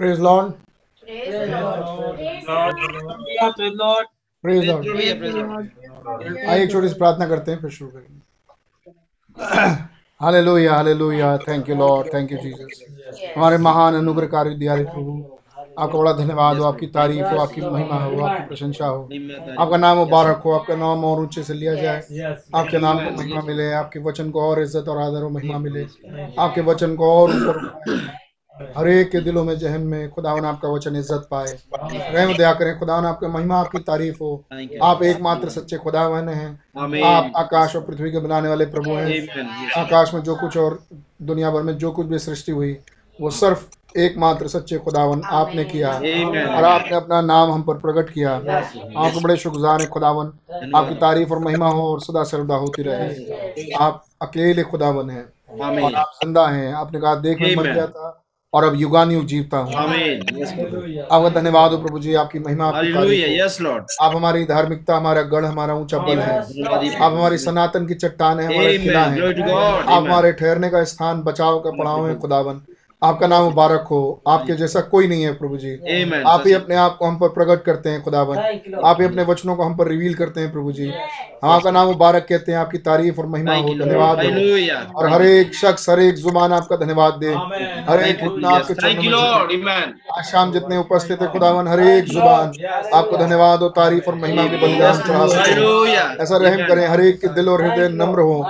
[0.00, 0.54] Praise Lord.
[1.02, 2.76] Praise the Lord.
[3.54, 4.06] Praise Lord.
[4.44, 4.84] Praise Lord.
[4.84, 5.70] praise Lord.
[6.48, 8.20] आइए एक छोटी सी प्रार्थना करते हैं फिर शुरू करेंगे
[10.20, 12.82] hallelujah hallelujah thank you Lord thank you Jesus
[13.36, 15.14] हमारे महान अनुग्रहकारी दियारे प्रभु
[15.78, 19.00] आपका बड़ा धन्यवाद हो आपकी तारीफ़ हो आपकी महिमा हो आपकी प्रशंसा हो
[19.58, 23.40] आपका नाम मुबारक हो आपका नाम और ऊँचे से लिया जाए आपके नाम को महिमा
[23.46, 25.86] मिले आपके वचन को और इज़्ज़त और आदर और महिमा मिले
[26.46, 27.56] आपके वचन को और ऊपर।
[28.76, 31.52] हर एक के दिलों में जहन में खुदावन आपका वचन इज़्ज़त पाए।
[32.14, 34.44] रहम दया करें खुदावन आपकी महिमा आपकी तारीफ़ हो।
[34.82, 36.50] आप एकमात्र सच्चे खुदावन हैं.
[37.04, 40.78] आप आकाश और पृथ्वी के बनाने वाले प्रभु हैं। आकाश में जो कुछ और
[41.22, 42.76] दुनिया भर में जो कुछ भी सृष्टि हुई
[43.18, 48.32] वो सिर्फ़ एकमात्र सच्चे खुदावन आपने किया। और आपने अपना नाम हम पर प्रकट किया।
[48.34, 50.32] आपको बड़े शुक्रगुजार हैं खुदावन।
[50.76, 55.24] आपकी तारीफ़ और महिमा हो और सदा सर्वदा होती रहे। आप अकेले खुदावन हैं।
[55.82, 58.20] और आप ज़िंदा हैं। आपने कहा देख मैं मर गया था।
[58.54, 59.72] और अब युगानुयुग जीवता हूँ.
[59.72, 60.50] Yes,
[61.12, 62.92] आपका धन्यवाद हो प्रभु जी आपकी महिमा आपकी.
[63.38, 63.60] Yes,
[64.00, 66.38] आप हमारी धार्मिकता हमारा गढ़ हमारा ऊँचा बल है।
[66.94, 69.16] आप हमारी सनातन की चट्टान है। हमारा किला है.
[69.82, 72.60] आप हमारे ठहरने का स्थान बचाव का पड़ाव है खुदावन।
[73.04, 76.26] आपका नाम मुबारक हो। आपके जैसा कोई नहीं है प्रभु जी। Amen.
[76.26, 78.38] आप ही अपने आप को हम पर प्रकट करते हैं खुदावन।
[78.84, 80.86] आप ही अपने वचनों को हम पर रिवील करते हैं प्रभु जी।
[81.44, 85.22] हम आपका नाम मुबारक कहते हैं आपकी तारीफ़ और महिमा हो। धन्यवाद। हो और हर
[85.22, 87.34] एक शख्स हर एक ज़ुबान आपका धन्यवाद दे।
[87.88, 88.74] हर एक घुटना आपके.
[90.18, 92.52] आज शाम जितने उपस्थित है खुदावन हर एक ज़ुबान
[92.94, 96.20] आपको धन्यवाद और तारीफ़ और महिमा के बलिदान चढ़ा सके Hallelujah.
[96.20, 98.42] ऐसा रहम करें हर एक के दिल और हृदय नम्र हो।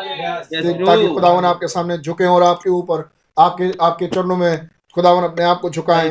[0.86, 5.60] ताकि खुदावन आपके सामने झुके और आपके ऊपर आपके आपके चरणों में खुदावन अपने आप
[5.60, 6.08] को झुकाए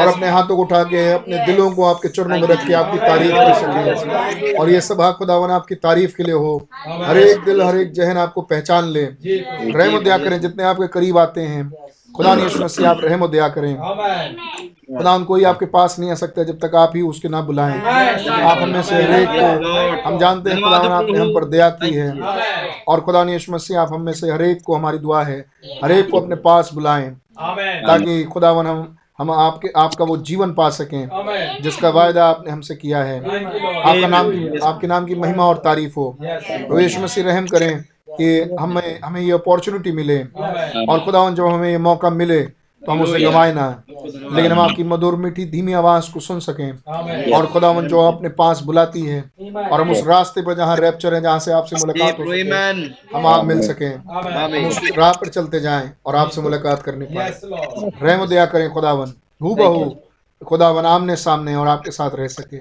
[0.00, 2.98] और अपने हाथों को उठा के अपने दिलों को आपके चरणों में रख के आपकी
[2.98, 6.68] तारीफ़ कर सके। और ये सब सभा खुदावन आपकी तारीफ़ के लिए हो।
[7.02, 11.18] हर एक दिल हर एक जहन आपको पहचान ले। रहम दया करें जितने आपके करीब
[11.18, 11.70] आते हैं।
[12.16, 13.76] खुदा यीशु मसीह आप रहम दया करें।
[14.96, 17.80] खुदा कोई आपके पास नहीं आ सकता जब तक आप ही उसके ना बुलाएँ।
[18.42, 21.94] आप हमें से हर एक को हम जानते हैं खुदा आपने हम पर दया की
[21.94, 22.10] है।
[22.88, 25.44] और खुदा यीशु मसीह आप हमें से हर एक को हमारी दुआ है।
[25.84, 27.10] हर एक को अपने पास बुलाएँ।
[27.86, 31.08] ताकि खुदावन हम हम आपके आपका वो जीवन पा सकें।
[31.62, 35.94] जिसका वायदा आपने हमसे किया है। आपका नाम की आपके नाम की महिमा और तारीफ़
[35.96, 36.16] हो।
[36.80, 40.18] यीशु मसीह रहम करें। कि हमें हमें ये अपॉर्चुनिटी मिले।
[40.88, 42.42] और खुदावन जब हमें ये मौका मिले
[42.82, 47.32] तो हम उसे गंवाए ना। लेकिन हम आपकी मधुर मीठी धीमी आवाज़ को सुन सकें।
[47.32, 49.20] और खुदावन जो अपने पास बुलाती है
[49.70, 53.26] और हम उस रास्ते पर जहाँ रैप्चर है जहाँ से आपसे मुलाकात हो सके हम
[53.26, 57.30] आप मिल सकें। हम उस राह पर चलते जाएँ और आपसे मुलाकात करने पाए।
[58.02, 59.84] रहम दया करें खुदावन हु बहू
[60.42, 62.56] खुदावन आमने सामने और आपके साथ रह सके।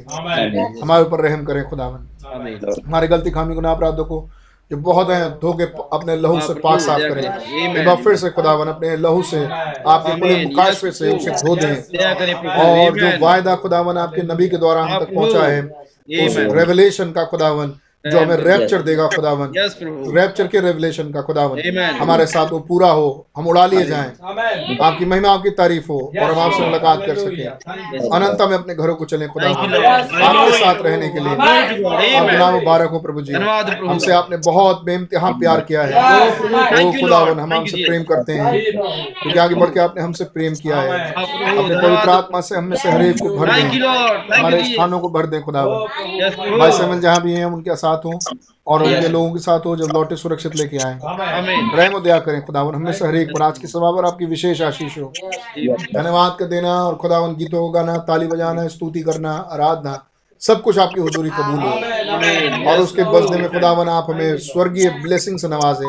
[0.82, 2.86] हमारे ऊपर रहम करें खुदावन Amen.
[2.88, 4.20] हमारे गलती खामी गुनाह अपराधों को
[4.72, 8.68] जो बहुत हैं धोके अपने लहू से पाक साफ़ करें। एक बार फिर से खुदावन
[8.68, 10.36] अपने लहू से आपके पूरे.
[10.46, 11.76] मुकाशफे से उसे धो दें।
[12.58, 15.62] और जो वायदा खुदावन आपके नबी के द्वारा हम तक पहुँचा है।
[16.26, 17.74] उस रेवलेशन का खुदावन
[18.06, 19.74] जो हमें रैप्चर देगा खुदावन Yes,
[20.16, 21.60] रैप्चर के रेवलेशन का खुदावन
[22.00, 24.12] हमारे साथ वो पूरा हो। हम उड़ा लिए जाएँ।
[24.82, 27.44] आपकी महिमा आपकी तारीफ़ हो और हम आपसे मुलाकात कर सके।
[28.16, 29.50] अनंत में अपने घरों को चले खुदा.
[29.50, 31.34] आपके साथ रहने के लिए।
[32.16, 36.30] आपका नाम मुबारक हो प्रभु जी। हमसे आपने बहुत बेइंतहा प्यार किया है।
[36.84, 38.52] वो खुदावन हम आपसे प्रेम करते हैं।
[39.22, 42.90] क्योंकि आगे बढ़ के आपने हमसे प्रेम किया है। अपने पवित्र आत्मा से हमें से
[42.92, 43.80] हरेक को भर दें
[44.38, 48.20] हमारे स्थानों को भर दें खुदावन भाई समझ जहाँ भी हैं उनके साथ हों
[48.68, 51.00] और उनके लोगों के साथ हो जब लौटे सुरक्षित लेके आए।
[51.76, 54.98] रहम दया करें खुदावन हमें से हरेक पर। आज की सभा पर आपकी विशेष आशीष
[54.98, 55.14] हो।
[55.94, 60.04] धन्यवाद का देना और खुदावन गीतों को गाना ताली बजाना स्तुति करना आराधना
[60.40, 65.40] सब कुछ आपकी हुजूरी कबूल हो। और उसके बदले में खुदावन आप हमें स्वर्गीय ब्लेसिंग
[65.40, 65.86] से नवाजे।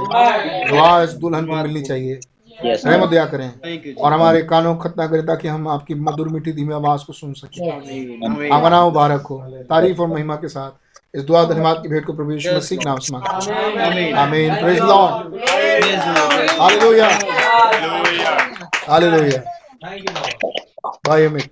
[0.70, 2.20] जो आज दुल्हन को मिलनी चाहिए।
[2.64, 3.52] रहम दया करें।
[3.94, 7.70] और हमारे कानों खतना करें ताकि हम आपकी मधुर मीठी धीमी आवाज़ को सुन सकें.
[8.52, 9.38] आपका मुबारक हो।
[9.70, 10.70] तारीफ़ और महिमा के साथ।
[11.14, 13.56] इस दुआ धन्यवाद की भेंट को प्रभु यीशु मसीह के नाम से मांगते हैं।
[13.86, 14.14] Amen.
[14.18, 16.50] आमीन praise Lord Praise the Lord.
[16.60, 17.08] Hallelujah
[18.88, 19.40] hallelujah
[21.06, 21.50] भाई अमित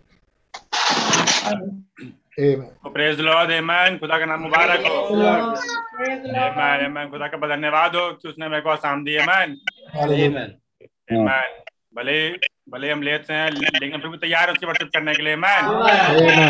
[2.38, 2.62] आमीन
[2.94, 8.28] प्रेज लॉर्ड आमेन खुदा का नाम मुबारक हो। आमेन आमेन खुदा का धन्यवाद हो कि
[8.28, 9.48] उसने मेरे को आसाम दी आमेन
[9.96, 10.46] हालेलुया
[11.10, 11.44] Amen.
[11.96, 12.16] भले
[12.72, 15.34] भले हम लेट से हैं लेकिन फिर भी तैयार है उसकी वर्शिप करने के लिए।
[15.34, 16.40] आमेन आमीन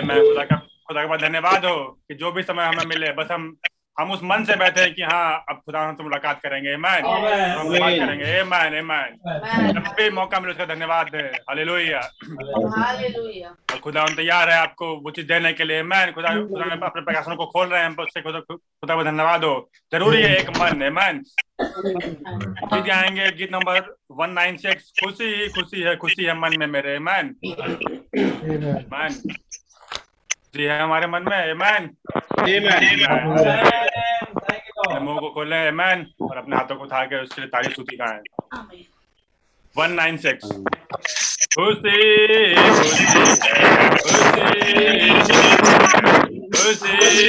[0.00, 0.56] आमेन खुदा का
[0.88, 1.76] खुदा का बहुत धन्यवाद हो
[2.08, 3.56] कि जो भी समय हमें मिले बस हम
[3.96, 7.68] हम उस मन से बैठे हैं कि हाँ अब खुदा हम मुलाकात करेंगे। मैन हम
[7.68, 12.00] बात करेंगे। मैन मैन जब भी मौका मिले उसका धन्यवाद। दे हालेलुया
[12.76, 16.64] हालेलुया और खुदा हम तैयार है आपको वो चीज़ देने के लिए। मैन खुदा खुदा
[16.64, 20.36] ने अपने प्रकाशन को खोल रहे हैं उससे खुदा खुदा को धन्यवाद हो। ज़रूरी है
[20.36, 21.22] एक मन। है मैन
[21.60, 23.80] गीत आएँगे गीत नंबर
[24.20, 27.34] 196 खुशी ही खुशी है खुशी है मन में मेरे। मैन
[28.94, 29.20] मैन
[30.58, 31.84] जी है हमारे मन में एमैन
[35.02, 38.08] मुँह को खोले मैन और अपने हाथों को उठा के उसके लिए तारीफ़ स्तुति का
[38.12, 38.18] है।
[39.78, 40.46] वन नाइन सिक्स
[41.54, 43.38] खुशी खुशी खुशी
[46.66, 47.28] खुशी।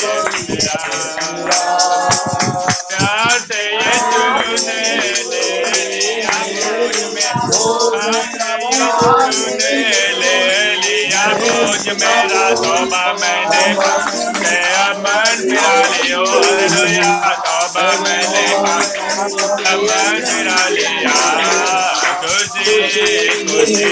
[0.00, 0.80] लिया
[11.40, 13.64] बोझ मेरा तोबा मैंने
[14.40, 17.12] गया मन फिरा लियो हालेलुया
[17.46, 18.82] तोबा मैंने मन
[20.26, 21.49] फिरा लिया
[22.70, 23.04] खुशी
[23.46, 23.88] खुशी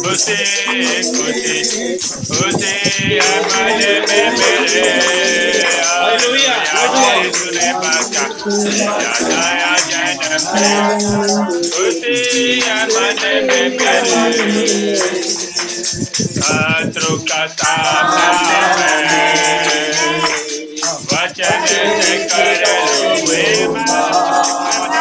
[0.00, 0.36] खुशी
[1.16, 1.56] खुशी
[2.28, 2.74] खुशी
[3.12, 4.84] है मन में मेरे
[5.80, 6.54] हालेलुया
[7.16, 8.24] यीशु ने बचा
[9.28, 10.44] नया जन्म
[11.74, 12.16] खुशी
[12.60, 14.96] है मन में मेरे
[16.40, 18.30] शत्रु का सामना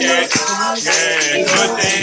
[0.00, 0.32] check.
[0.84, 2.02] Yeah, côté,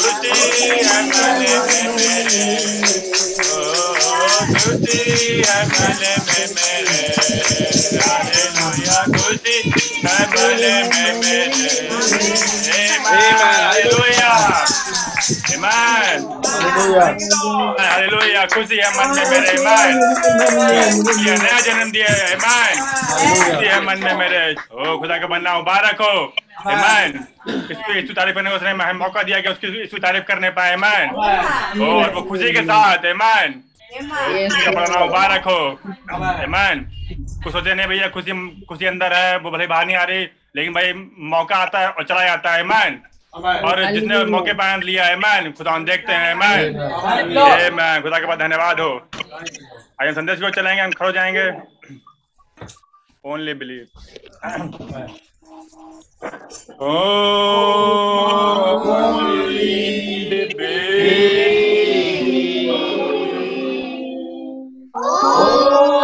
[1.01, 2.45] akale memere
[3.53, 7.01] oh tuti akale memere
[8.05, 9.57] hallelujah tuti
[15.61, 16.19] Amen.
[17.79, 19.91] Hallelujah खुशी है मन में मेरे ईमान
[21.21, 22.73] ये नया जन्म दिया है ईमान
[23.41, 26.15] खुशी है मन में मेरे ओ खुदा का बनना मुबारक हो
[26.67, 27.09] ईमान
[27.69, 30.73] इसकी इसकी तारीफ़ करने को उसने हमें मौका दिया कि उसकी इसकी तारीफ़ करने पाए
[30.73, 31.05] ईमान
[31.89, 33.61] और वो खुशी के साथ ईमान
[34.97, 35.61] मुबारक हो
[36.43, 36.85] ईमान
[37.43, 38.31] कुछ सोचे नहीं भैया खुशी
[38.65, 40.93] खुशी अंदर है वो भले बाहर नहीं आ रही लेकिन भाई
[41.29, 43.01] मौका आता है और चला जाता है मैन
[43.33, 46.75] और जिसने मौके पर आनंद लिया है मैन खुदा हम देखते हैं मैन
[47.37, 48.89] ये मैं खुदा के पास धन्यवाद हो।
[50.01, 51.49] आइए हम संदेश को चलेंगे हम खड़ो जाएँगे।
[53.31, 53.87] Only believe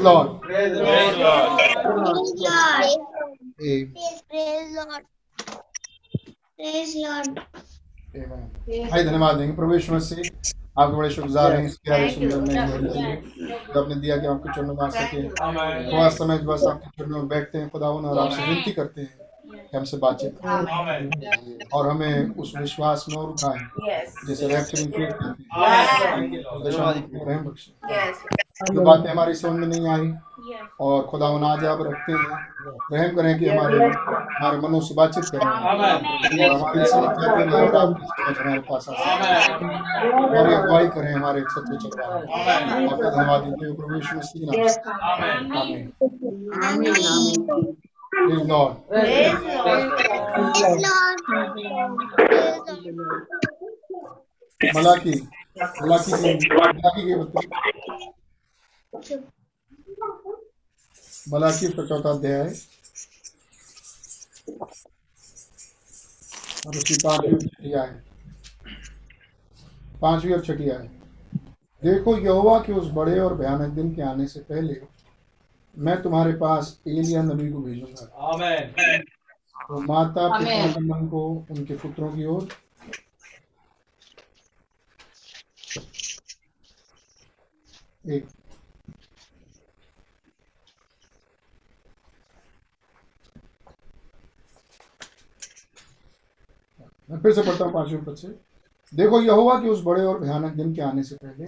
[0.00, 0.40] Praise Lord.
[0.40, 0.76] Praise
[1.18, 1.60] Lord.
[4.30, 5.04] Praise Lord.
[6.56, 7.28] Praise Lord.
[8.16, 8.46] Amen.
[8.90, 10.22] भाई धन्यवाद देंगे प्रभु यीशु मसीह
[10.80, 12.08] आपके बड़े शुक्रगुजार हैं इसके आगे.
[12.10, 12.48] सुंदर में
[13.74, 15.22] जो आपने दिया कि आपके चरणों में आ सके
[15.92, 19.28] थोड़ा समय बस आपके चरणों में बैठते हैं खुदावन और आपसे विनती करते हैं
[19.70, 23.60] कि हमसे बातचीत करें। और हमें उस विश्वास में और उठाएँ।
[24.26, 24.46] जैसे
[27.28, 27.42] हैं.
[28.72, 30.12] जो बातें हमारी समझ में नहीं आई.
[30.80, 32.18] और खुदावन आज आप रखते हैं
[32.92, 40.54] रहम करें कि हमारे हमारे मनों से बातचीत करें। और हमारी हैं हमारे पास हमारी
[40.54, 44.80] अगुवाई करें हमारे सत्य चल आपका धन्यवाद देते हुए प्रभु यीशु मसीह से।
[46.68, 47.76] आमीन।
[48.12, 48.76] Praise Lord.
[48.88, 49.90] Praise Lord.
[51.26, 51.70] Praise.
[54.62, 55.12] Malachi
[55.82, 59.16] Malachi की मलाकी के बच्चे
[61.32, 62.48] मलाकी का चौथा अध्याय
[66.66, 67.90] और उसकी पांचवी और छठी आय
[70.02, 70.88] पांचवी और छठी आय
[71.82, 74.74] देखो यहोवा के उस बड़े और भयानक दिन के आने से पहले
[75.78, 78.06] मैं तुम्हारे पास एलिया नबी को भेजूँगा।
[79.68, 82.48] तो माता पिता के मन को उनके पुत्रों की ओर।
[88.06, 88.28] एक।
[97.10, 98.28] मैं फिर से पढ़ता हूँ पाँचवें पद से।
[98.92, 101.46] देखो यहोवा कि उस बड़े और भयानक दिन के आने से पहले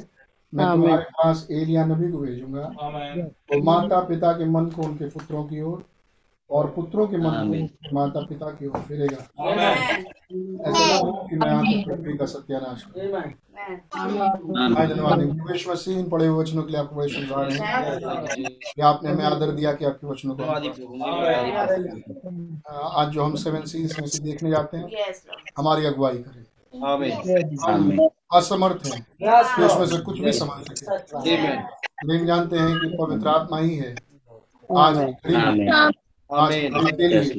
[0.55, 3.25] मैं तुम्हारे पास एलिया नबी को भेजूँगा। Amen.
[3.25, 5.85] तो माता पिता के मन को उनके पुत्रों की ओर
[6.51, 9.17] और पुत्रों के मन को माता पिता की ओर फिरेगा।
[10.69, 12.85] ऐसा ना हो कि मैं आपकी पृथ्वी का सत्यानाश
[14.89, 15.21] धन्यवाद
[15.69, 17.09] मसीह इन पढ़े हुए वचनों के लिए आपको बड़े
[17.55, 20.43] हैं। कि आपने हमें आदर दिया कि आपके वचनों को
[22.99, 24.87] आज जो हम सेवन सीरीज़ में से देखने जाते हैं
[25.59, 26.45] हमारी अगुवाई करें.
[28.35, 29.07] असमर्थ हैं।
[29.57, 30.97] कि उसमें से कुछ भी समझ सके.
[32.07, 33.95] लेकिन जानते हैं कि पवित्र आत्मा ही है।
[34.71, 35.67] आज की घड़ी
[36.31, 37.35] आज के लिए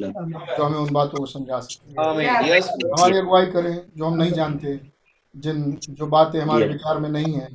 [0.58, 1.94] जो हमें उन बातों को समझा सके
[2.92, 4.80] हमारी अगुवाई करें जो हम नहीं जानते
[5.36, 7.48] जिन जो बातें हमारे विचार में नहीं है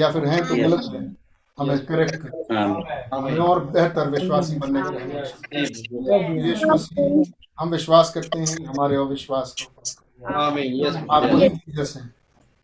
[0.00, 1.14] या फिर हैं तो गलत है
[1.58, 2.54] हमें करेक्ट करें
[3.14, 5.22] हमें और बेहतर विश्वासी बनने के लिए
[6.42, 10.34] यीशु मसीह हम विश्वास करते हैं हमारे अविश्वास का ऊपर.
[11.10, 11.22] आप
[11.96, 12.13] हैं।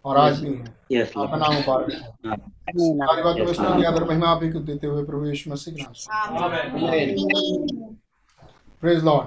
[0.04, 1.98] और आज भी हैं। आपका नाम मुबारक है।
[2.78, 5.82] सारी बातों में स्तुति आदर महिमा आप ही को देते हुए प्रभु यीशु मसीह के
[5.82, 6.06] नाम से.
[8.82, 9.26] प्रेज लॉर्ड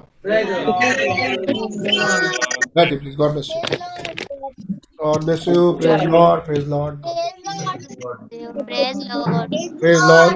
[2.76, 3.60] बैठिए please God bless you
[5.04, 6.96] God bless you praise Lord praise Lord
[8.68, 9.54] Praise Lord.
[9.80, 10.34] Praise Lord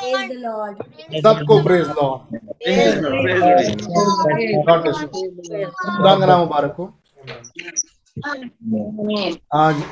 [0.00, 0.74] Praise Lord.
[1.26, 2.20] सबको praise Lord
[2.62, 3.24] Praise the Lord.
[4.68, 6.84] God bless you खुदा का नाम मुबारक हो।
[9.54, 9.82] आज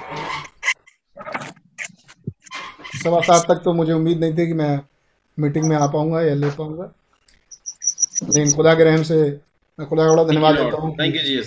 [3.02, 4.80] सवा सात तक तो मुझे उम्मीद नहीं थी कि मैं
[5.38, 6.92] मीटिंग में आ पाऊँगा या ले पाऊँगा।
[8.22, 9.40] लेकिन खुदा के रहम से
[9.78, 11.46] मैं खुदा बड़ा धन्यवाद देता हूँ Thank you,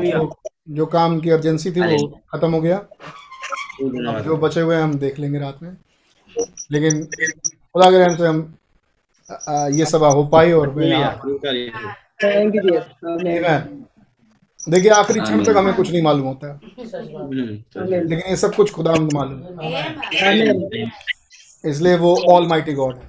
[0.00, 4.76] कि जो, जो काम की अर्जेंसी थी वो खत्म हो गया। अब जो बचे हुए
[4.76, 5.76] हम देख लेंगे रात में।
[6.72, 7.04] लेकिन
[7.44, 8.54] खुदा के रहम से हम
[9.48, 10.86] आ, ये सभा हो पाई और मैं
[12.54, 12.86] you, Jesus.
[13.04, 13.44] Amen.
[13.44, 13.86] Amen.
[14.68, 17.90] देखिए आखिरी क्षण तक हमें कुछ नहीं मालूम होता है। Hmm.
[17.90, 20.92] लेकिन ये सब कुछ खुदा को मालूम है।
[21.64, 23.08] इसलिए वो ऑल माइटी गॉड है।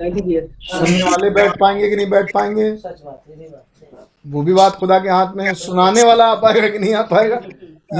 [0.00, 0.48] Jesus.
[0.60, 2.70] सुनने वाले बैठ पाएँगे कि नहीं बैठ पाएँगे?
[4.26, 7.02] वो भी बात खुदा के हाथ में है। सुनाने वाला आ पाएगा कि नहीं आ
[7.02, 7.40] पाएगा?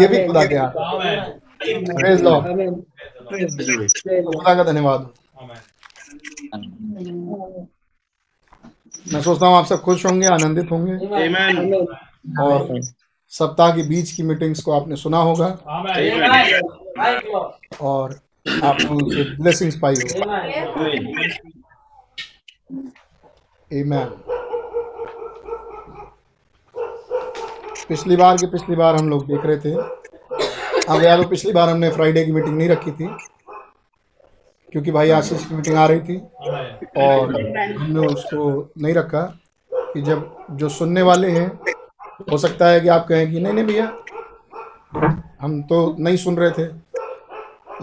[0.01, 0.73] ये भी खुदा के हाथ
[2.55, 2.81] में.
[4.23, 5.09] खुदा का धन्यवाद।
[6.55, 7.69] हो
[9.13, 11.57] मैं सोचता हूँ आप सब खुश होंगे आनंदित होंगे Amen.
[11.59, 11.87] Amen.
[12.41, 12.81] और
[13.33, 15.47] सप्ताह के बीच की मीटिंग्स को आपने सुना होगा
[17.83, 18.19] और
[18.65, 20.21] आपने उनसे ब्लेसिंग्स पाई होगी
[21.01, 21.33] Amen.
[23.71, 24.09] Amen.
[27.89, 29.75] पिछली बार की पिछली बार हम लोग देख रहे थे
[30.89, 33.09] अब यार पिछली बार हमने फ्राइडे की मीटिंग नहीं रखी थी
[34.75, 36.17] क्योंकि भाई आशीष की मीटिंग आ रही थी।
[36.97, 39.39] और हमने उसको नहीं रखा
[39.75, 41.59] कि जब जो सुनने वाले हैं,
[42.33, 43.97] हो सकता है कि आप कहें कि नहीं नहीं भैया,
[45.41, 46.73] हम तो नहीं सुन रहे थे।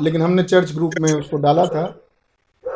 [0.01, 1.99] लेकिन हमने चर्च ग्रुप में उसको डाला था।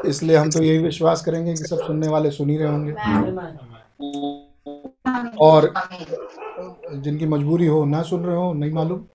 [0.05, 2.91] इसलिए हम तो यही विश्वास करेंगे कि सब सुनने वाले सुन ही रहे होंगे।
[5.39, 5.74] और
[6.93, 9.05] जिनकी मजबूरी हो, ना सुन रहे हो, नहीं मालूम।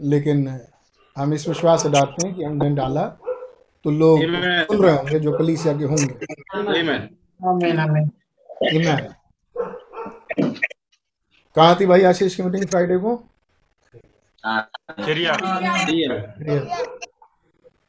[0.00, 0.60] लेकिन
[1.16, 3.16] हम इस विश्वास से डालते हैं कि हमने डाला।
[3.84, 6.14] तो लोग सुन रहे होंगे जो कलीसिया के होंगे।
[11.56, 13.16] कहा थी भाई आशीष की मीटिंग फ्राइडे को.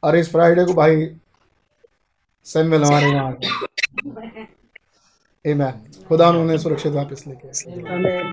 [0.04, 1.16] और इस फ्राइडे को भाई
[2.44, 3.36] सैमुअल हमारे वहाँ
[5.44, 5.72] Amen.
[6.08, 7.48] खुदा उन्होंने सुरक्षित वापस लेके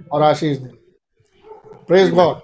[0.09, 0.69] और आशीष दे
[1.87, 2.39] प्रेज गॉड.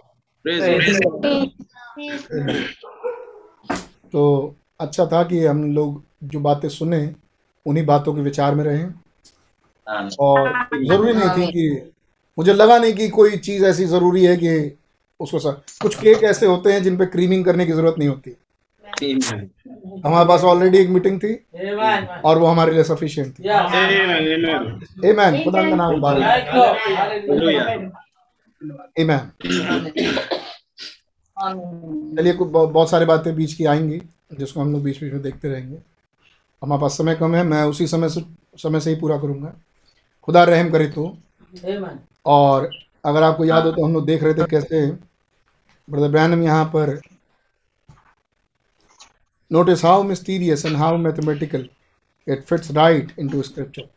[4.12, 7.16] तो अच्छा था कि हम लोग जो बातें सुने
[7.66, 8.86] उन्हीं बातों के विचार में रहें।
[10.20, 10.50] और
[10.84, 11.92] ज़रूरी नहीं थी कि
[12.38, 14.78] मुझे लगा नहीं कि कोई चीज़ ऐसी ज़रूरी है कि
[15.20, 18.36] उसको सर कुछ केक ऐसे होते हैं जिन पे क्रीमिंग करने की ज़रूरत नहीं होती।
[20.06, 21.34] हमारे पास ऑलरेडी एक मीटिंग थी
[22.26, 24.10] और वो हमारे लिए सफिशिएंट थी। Amen.
[24.36, 24.64] Amen.
[25.12, 25.44] Amen.
[25.44, 26.24] खुदा का नाम मुबारक
[31.38, 32.18] Hallelujah.
[32.18, 35.78] चलिए बहुत सारी बातें बीच की आएँगी। जिसको हम लोग बीच बीच में देखते रहेंगे।
[36.62, 38.22] हमारे पास समय कम है मैं उसी समय से
[38.58, 39.54] समय से ही पूरा करूँगा।
[40.28, 41.06] खुदा रहम करे तो।
[42.26, 42.70] और
[43.06, 44.86] अगर आपको याद हो तो हम लोग देख रहे थे कैसे
[45.88, 47.00] ब्रदर ब्रैनम यहाँ पर
[49.52, 51.68] notice how mysterious and how mathematical
[52.28, 53.88] it fits right into scripture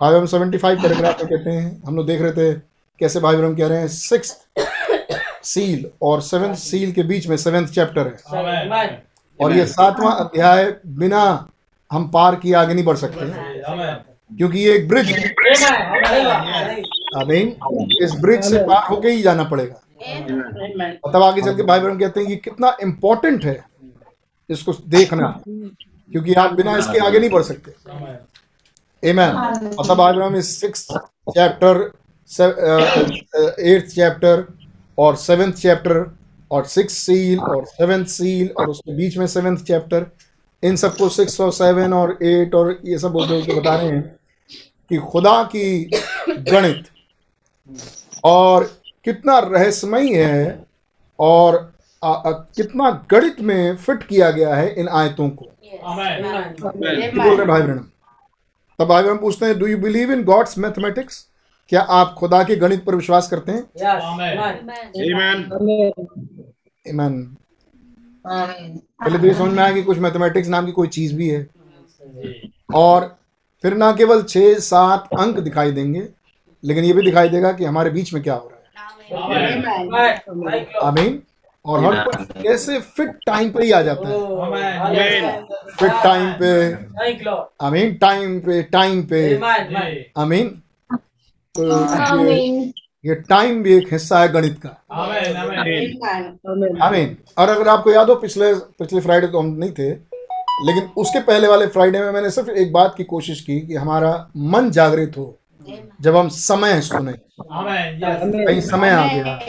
[0.00, 2.52] भाई हम सेवेंटी फाइव पैराग्राफ में कहते हैं हम लोग देख रहे थे
[3.00, 4.36] कैसे भाई ब्रह्म कह रहे हैं सिक्स
[5.44, 8.16] सील और सेवेंथ सील के बीच में सेवेंथ चैप्टर है।
[9.40, 11.22] और ये सातवां अध्याय बिना
[11.90, 13.26] हम पार किए आगे नहीं बढ़ सकते।
[14.36, 15.18] क्योंकि ये एक ब्रिज है।
[17.20, 17.54] आमीन।
[18.04, 19.80] इस ब्रिज से पार होके ही जाना पड़ेगा।
[21.12, 23.64] तब आगे चल के भाई बहन कहते हैं कि कितना इम्पोर्टेंट है
[24.48, 27.72] इसको देखना। क्योंकि आप बिना इसके आगे नहीं बढ़ सकते।
[29.02, 29.34] Amen.
[29.78, 30.86] और तब आज हम इस सिक्स
[31.28, 31.80] चैप्टर
[33.60, 34.44] एट्थ चैप्टर
[34.98, 36.17] और सेवेंथ चैप्टर
[36.50, 40.06] और सिक्स सील और सेवेंथ सील और उसके बीच में सेवेंथ चैप्टर
[40.64, 44.16] इन सबको सिक्स और सेवन और एट और ये सब बोलते बता रहे हैं
[44.88, 45.90] कि खुदा की
[46.28, 46.84] गणित
[48.24, 50.66] और कितना रहस्यमयी है
[51.18, 51.72] और
[52.04, 55.46] आ, आ, कितना गणित में फिट किया गया है इन आयतों को।
[57.22, 57.78] बोल रहे भाई बहन।
[58.78, 61.28] तब भाई बहन पूछते हैं do you believe in God's mathematics
[61.68, 63.62] क्या आप खुदा के गणित पर विश्वास करते हैं?
[65.06, 66.37] Amen.
[66.90, 67.14] Amen.
[68.26, 71.46] पहले तो ये समझ में आया कि कुछ मैथमेटिक्स नाम की कोई चीज़ भी है।
[72.74, 73.16] और
[73.64, 76.08] फिर ना केवल छह सात अंक दिखाई देंगे
[76.62, 78.64] लेकिन ये भी दिखाई देगा कि हमारे बीच में क्या हो रहा है।
[80.82, 81.22] आमीन
[81.64, 84.14] और हर कोई कैसे फिट टाइम पे ही आ जाता है।
[85.70, 86.50] फिट टाइम पे।
[87.66, 89.20] आमीन टाइम पे टाइम पे।
[90.16, 90.48] आमीन
[91.54, 91.62] तो
[93.04, 96.82] ये, टाइम भी एक हिस्सा है गणित का। Amen.
[96.82, 99.90] आमीन और अगर आपको याद हो पिछले पिछले फ्राइडे तो हम नहीं थे
[100.66, 104.30] लेकिन उसके पहले वाले फ्राइडे में मैंने सिर्फ़ एक बात की कोशिश की कि हमारा
[104.36, 105.38] मन जागृत हो
[106.00, 107.12] जब हम समय सुने।
[108.46, 109.40] कहीं समय आ गया।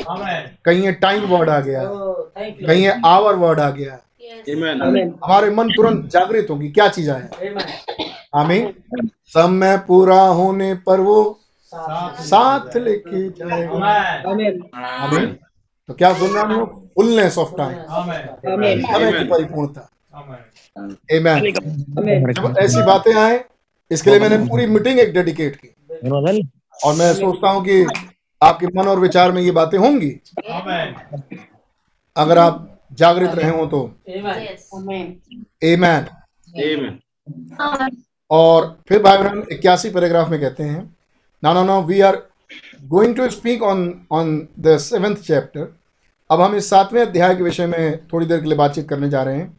[0.66, 2.68] कहीं ये टाइम वर्ड आ गया। Oh.
[2.68, 4.56] कहीं ये आवर वर्ड आ गया। Yes.
[4.56, 4.78] Amen.
[4.82, 5.12] Amen.
[5.26, 7.30] हमारे मन तुरंत जागृत होगी। क्या चीज़ आया?
[7.30, 7.64] Amen.
[8.36, 8.74] आमीन
[9.26, 11.40] समय पूरा होने पर वो
[11.74, 13.76] साथ साथ लेके जाएगा।
[15.90, 16.66] तो क्या सुन रहे हैं?
[16.96, 18.22] Fullness of time Amen.
[18.52, 18.82] Amen.
[18.88, 20.40] समय की परिपूर्णता। Amen.
[21.16, 21.40] Amen.
[22.00, 22.34] Amen.
[22.34, 23.44] जब ऐसी बातें आए
[23.92, 25.70] इसके लिए मैंने पूरी मीटिंग एक डेडिकेट की।
[26.86, 27.86] और मैं सोचता हूँ कि
[28.42, 30.12] आपके मन और विचार में ये बातें होंगी।
[32.16, 33.82] अगर आप जागृत रहे हो तो।
[34.78, 35.08] Amen.
[35.64, 37.00] एमैन
[38.32, 40.99] और फिर भाई बहन इक्यासी पैराग्राफ में कहते हैं
[41.44, 42.16] ना ना ना we are
[42.90, 43.80] going to speak on
[44.12, 45.68] on the seventh chapter
[46.30, 49.24] अब हम इस सातवें अध्याय के विषय में थोड़ी देर के लिए बातचीत करने जा
[49.24, 49.58] रहे हैं।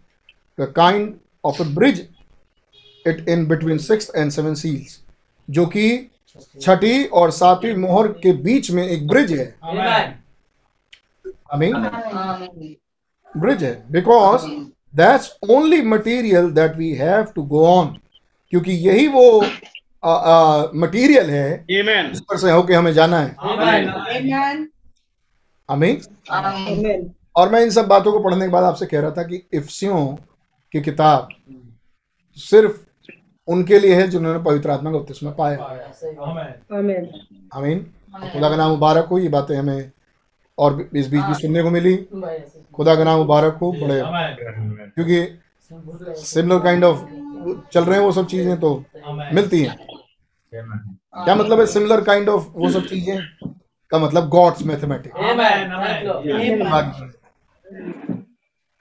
[0.59, 1.15] The kind
[1.45, 2.07] of a bridge
[3.07, 5.01] it in between six and seven seals
[5.49, 5.87] जो कि
[6.61, 10.13] छठी और सातवीं मोहर के बीच में एक ब्रिज है। Amen.
[11.53, 12.77] आई मीन
[13.35, 14.47] ब्रिज है because
[14.97, 17.97] that's only material that we have to go on
[18.53, 19.25] क्योंकि यही वो
[20.77, 21.65] मटीरियल है.
[22.11, 24.67] जिस पर से होके हमें जाना है। Amen.
[25.69, 29.43] आमीन। और मैं इन सब बातों को पढ़ने के बाद आपसे कह रहा था कि
[29.55, 30.07] इफ्सियों
[30.75, 31.29] की किताब
[32.39, 32.79] सिर्फ़
[33.49, 35.59] उनके लिए है जिन्होंने पवित्र आत्मा का बपतिस्मा पाया।
[36.23, 36.51] Amen.
[36.79, 37.07] Amen.
[37.55, 37.79] आमीन।
[38.33, 39.91] खुदा का नाम मुबारक हो ये बातें हमें
[40.59, 41.97] और इस बीच भी सुनने को मिली।
[42.75, 44.01] खुदा का नाम मुबारक हो बड़े
[44.91, 45.21] क्योंकि
[46.25, 47.05] सिमिलर काइंड ऑफ़
[47.73, 48.75] चल रहे हैं वो सब चीज़ें तो
[49.33, 49.77] मिलती हैं।
[50.53, 53.19] क्या मतलब है सिमिलर काइंड ऑफ़ वो सब चीज़ें?
[53.93, 55.17] का मतलब God's mathematics.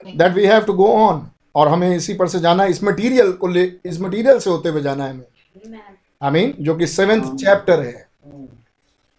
[0.06, 3.32] That we have to go on और हमें इसी पर से जाना है। इस मटेरियल
[3.32, 5.78] को ले इस मटेरियल से होते हुए जाना है हमें।
[6.22, 8.08] आई मीन जो कि सेवेंथ चैप्टर है।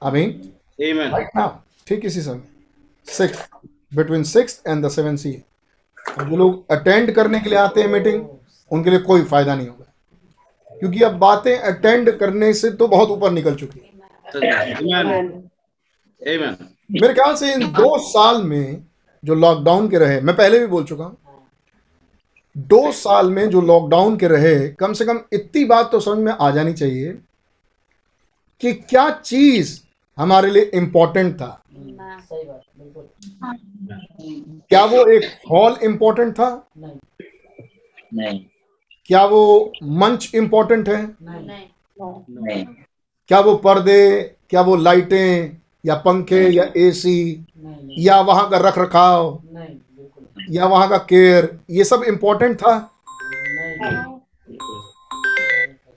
[0.02, 1.50] आई मीन राइट नाउ
[1.88, 2.42] ठीक इसी समय।
[3.08, 3.50] Six
[3.96, 5.32] between six and the seven seal
[6.20, 8.26] जो लोग अटेंड करने के लिए आते हैं मीटिंग
[8.72, 9.91] उनके लिए कोई फ़ायदा नहीं होगा।
[10.82, 13.89] क्योंकि अब बातें अटेंड करने से तो बहुत ऊपर निकल चुकी है
[14.74, 15.28] Amen.
[16.22, 16.56] Amen.
[16.91, 18.84] मेरे ख्याल से इन दो साल में
[19.24, 21.17] जो लॉकडाउन के रहे मैं पहले भी बोल चुका हूँ
[22.56, 26.32] दो साल में जो लॉकडाउन के रहे कम से कम इतनी बात तो समझ में
[26.32, 27.13] आ जानी चाहिए
[28.62, 29.80] कि क्या चीज़
[30.17, 32.20] हमारे लिए इंपॉर्टेंट था Amen.
[32.22, 33.10] सही बात बिल्कुल
[34.70, 38.39] क्या वो एक हॉल इंपॉर्टेंट था नहीं
[39.06, 41.16] क्या वो मंच इंपॉर्टेंट है?
[41.22, 41.66] नहीं।
[42.30, 42.66] नहीं।
[43.28, 48.78] क्या वो पर्दे क्या वो लाइटें या पंखे या एसी नहीं या वहाँ का रख
[48.78, 49.44] रखाव
[50.50, 52.88] या वहाँ का केयर ये सब इंपॉर्टेंट था?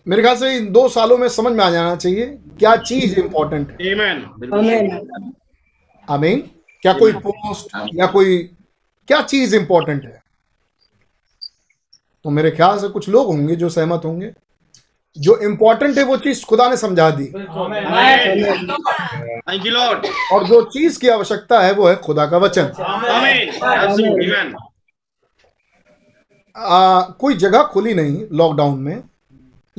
[0.09, 2.27] मेरे ख्याल से इन दो सालों में समझ में आ जाना चाहिए
[2.59, 3.77] क्या चीज़ इंपॉर्टेंट है?
[3.77, 4.19] Amen.
[4.53, 5.33] Amen.
[6.11, 6.41] आमीन
[6.83, 8.39] क्या कोई पोस्ट या कोई
[9.09, 10.24] क्या चीज़ इंपॉर्टेंट है?
[12.25, 14.33] तो मेरे ख्याल से कुछ लोग होंगे जो सहमत होंगे।
[15.17, 18.71] जो इंपॉर्टेंट है वो चीज़ खुदा ने समझा दी। बिल्कुल Amen.
[19.49, 20.07] Thank you, Lord.
[20.33, 22.73] और जो चीज़ की आवश्यकता है वो है खुदा का वचन.
[26.57, 29.03] आ, कोई जगह खुली नहीं लॉकडाउन में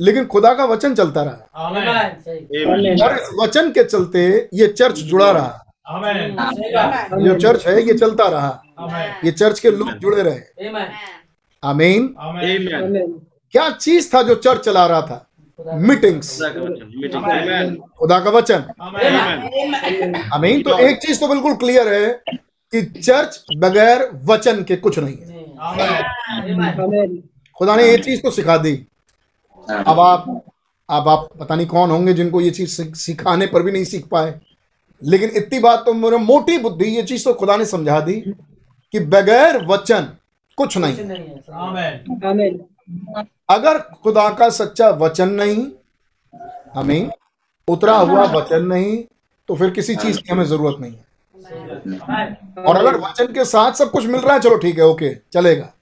[0.00, 1.88] लेकिन खुदा का वचन चलता रहा। आमेन
[3.02, 5.62] और इस वचन के चलते ये चर्च जुड़ा रहा।
[7.22, 8.62] जो चर्च है ये चलता रहा।
[9.24, 10.40] ये चर्च के लोग जुड़े रहे।
[11.66, 12.02] आमेन.
[13.52, 15.22] क्या चीज़ था जो चर्च चला रहा था?
[15.80, 16.30] मीटिंग्स
[17.98, 20.14] खुदा का वचन आमेन.
[20.34, 22.08] आमीन तो एक चीज़ तो बिल्कुल क्लियर है
[22.72, 27.16] कि चर्च बगैर वचन के कुछ नहीं है। आमेन आमेन Amen.
[27.58, 28.74] खुदा ने ये चीज़ तो सिखा दी।
[29.68, 30.26] अब आप
[30.88, 34.34] अब आप पता नहीं कौन होंगे जिनको ये चीज़ सिखाने पर भी नहीं सीख पाए।
[35.02, 38.14] लेकिन इतनी बात तो मेरे मोटी बुद्धि ये चीज़ तो खुदा ने समझा दी
[38.94, 40.08] कि बगैर वचन
[40.58, 42.50] कुछ नहीं। है है.
[43.50, 45.66] अगर खुदा का सच्चा वचन नहीं
[46.74, 47.10] हमें
[47.68, 48.96] उतरा हुआ वचन नहीं
[49.48, 51.04] तो फिर किसी चीज़ की हमें ज़रूरत नहीं है।
[52.64, 55.72] और अगर वचन के साथ सब कुछ मिल रहा है चलो ठीक है ओके चलेगा।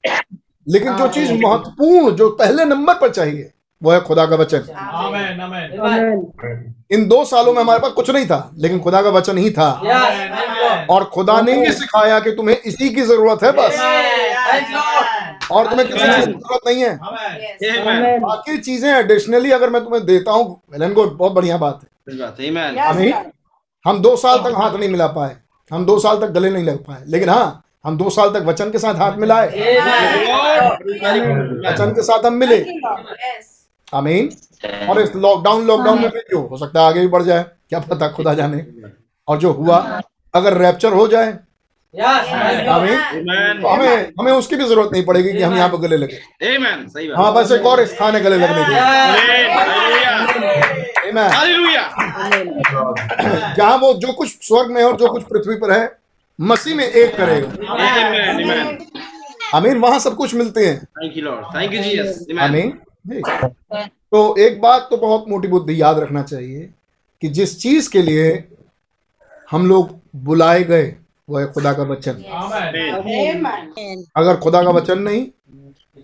[0.67, 3.51] लेकिन जो चीज़ महत्वपूर्ण जो पहले नंबर पर चाहिए
[3.85, 6.73] वो है खुदा का वचन। आमेन आमेन। Amen.
[6.93, 9.71] इन दो सालों में हमारे पास कुछ नहीं था लेकिन खुदा का वचन ही था।
[10.91, 13.79] और खुदा ने ये सिखाया कि तुम्हें इसी की ज़रूरत है बस।
[15.53, 16.99] और तुम्हें किसी चीज़ की ज़रूरत नहीं है.
[18.21, 21.89] बाकी चीज़ें एडिशनली अगर मैं तुम्हें देता हूँ को बहुत बढ़िया बात है.
[22.79, 23.13] हमें
[23.85, 25.37] हम दो साल तक हाथ नहीं मिला पाए।
[25.71, 28.71] हम दो साल तक गले नहीं लग पाए। लेकिन हाँ हम दो साल तक वचन
[28.71, 29.49] के साथ हाथ मिलाए.
[31.67, 33.54] वचन के साथ हम मिले। Yes.
[33.95, 34.31] आमीन
[34.89, 37.79] और इस लॉकडाउन लॉकडाउन में भी जो हो सकता है आगे भी बढ़ जाए क्या
[37.81, 38.65] पता खुदा जाने।
[39.29, 39.77] और जो हुआ
[40.35, 41.33] अगर रैप्चर हो जाए।
[41.95, 42.29] Yes.
[42.69, 46.19] आमीन तो हमें हमें उसकी भी ज़रूरत नहीं पड़ेगी कि हम यहाँ पर गले लगे।
[46.47, 46.89] Amen.
[46.89, 48.73] सही बात। हाँ बस एक और स्थान है गले लगने के.
[53.57, 55.85] जहाँ वो जो कुछ स्वर्ग में और जो कुछ पृथ्वी पर है
[56.39, 57.49] मसीह में एक करेगा.
[59.57, 61.45] आमीन वहाँ सब कुछ मिलते हैं। Thank you, Lord.
[61.57, 62.17] Thank you, Jesus.
[62.25, 62.41] Amen.
[62.41, 66.69] आमीन जी। तो एक बात तो बहुत मोटी बुद्धि याद रखना चाहिए
[67.23, 68.45] कि जिस चीज़ के लिए
[69.51, 70.95] हम लोग बुलाए गए
[71.29, 72.13] वो है खुदा का वचन.
[74.17, 75.27] अगर खुदा का वचन नहीं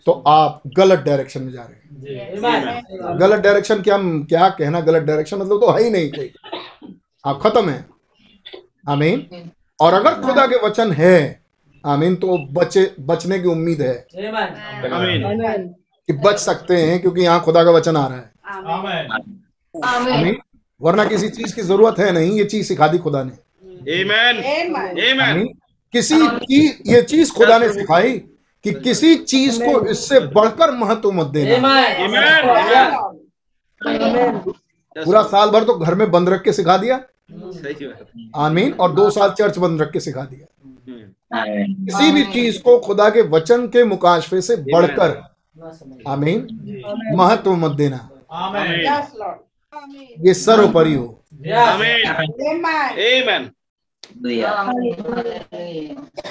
[0.07, 3.97] तो आप गलत डायरेक्शन में जा रहे हैं। गलत डायरेक्शन क्या
[4.29, 6.33] क्या कहना गलत डायरेक्शन मतलब तो है ही नहीं कोई।
[7.25, 7.85] आप खत्म है।
[8.89, 11.41] आमीन। और अगर खुदा के वचन है
[11.85, 14.07] आमीन तो बचे बचने की उम्मीद है।
[15.31, 15.69] Amen.
[16.11, 18.29] कि बच सकते हैं क्योंकि यहाँ खुदा का वचन आ रहा है
[18.61, 19.11] Amen.
[19.75, 20.37] आमीन
[20.81, 23.33] वरना किसी चीज़ की ज़रूरत है नहीं ये चीज़ सिखा दी खुदा ने
[23.97, 24.41] Amen.
[24.47, 24.99] Amen.
[25.05, 25.47] Amen.
[25.95, 28.13] किसी की ये चीज़ खुदा ने सिखाई
[28.65, 32.03] कि किसी चीज़ को इससे बढ़कर महत्व मत देना Amen.
[32.09, 32.51] Amen.
[32.57, 32.99] Amen.
[33.81, 34.43] Amen.
[34.97, 37.01] Yes, पूरा साल भर तो घर में बंद रख के सिखा दिया
[38.41, 40.47] आमीन और दो साल चर्च बंद रख के सिखा दिया
[40.83, 41.09] Hmm.
[41.33, 45.11] किसी भी चीज़ को खुदा के वचन के मुकाशफे से बढ़कर
[46.09, 48.69] आमीन। महत्व मत देना। Amen.
[48.85, 49.39] Yes, Lord.
[50.27, 51.17] ये सर्वोपरि हो.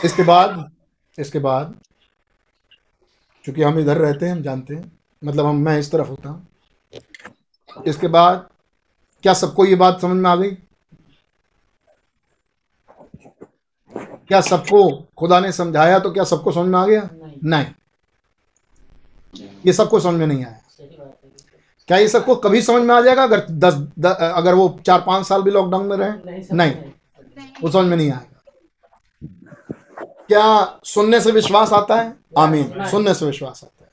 [0.04, 0.72] इसके बाद
[1.18, 1.76] इसके बाद
[3.46, 4.92] चूँकि हम इधर रहते हैं हम जानते हैं
[5.24, 6.48] मतलब हम मैं इस तरफ़ होता हूँ।
[7.88, 8.50] इसके बाद
[9.24, 10.52] क्या सबको ये बात समझ में आ गई?
[14.28, 17.10] क्या सबको खुदा ने समझाया तो क्या सबको समझ में आ गया?
[17.14, 17.66] नहीं, नहीं।
[19.38, 20.60] ये सबको समझ में नहीं आया।
[21.88, 25.28] क्या ये सबको कभी समझ में आ जाएगा अगर दस द, अगर वो चार पाँच
[25.28, 26.12] साल भी लॉकडाउन में रहे?
[26.26, 26.92] नहीं नहीं।
[27.64, 28.42] वो समझ में नहीं आएगा।
[30.28, 32.14] क्या सुनने से विश्वास आता है?
[32.38, 33.90] आमीन। सुनने से विश्वास आता है।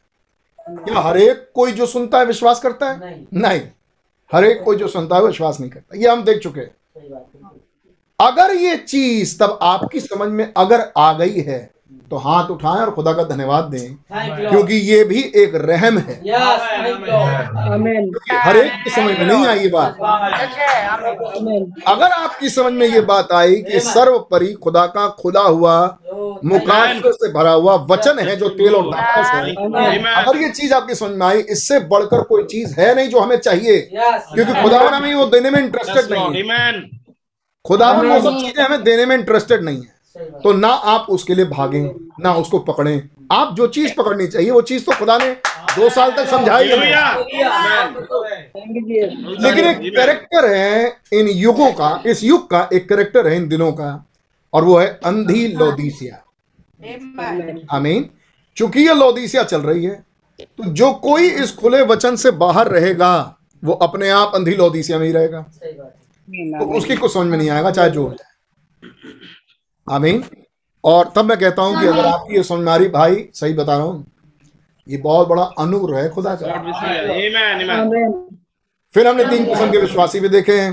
[0.77, 3.01] क्या हर एक कोई जो सुनता है विश्वास करता है?
[3.01, 3.62] नहीं। नहीं।
[4.33, 7.11] हर एक कोई जो सुनता है विश्वास नहीं करता। ये हम देख चुके हैं। है।
[8.20, 11.70] अगर ये चीज़ तब आपकी समझ में अगर आ गई है
[12.11, 13.95] तो हाथ उठाएँ और खुदा का धन्यवाद दें
[14.51, 16.14] क्योंकि ये भी एक रहम है.
[18.38, 19.97] हर एक की समझ में नहीं आई ये बात।
[21.88, 25.99] अगर आपकी समझ में ये बात आई कि सर्वपरि खुदा का खुदा हुआ
[26.45, 29.55] मुकाबले से भरा हुआ वचन है जो तेल और दाखस है।
[30.14, 33.37] अगर ये चीज़ आपकी समझ में आई इससे बढ़कर कोई चीज़ है नहीं जो हमें
[33.37, 36.81] चाहिए। क्योंकि खुदा हमें वो देने में इंटरेस्टेड नहीं है। Amen.
[37.64, 39.95] खुदा वो सब चीज़ें हमें देने में इंटरेस्टेड नहीं है।
[40.42, 41.85] तो ना आप उसके लिए भागें
[42.20, 45.31] ना उसको पकड़ें। आप जो चीज़ पकड़नी चाहिए वो चीज़ तो खुदा ने
[45.76, 46.79] दो साल तक समझाई Jesus.
[49.40, 49.79] लेकिन एक.
[49.96, 53.90] कैरेक्टर है इन युगों का इस युग का एक कैरेक्टर है इन दिनों का
[54.52, 56.22] और वो है अंधी लोदीसिया।
[57.72, 58.09] आमीन।
[58.57, 60.05] चूँकि ये लोदीसिया चल रही है
[60.38, 63.12] तो जो कोई इस खुले वचन से बाहर रहेगा
[63.62, 67.70] वो अपने आप अंधी लोदीसिया में ही रहेगा। तो उसकी कुछ समझ में नहीं आएगा
[67.70, 68.24] चाहे जो हो जाए।
[69.87, 70.22] आमीन।
[70.85, 73.77] और तब मैं कहता हूँ कि अगर आपकी ये समझ आ रही भाई सही बता
[73.77, 74.05] रहा हूँ
[74.87, 76.46] ये बहुत बड़ा अनुग्रह है खुदा का.
[78.94, 80.70] फिर हमने तीन किस्म के विश्वासी भी देखे हैं।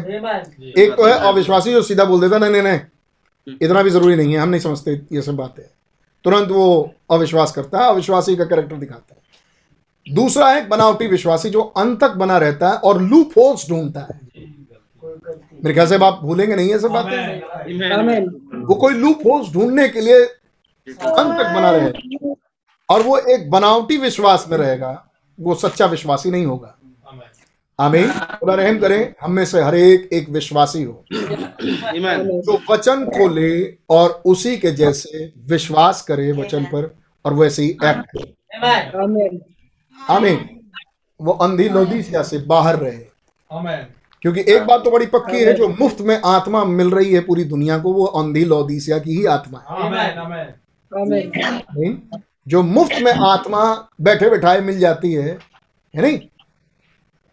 [0.78, 4.34] एक तो है अविश्वासी जो सीधा बोल देता नहीं नहीं नहीं इतना भी ज़रूरी नहीं
[4.34, 5.64] है हम नहीं समझते ये सब बातें।
[6.26, 9.22] तुरंत वो अविश्वास करता है अविश्वासी का कैरेक्टर दिखाता है।
[10.08, 14.20] दूसरा है बनावटी विश्वासी जो अंत तक बना रहता है और लूप होल्स ढूंढता है।
[15.64, 18.43] मेरे ख्याल से आप भूलेंगे नहीं ये सब बातें.
[18.64, 20.26] वो कोई लूप होल्स ढूँढने के लिए
[20.90, 22.34] अंत तक बना रहे
[22.90, 26.78] और वो एक बनावटी विश्वास में रहेगा। वो सच्चा विश्वासी नहीं होगा।
[27.80, 32.24] आमीन। खुदा रहम करें हम में से हर एक एक विश्वासी हो। Amen.
[32.42, 36.96] जो वचन को ले और उसी के जैसे विश्वास करे वचन पर
[37.26, 38.36] और वैसे ही एक्ट करे.
[40.10, 40.60] आमीन।
[41.22, 43.00] वो अंधी लोदीसिया से बाहर रहे।
[43.54, 44.03] Amen.
[44.24, 47.44] क्योंकि एक बात तो बड़ी पक्की है जो मुफ़्त में आत्मा मिल रही है पूरी
[47.44, 49.66] दुनिया को वो अंधी लोदीसिया की ही आत्मा है।
[52.48, 55.38] जो मुफ़्त में आत्मा बैठे बैठाए मिल जाती है
[55.94, 56.20] है नहीं?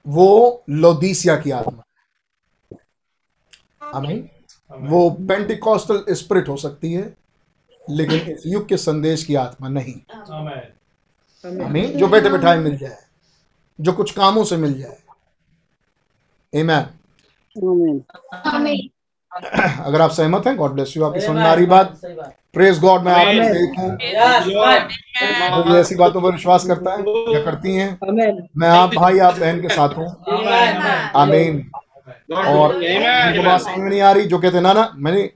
[0.07, 1.83] वो लोदीसिया की आत्मा
[2.73, 2.79] है।
[3.95, 4.29] आमीन।
[4.71, 7.15] वो पेंटिकॉस्टल स्पिरिट हो सकती है
[7.91, 9.95] लेकिन इस युग के संदेश की आत्मा नहीं.
[11.45, 12.99] आमीन। जो बैठे बैठाए मिल जाए
[13.79, 14.99] जो कुछ कामों से मिल जाए
[16.53, 16.87] Amen.
[17.57, 18.81] Amen.
[19.87, 22.01] अगर आप सहमत हैं गॉड ब्लेस यू आपकी में आ रही बात
[22.55, 23.15] प्रेस गॉड मैं.
[23.53, 23.91] देखूँ
[25.65, 27.89] जो ऐसी बातों पर विश्वास करता है या करती हैं।
[28.57, 30.07] मैं आप भाई आप बहन के साथ हूँ।
[31.17, 31.61] आमीन
[32.33, 33.29] और Amen.
[33.29, 35.31] उनको बात समझ में नहीं आ रही जो कहते हैं, ना ना मैंने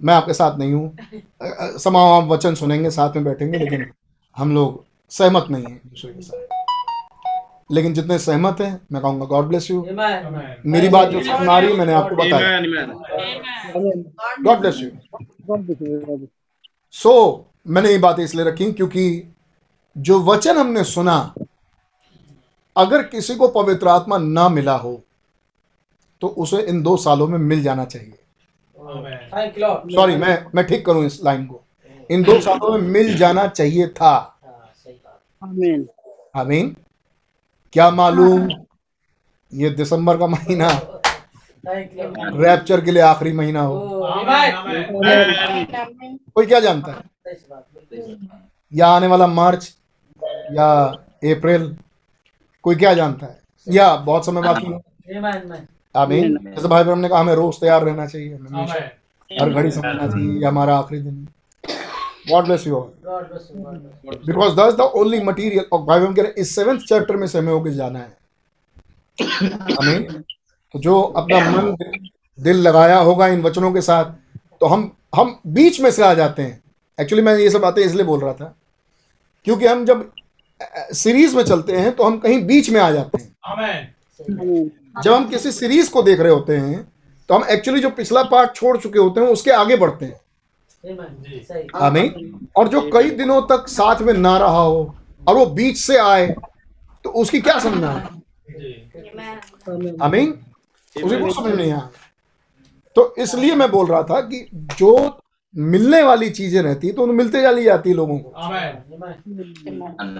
[0.00, 3.90] मैं आपके साथ नहीं हूँ। समाओ आप वचन सुनेंगे साथ में बैठेंगे लेकिन
[4.36, 6.47] हम लोग सहमत नहीं है दूसरे के साथ।
[7.70, 9.80] लेकिन जितने सहमत हैं मैं कहूँगा गॉड ब्लेस यू
[10.66, 12.68] मेरी बात जो समझ आ रही है मैंने आपको बताया Amen.
[12.70, 12.90] Amen.
[13.76, 14.04] Amen.
[14.44, 14.90] God bless you.
[16.94, 17.12] So
[17.68, 19.04] मैंने ये बातें इसलिए रखी क्योंकि
[19.96, 21.16] जो वचन हमने सुना
[22.76, 25.00] अगर किसी को पवित्र आत्मा ना मिला हो
[26.22, 28.18] तो उसे इन दो सालों में मिल जाना चाहिए.
[29.94, 31.60] सॉरी मैं मैं ठीक करूँ इस लाइन को
[32.10, 34.14] इन दो सालों में मिल जाना चाहिए था
[35.42, 35.84] Amen.
[36.36, 36.74] आमीन
[37.72, 38.48] क्या मालूम?
[39.52, 40.68] ये दिसंबर का महीना.
[41.66, 44.14] रैप्चर के लिए आखिरी महीना हो। Oh.
[46.34, 46.98] कोई क्या जानता है?
[48.72, 49.74] या आने वाला मार्च
[50.52, 50.68] या
[51.32, 51.76] अप्रैल
[52.62, 53.38] कोई क्या जानता है?
[53.68, 54.80] या बहुत समय बाकी है.
[55.96, 58.74] आमीन। जैसे भाई बहन ने कहा हमें रोज तैयार रहना चाहिए हमेशा।
[59.30, 61.28] हर घड़ी समझना चाहिए ये हमारा आखिरी दिन
[62.30, 64.26] God bless you all God bless you, God bless you.
[64.26, 67.26] Because that's the only material और भाई बहन कह रहे हैं, इस सेवेंथ चैप्टर में
[67.26, 68.16] से हमें होके जाना है।
[69.78, 70.02] आमीन
[70.74, 71.76] तो जो अपना मन
[72.38, 74.04] दिल लगाया होगा इन वचनों के साथ
[74.60, 76.62] तो हम हम बीच में से आ जाते हैं।
[76.98, 78.54] एक्चुअली मैं ये सब बातें इसलिए बोल रहा था
[79.46, 80.10] क्योंकि हम जब
[80.94, 83.32] सीरीज़ में चलते हैं तो हम कहीं बीच में आ जाते हैं।
[85.02, 86.86] जब हम किसी सीरीज़ को देख रहे होते हैं
[87.28, 90.20] तो हम एक्चुअली जो पिछला पार्ट छोड़ चुके होते हैं उसके आगे बढ़ते हैं.
[91.76, 94.94] आमीन और जो कई दिनों तक साथ में ना रहा हो
[95.28, 96.26] और वो बीच से आए
[97.04, 98.06] तो उसकी क्या समझना है.
[100.02, 100.30] आमीन
[100.96, 101.88] उसी को समझ नहीं आया।
[102.96, 104.46] तो इसलिए मैं बोल रहा था कि
[104.78, 105.20] जो
[105.54, 108.32] मिलने वाली चीज़ें रहती तो उन्हें मिलते जाली जाती लोगों को.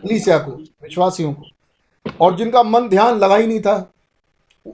[0.00, 1.42] कलीसिया को विश्वासियों को।
[2.20, 3.74] और जिनका मन ध्यान लगा ही नहीं था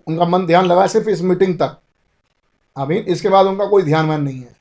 [0.08, 1.76] उनका मन ध्यान लगा सिर्फ़ इस मीटिंग तक।
[2.76, 4.56] आमीन इसके बाद उनका कोई ध्यान वान नहीं है।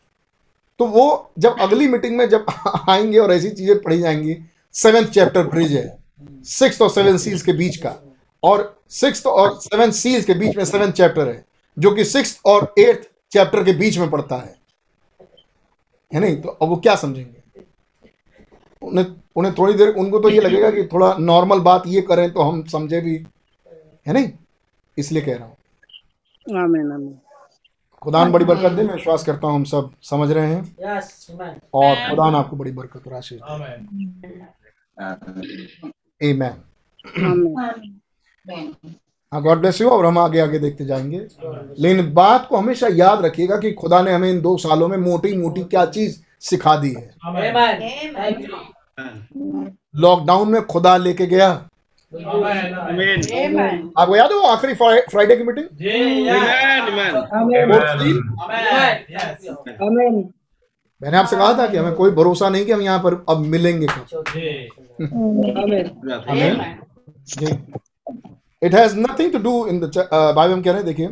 [0.80, 2.46] तो वो जब अगली मीटिंग में जब
[2.90, 4.38] आएँगे और ऐसी चीज़ें पढ़ी जाएँगी
[4.74, 5.98] सेवेंथ चैप्टर ब्रिज है।
[6.44, 7.96] सिक्स और सेवन सील्स के बीच का।
[8.44, 11.46] और सिक्स और सेवन सील्स के बीच में सेवन चैप्टर है,
[11.80, 14.56] जो कि सिक्स और एट्थ चैप्टर के बीच में पड़ता है।
[16.14, 16.42] है नहीं?
[16.42, 17.62] तो अब वो क्या समझेंगे?
[18.82, 19.06] उन्हें
[19.36, 22.64] उन्हें थोड़ी देर, उनको तो ये लगेगा कि थोड़ा नॉर्मल बात ये करें तो हम
[22.64, 23.26] समझे भी।
[24.08, 24.32] है नहीं?
[24.98, 25.58] इसलिए कह रहा हूँ.
[28.04, 31.32] खुदा बड़ी बरकत दे मैं विश्वास करता हूँ हम सब समझ रहे हैं। Yes.
[31.74, 33.42] और खुदा आपको बड़ी बरकत और आशीष.
[33.42, 33.88] आमेन
[39.34, 41.28] हाँ गॉड ब्लेस यू और हम आगे आगे देखते जाएँगे।
[41.80, 45.38] लेकिन बात को हमेशा याद रखिएगा कि खुदा ने हमें इन दो सालों में मोटी
[45.38, 47.16] मोटी क्या चीज़ सिखा दी है.
[49.96, 51.70] लॉकडाउन में खुदा लेके गया.
[53.98, 55.90] आपको याद है वो आखिरी फ्राइडे की मीटिंग जी।
[56.24, 56.44] Yes.
[56.84, 57.16] Amen.
[57.34, 57.64] Amen.
[57.64, 57.72] Amen.
[58.40, 58.94] Amen.
[59.10, 59.48] Yes.
[59.82, 60.24] Amen.
[61.02, 63.88] मैंने आपसे कहा था कि हमें कोई भरोसा नहीं कि हम यहाँ पर अब मिलेंगे
[68.62, 71.10] it has nothing to do in the हम कह रहे हैं देखिए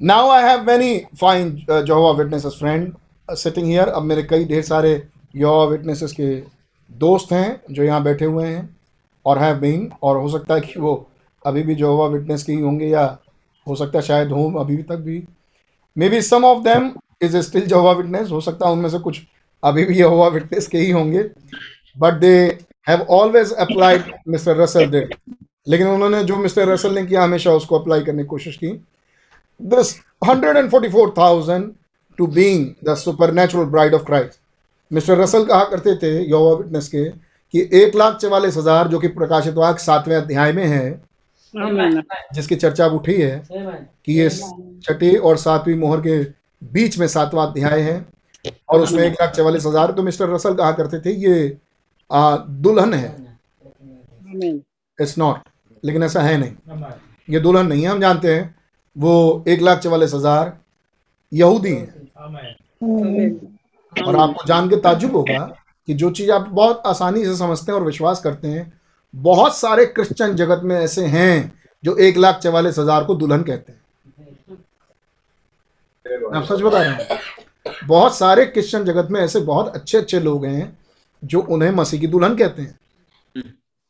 [0.00, 1.50] now I have many fine
[1.86, 2.92] Jehovah's witnesses friend
[3.28, 4.92] sitting here अब मेरे कई ढेर सारे
[5.36, 6.34] योवा विटनेसेस के
[6.90, 8.68] दोस्त हैं जो यहाँ बैठे हुए हैं
[9.26, 10.94] और हैव बीन और हो सकता है कि वो
[11.46, 13.04] अभी भी जोवा विटनेस के होंगे या
[13.66, 15.22] हो सकता है शायद हों अभी भी तक भी।
[16.08, 16.90] Maybe some of them
[17.22, 19.20] is still Jehovah witness हो सकता है उनमें से कुछ
[19.62, 21.22] अभी भी यहोवा विटनेस के ही होंगे।
[21.98, 22.34] But they
[22.88, 25.14] have always applied Mister Russell did
[25.68, 28.68] लेकिन उन्होंने जो मिस्टर रसल ने किया हमेशा उसको अप्लाई करने की कोशिश की।
[29.60, 31.70] This 144,000
[32.18, 32.94] to being the
[33.32, 34.40] supernatural bride of Christ
[34.90, 37.08] Mister Russell कहा करते थे योवा विटनेस के
[37.54, 41.00] कि एक लाख चवालीस हज़ार जो कि प्रकाशित वाक सातवें अध्याय में है
[42.34, 44.28] जिसकी चर्चा अब उठी है कि ये
[44.84, 46.22] छठी और सातवीं मोहर के
[46.62, 48.04] बीच में सातवां अध्याय है
[48.68, 51.58] और उसमें एक लाख चवालीस हज़ार तो मिस्टर रसल कहा करते थे ये
[52.10, 53.08] आ, दुल्हन है.
[54.98, 55.48] इट्स नॉट
[55.84, 56.52] लेकिन ऐसा है नहीं।
[57.28, 58.54] ये दुल्हन नहीं है हम जानते हैं
[58.96, 60.56] वो एक लाख चवालीस हज़ार
[61.32, 61.88] यहूदी हैं.
[63.96, 65.46] और आपको जान के ताजुब होगा
[65.90, 68.72] कि जो चीज़ आप बहुत आसानी से समझते हैं और विश्वास करते हैं,
[69.14, 71.52] बहुत सारे क्रिश्चियन जगत में ऐसे हैं
[71.84, 73.80] जो एक लाख चवालीस हज़ार को दुल्हन कहते हैं।
[76.34, 77.18] आप सच बता रहा हूँ?
[77.86, 80.78] बहुत सारे क्रिश्चियन जगत में ऐसे बहुत अच्छे अच्छे लोग हैं
[81.22, 82.78] जो उन्हें मसीह की दुल्हन कहते हैं।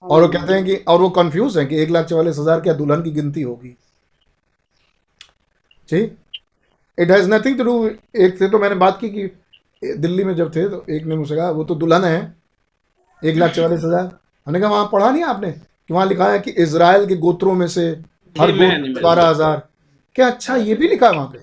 [0.04, 2.74] और वो कहते हैं कि, और वो कंफ्यूज हैं कि एक लाख चवालीस हज़ार क्या
[2.74, 3.76] दुल्हन की गिनती होगी?
[5.88, 6.16] ठीक
[6.98, 9.30] it has nothing to do एक से तो मैंने बात की कि
[9.82, 12.34] दिल्ली में जब थे तो एक ने मुझसे कहा वो तो दुल्हन है
[13.22, 15.50] एक लाख चवालीस हज़ार। हमने कहा वहाँ पढ़ा नहीं आपने?
[15.52, 17.86] कि वहाँ लिखा है कि इसराइल के गोत्रों में से
[18.36, 19.62] हर Amen, गोत्र बारह हज़ार।
[20.16, 21.38] क्या अच्छा ये भी लिखा है वहाँ पे?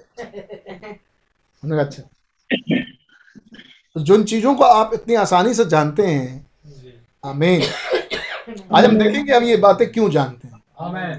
[1.63, 2.03] हमने कहा अच्छा।
[3.95, 6.47] तो जिन चीज़ों को आप इतनी आसानी से जानते हैं
[7.23, 7.61] आमीन।
[8.75, 11.17] आज हम देखेंगे हम ये बातें क्यों जानते हैं। Amen.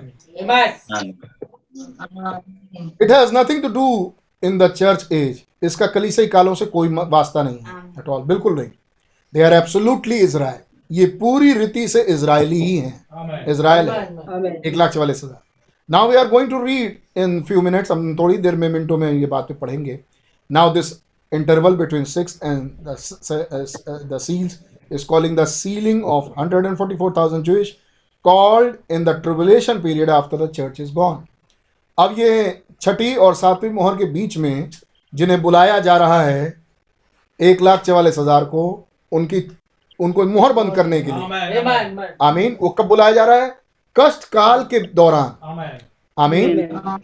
[3.02, 7.42] It has nothing to do in the church age इसका कलीसियाई कालों से कोई वास्ता
[7.42, 8.70] नहीं है एट ऑल बिल्कुल नहीं।
[9.34, 10.60] दे आर एब्सोल्युटली इज़राइल
[10.90, 13.44] ये पूरी रीति से इसराइली ही हैं.
[13.48, 15.40] इज़राइल है। एक लाख चवालीस हज़ार।
[15.88, 19.10] Now we are going to read in few minutes हम थोड़ी देर में मिनटों में
[19.12, 19.98] ये बातें पढ़ेंगे।
[20.50, 20.92] Now this
[21.32, 24.58] interval between six and the seals
[24.90, 27.70] is calling the sealing of 144,000 Jewish
[28.24, 31.18] called in the tribulation period after the church is gone.
[31.98, 34.70] अब ये छठी और सातवीं मोहर के बीच में
[35.12, 36.54] जिन्हें बुलाया जा रहा है
[37.40, 38.64] एक लाख चवालीस हज़ार को
[39.12, 39.42] उनकी
[40.00, 42.10] उनको मोहर बंद करने के लिए Amen.
[42.22, 43.48] आमीन वो कब बुलाया जा रहा है
[43.96, 45.82] कष्ट काल के दौरान Amen.
[46.16, 47.00] आमीन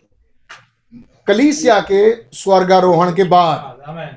[1.27, 2.03] कलीसिया के
[2.35, 4.13] स्वर्गारोहण के बाद Amen.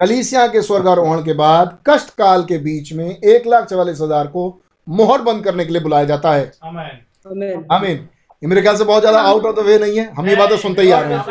[0.00, 4.48] कलीसिया के स्वर्गारोहण के बाद कष्ट काल के बीच में एक लाख चवालीस हज़ार को
[4.86, 6.90] मोहर बंद करने के लिए बुलाया जाता है Amen.
[7.26, 7.64] Amen.
[7.72, 8.08] आमीन
[8.42, 10.56] ये मेरे ख्याल से बहुत ज़्यादा आउट ऑफ़ द वे नहीं है। हम ये बातें
[10.58, 11.22] सुनते ही आ रहे हैं.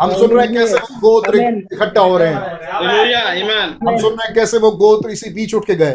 [0.00, 1.38] हम सुन रहे हैं कैसे वो गोत्र.
[1.72, 2.40] इकट्ठा हो रहे हैं।
[3.88, 5.94] हम सुन रहे हैं कैसे वो गोत्र इसी बीच उठ के गए.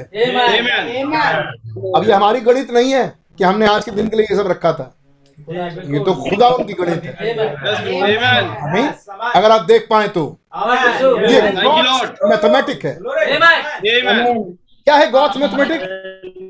[1.95, 3.03] अब ये हमारी गणित नहीं है
[3.37, 4.95] कि हमने आज के दिन के लिए ये सब रखा था।
[5.49, 7.13] ये तो खुदा उनकी गणित है।
[8.75, 8.95] Yes,
[9.35, 10.23] अगर आप देख पाए तो।
[11.27, 11.41] ये.
[12.29, 12.97] मैथमेटिक है.
[14.89, 15.81] क्या है गॉड्स मैथमेटिक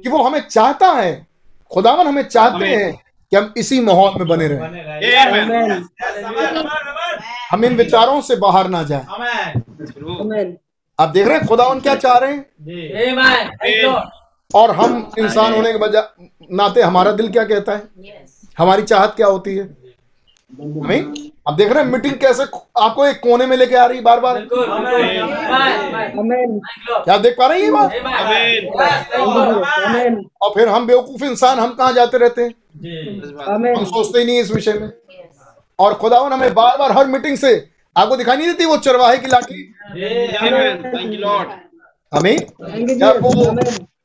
[0.04, 1.28] कि वो हमें चाहता है
[1.72, 2.92] खुदावन हमें चाहते हैं
[3.32, 4.62] कि हम इसी माहौल में बने रहें.
[7.52, 9.06] हम इन विचारों से बाहर ना जाएँ.
[11.00, 12.46] आप देख रहे हैं खुदावन क्या चाह रहे हैं.
[14.56, 17.82] और हम इंसान होने के बजाय नाते हमारा दिल क्या कहता है?
[18.58, 19.66] हमारी चाहत क्या होती है?
[20.84, 21.14] आमीन
[21.50, 22.44] अब देख रहे हैं मीटिंग कैसे
[22.80, 24.48] आपको एक कोने में लेके आ रही बार बार.
[27.06, 27.92] क्या देख पा रहे हैं ये बात.
[30.42, 32.52] और फिर हम बेवकूफ़ इंसान हम कहा जाते रहते हैं?
[33.76, 34.92] हम सोचते ही नहीं इस विषय में।
[35.80, 39.28] और खुदावन हमें बार बार हर मीटिंग से आपको दिखाई नहीं देती वो चरवाहे की
[39.28, 39.76] लाठी.
[42.14, 42.38] हमें.
[43.20, 43.62] वो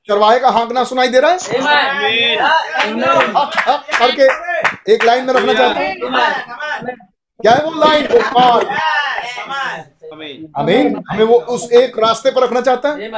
[0.09, 1.39] चरवाहे का हाँकना सुनाई दे रहा है?
[2.95, 3.37] Lord.
[3.37, 4.27] हक हक करके
[4.95, 5.95] एक लाइन में रखना चाहते हैं.
[7.45, 8.65] क्या है वो लाइट वो कॉल
[10.59, 13.09] अमीन हमें वो उस एक रास्ते पर रखना चाहता है?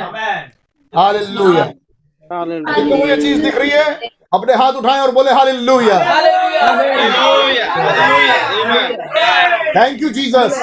[0.93, 1.65] हालेलुया
[2.31, 3.85] तो ये चीज़ दिख रही है
[4.35, 5.99] अपने हाथ उठाएँ और बोले हालेलुया
[9.77, 10.59] थैंक यू जीसस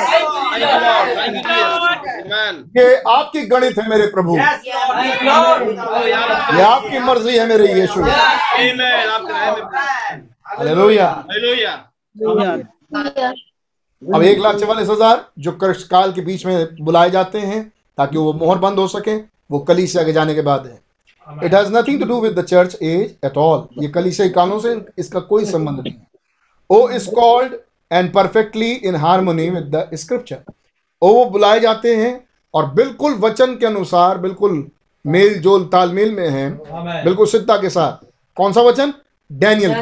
[2.77, 4.43] ये आपकी गणित है मेरे प्रभु। ये
[6.63, 8.01] आपकी मर्ज़ी है मेरे यीशु।
[10.49, 11.71] हालेलुया हालेलुया
[12.95, 13.31] हालेलुया
[14.13, 17.61] अब एक लाख चवालीस हज़ार जो कृष्ण काल के बीच में बुलाए जाते हैं
[17.97, 19.15] ताकि वो मोहर बंद हो सके
[19.51, 22.43] वो कली से आगे जाने के बाद है। It has nothing to do with the
[22.45, 26.07] church age at all ये कलीसियाई कालों से इसका कोई संबंध नहीं है।
[26.69, 27.53] ओ is called
[27.91, 30.43] and perfectly in harmony with the scripture
[31.01, 32.13] oh वो बुलाए जाते हैं
[32.53, 34.65] और बिल्कुल वचन के अनुसार बिल्कुल
[35.05, 36.49] मेल जोल तालमेल में है
[37.03, 38.05] बिल्कुल सिद्धता के साथ।
[38.37, 38.93] कौन सा वचन?
[39.29, 39.81] डैनियल का।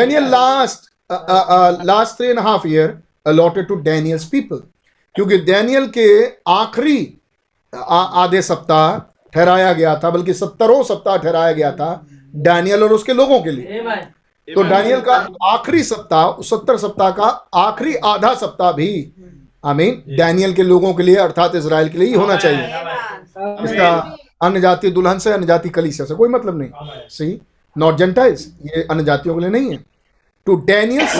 [0.00, 0.91] Amen.
[1.12, 4.60] Uh, uh, uh, three and a half year allotted to Daniel's people.
[5.16, 6.08] क्योंकि डैनियल के
[6.48, 6.98] आखिरी
[7.72, 8.98] आधे सप्ताह
[9.34, 11.90] ठहराया गया था बल्कि सत्तरों सप्ताह ठहराया गया था
[12.46, 13.80] डैनियल और उसके लोगों के लिए।
[14.48, 15.16] तो डैनियल का
[15.50, 18.90] आखिरी सप्ताह सत्तर सप्ताह का आखिरी आधा सप्ताह भी
[19.64, 22.64] आमीन डैनियल के लोगों के लिए अर्थात इसराइल के लिए ही होना चाहिए।
[23.64, 23.90] इसका
[24.42, 27.08] अन्य जाति दुल्हन से अन्य जाति कलीसिया से कोई मतलब नहीं। Amen.
[27.10, 27.40] सी
[27.76, 29.84] नॉट जेंटाइल्स ये अन्य जातियों के लिए नहीं है।
[30.46, 31.16] टू डैनियल्स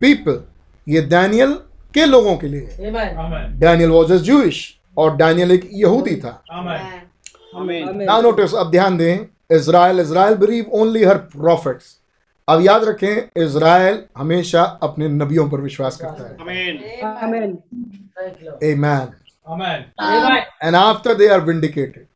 [0.00, 0.42] पीपल
[0.86, 1.52] ये डैनियल
[1.94, 3.16] के लोगों के लिए Amen.
[3.16, 3.50] Amen.
[3.60, 4.62] Daniel was a Jewish
[4.96, 6.80] और डैनियल एक यहूदी था Amen.
[7.54, 8.02] Amen.
[8.02, 11.96] ना नोटिस अब ध्यान दें Israel Israel believe only her prophets
[12.48, 16.82] अब याद रखें इज़राइल हमेशा अपने नबियों पर विश्वास करता है Amen.
[17.22, 17.56] Amen.
[18.16, 18.64] Thank you, Lord.
[18.64, 19.14] Amen.
[19.46, 19.86] Amen.
[20.08, 20.42] Amen.
[20.64, 22.06] And after they are vindicated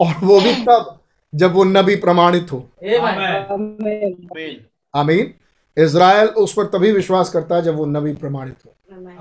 [0.00, 0.94] और वो भी तब
[1.32, 3.28] जब वो नबी प्रमाणित हो Amen.
[3.50, 4.16] Amen.
[4.30, 4.56] Amen.
[4.94, 5.34] Amen
[5.78, 9.16] Israel उस पर तभी विश्वास करता है जब वो नबी प्रमाणित हो Amen.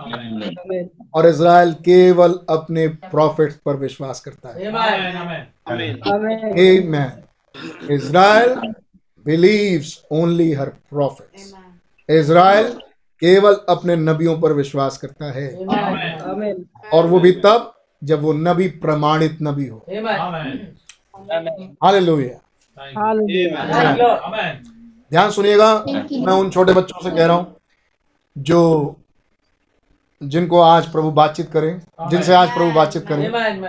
[0.53, 0.85] Amen.
[1.15, 5.45] और इज़राइल केवल अपने प्रॉफिट्स पर विश्वास करता है Amen.
[5.67, 5.97] Amen.
[6.07, 6.39] Amen.
[6.57, 7.11] Amen.
[7.91, 8.51] Israel
[9.25, 11.53] believes only her prophets.
[12.09, 12.71] Israel
[13.21, 16.21] केवल अपने नबियों पर विश्वास करता है Amen.
[16.33, 16.63] Amen.
[16.93, 20.17] और वो भी तब जब वो नबी प्रमाणित नबी हो Amen.
[20.19, 20.57] Amen.
[21.83, 22.35] हालेलुया
[25.11, 27.55] ध्यान सुनिएगा मैं उन छोटे बच्चों से कह रहा हूँ
[28.35, 28.95] जो
[30.21, 31.79] जिनको आज प्रभु बातचीत करें
[32.09, 33.63] जिनसे आज प्रभु बातचीत करें। Amen.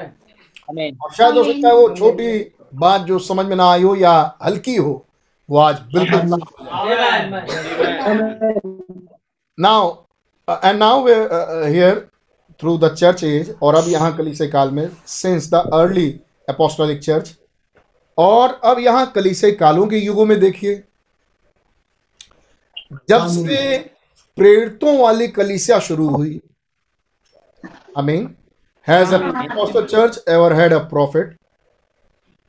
[0.70, 0.96] Amen.
[1.02, 2.30] और शायद हो सकता है वो छोटी
[2.74, 4.12] बात जो समझ में ना आई हो या
[4.44, 5.04] हल्की हो
[5.48, 6.20] वो आज बिल्कुल
[10.48, 12.08] uh, now we're uh, uh, here
[12.60, 16.08] through the church age और अब यहाँ कलीसे काल में since the early
[16.50, 17.34] apostolic church
[18.18, 20.82] और अब यहाँ कलीसे कालों के युगों में देखिए।
[23.08, 23.78] जब से
[24.36, 26.40] प्रेरितों वाली कलीसिया शुरू हुई।
[27.98, 28.26] I mean
[28.88, 31.34] has a Pentecostal church ever had a prophet?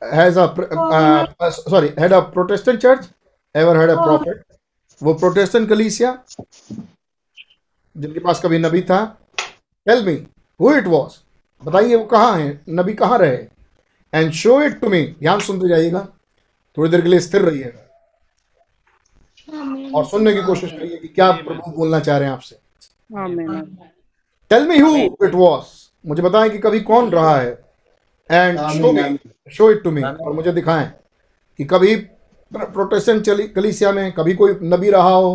[0.02, 3.08] Has a uh, uh, sorry had a Protestant church
[3.54, 3.90] ever had
[5.02, 6.12] वो प्रोटेस्टेंट कलीसिया?
[7.96, 9.04] जिनके पास कभी नबी था?
[9.86, 10.14] Tell me
[10.60, 11.18] who it was
[11.64, 12.60] बताइए वो कहाँ है?
[12.68, 13.36] नबी कहाँ रहे?
[14.14, 16.06] And show it to me ध्यान सुनते जाइएगा।
[16.76, 17.89] थोड़ी देर के लिए स्थिर रहिएगा।
[19.94, 22.56] और सुनने की कोशिश करिए कि क्या प्रभु बोलना चाह रहे हैं आपसे.
[24.50, 25.62] Tell me who it was
[26.04, 27.50] मुझे बताएँ कि कभी कौन रहा है।
[28.30, 29.18] And show me
[29.52, 30.90] show it to me और मुझे दिखाएँ
[31.58, 31.94] कि कभी
[32.52, 35.32] प्रोटेस्टेंट कलीसिया में कभी कोई नबी रहा हो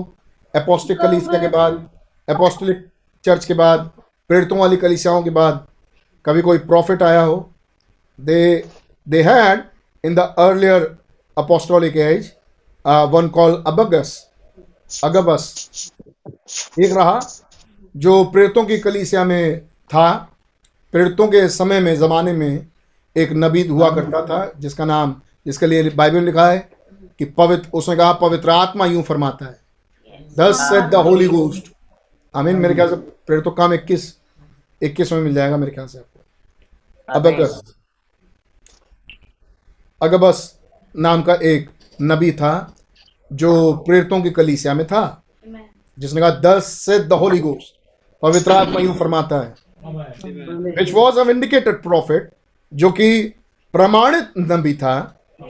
[0.53, 1.87] एपोस्टिक कलीसिया के बाद
[2.27, 2.85] एपोस्टलिक
[3.25, 3.89] चर्च के बाद
[4.29, 5.65] प्रेरितों वाली कलीसियाओं के बाद
[6.25, 7.37] कभी कोई प्रॉफिट आया हो?
[8.19, 8.69] They
[9.07, 9.63] they had
[10.03, 10.95] in the earlier
[11.37, 12.31] apostolic age
[12.85, 14.11] one call अबगस
[14.89, 15.91] Agabus
[16.79, 17.19] एक रहा
[17.95, 20.13] जो प्रेरितों की कलीसिया में था
[20.93, 22.67] प्रेरितों के समय में ज़माने में
[23.15, 25.15] एक नबी हुआ करता था जिसका नाम
[25.45, 26.57] जिसके लिए बाइबल लिखा है
[27.19, 29.59] कि पवित्र उसने कहा पवित्र आत्मा यूँ फरमाता है।
[30.39, 31.71] Thus saith the Holy Ghost
[32.35, 34.15] आमीन मेरे ख्याल से प्रेरितों काम इक्कीस
[34.81, 37.73] इक्कीस में मिल जाएगा मेरे ख्याल से आपको। अबगस
[40.01, 40.59] अगबस
[40.95, 41.69] नाम का एक
[41.99, 42.74] नबी था
[43.33, 45.21] जो प्रेरितों की कलीसिया में था।
[45.97, 47.73] जिसने कहा thus saith the Holy Ghost
[48.23, 49.53] पवित्र आत्मा यूँ फरमाता है।
[49.85, 50.77] Amen.
[50.77, 52.29] Which was a vindicated prophet
[52.73, 53.23] जो कि
[53.73, 54.95] प्रमाणित नबी था।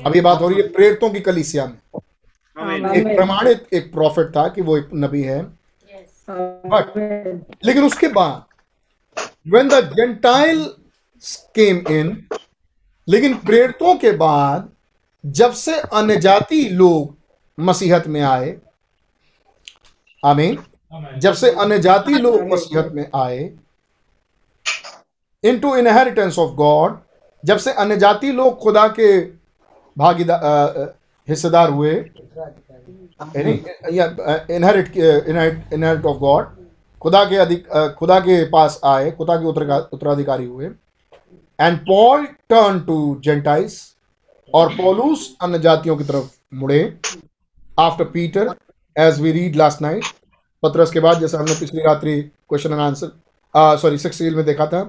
[0.06, 4.48] अब ये बात हो रही है प्रेरितों की कलीसिया में एक प्रमाणित एक प्रॉफिट था
[4.48, 5.42] कि वो एक नबी है।
[6.30, 6.94] बट
[7.66, 8.44] लेकिन उसके बाद
[9.48, 10.66] when the gentile
[11.58, 12.28] came in
[13.08, 14.70] लेकिन प्रेरितों के बाद
[15.24, 17.15] जब से अन्य जाति लोग
[17.58, 18.56] मसीहत में आए।
[20.24, 20.58] आमीन।
[21.20, 23.40] जब से अन्य जाति लोग मसीहत में आए
[25.44, 26.98] in to inheritance of God
[27.44, 29.20] जब से अन्य जाति लोग खुदा के
[29.98, 30.96] भागीदार
[31.28, 31.94] हिस्सेदार हुए
[34.56, 36.48] इनहेरिट इनहेरिट ऑफ़ गॉड
[37.02, 37.68] खुदा के अधिक
[38.00, 40.70] खुदा के पास आए खुदा के उत्तरा उत्तराधिकारी हुए
[41.60, 43.76] and Paul turn to gentiles
[44.54, 46.80] और पौलूस अन्य जातियों की तरफ़ मुड़े।
[47.80, 48.54] After Peter
[48.96, 50.06] as we read last night
[50.64, 54.66] पत्रस के बाद जैसे हमने पिछली रात्रि question and answer sorry six seal में देखा
[54.68, 54.80] था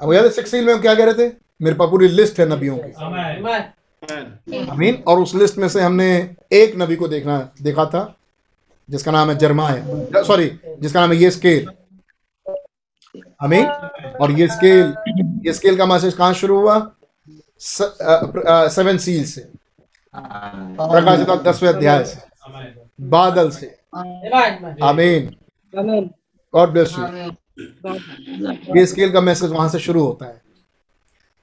[0.00, 1.32] अब याद है सिक्स सील में हम क्या कह रहे थे
[1.62, 2.92] मेरे पास पूरी लिस्ट है नबियों की.
[4.68, 6.08] अमीन और उस लिस्ट में से हमने
[6.52, 8.02] एक नबी को देखना देखा था
[8.88, 10.46] जिसका नाम है जरमाया सॉरी
[10.80, 11.66] जिसका नाम है ये स्केल
[13.42, 13.66] अमीन
[14.20, 14.94] और ये स्केल
[15.46, 16.78] ये स्केल का मैसेज कहाँ शुरू हुआ
[18.68, 19.48] सेवन सील से
[20.16, 22.20] प्रकाशित दसवें अध्याय से
[23.10, 23.74] बादल से
[24.84, 25.30] आमीन
[26.54, 27.04] गॉड ब्लेस यू
[28.76, 30.40] ये स्केल का मैसेज वहाँ से शुरू होता है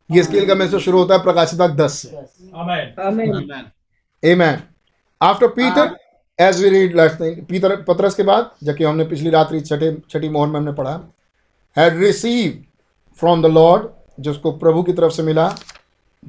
[0.10, 2.94] ये स्केल का मैसेज शुरू होता है प्रकाशित दस से Amen.
[3.00, 3.30] Amen.
[3.32, 3.72] Amen.
[4.24, 4.62] Amen.
[5.22, 5.98] After Peter,
[6.40, 10.48] as we read last पीतर पत्रस के बाद जबकि हमने पिछली रात्रि छठे छठी मोहर
[10.48, 11.00] में हमने पढ़ा
[11.78, 12.60] had received
[13.20, 13.88] from the Lord
[14.20, 15.48] जिसको प्रभु की तरफ़ से मिला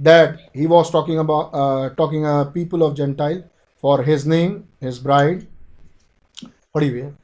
[0.03, 3.43] that he was talking about uh, talking a people of Gentile
[3.77, 5.47] for his name, his bride.
[6.75, 7.19] पढ़ी हुई है।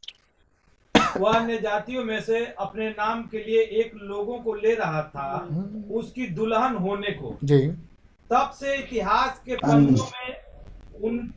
[1.17, 5.49] वह अन्य जातियों में से अपने नाम के लिए एक लोगों को ले रहा था
[5.91, 7.67] उसकी दुल्हन होने को। जी।
[8.29, 10.35] तब से इतिहास के पन्नों में
[11.03, 11.33] उन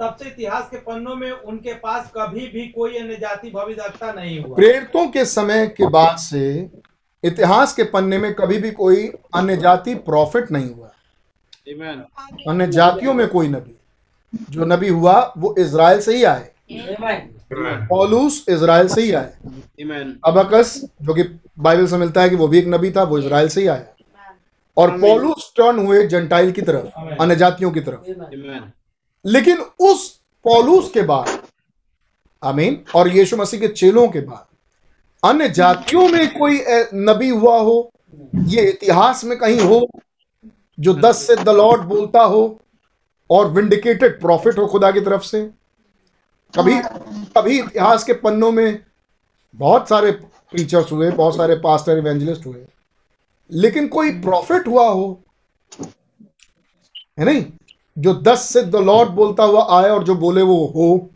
[0.00, 4.42] तब से इतिहास के पन्नों में उनके पास कभी भी कोई अन्य जाति भविष्यवक्ता नहीं
[4.42, 6.70] हुआ। प्रेरितों के समय के बाद से
[7.24, 10.90] इतिहास के पन्ने में कभी भी कोई अन्य जाति प्रॉफिट नहीं हुआ।
[12.48, 13.76] अन्य जातियों में कोई नबी।
[14.50, 16.50] जो नबी हुआ वो इसराइल से ही आए.
[17.86, 19.32] पौलूस इज़राइल से ही आए।
[20.26, 21.22] अबकस जो कि
[21.58, 23.86] बाइबल से मिलता है कि वो भी एक नबी था वो इसराइल से ही आया।
[24.76, 28.00] और पौलूस टर्न हुए जंटाइल की तरफ़ अन्य जातियों की तरफ़.
[29.24, 30.10] लेकिन उस
[30.44, 31.38] पौलूस के बाद
[32.42, 34.46] आमीन और यीशु मसीह के चेलों के बाद
[35.22, 36.60] अन्य जातियों में कोई
[36.96, 37.90] नबी हुआ हो,
[38.34, 39.86] ये इतिहास में कहीं हो,
[40.78, 42.58] जो दस से द लॉर्ड बोलता हो
[43.30, 45.42] और विंडिकेटेड प्रॉफिट हो खुदा की तरफ़ से।
[46.54, 46.74] कभी
[47.36, 48.78] कभी इतिहास के पन्नों में
[49.54, 52.64] बहुत सारे प्रीचर्स हुए, बहुत सारे पास्टर इवेंजलिस्ट हुए,
[53.50, 55.22] लेकिन कोई प्रॉफिट हुआ हो,
[57.18, 57.44] है नहीं,
[57.96, 61.08] जो दस से द लॉर्ड बोलता हुआ आए और जो बोले वो हो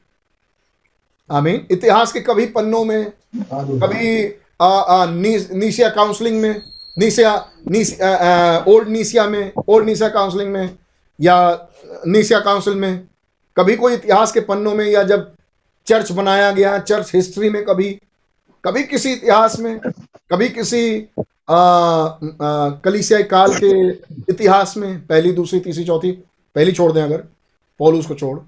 [1.31, 3.13] आमीन। इतिहास के कभी पन्नों में
[3.53, 4.27] कभी
[4.61, 6.63] आ, आ, नी, नीसिया काउंसलिंग में
[8.03, 10.79] आ, ओल्ड नीसिया में ओल्ड नीसिया काउंसलिंग में
[11.21, 11.69] या
[12.07, 13.07] नीसिया काउंसिल में
[13.57, 15.35] कभी कोई इतिहास के पन्नों में या जब
[15.87, 17.91] चर्च बनाया गया चर्च हिस्ट्री में कभी
[18.65, 19.79] कभी किसी इतिहास में
[20.33, 21.09] कभी किसी
[22.85, 23.89] कलीसिया काल के
[24.33, 26.11] इतिहास में पहली दूसरी तीसरी चौथी
[26.57, 27.25] पहली छोड़ दें अगर
[27.79, 28.39] पौलुस को छोड़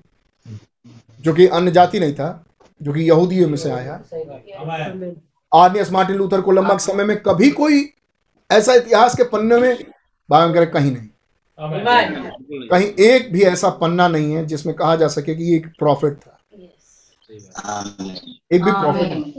[1.21, 2.45] जो कि अन्य जाति नहीं था
[2.83, 3.95] जो कि यहूदियों में से आया।
[5.55, 7.95] आर्नियस मार्टिन लूथर के समय में कभी कोई
[8.53, 9.85] ऐसा इतिहास के पन्ने में
[10.31, 11.09] बायों करे कहीं नहीं।
[12.69, 16.15] कहीं एक भी ऐसा पन्ना नहीं है जिसमें कहा जा सके कि ये एक प्रॉफिट
[16.15, 16.39] था।
[18.53, 19.33] एक भी प्रॉफिट नहीं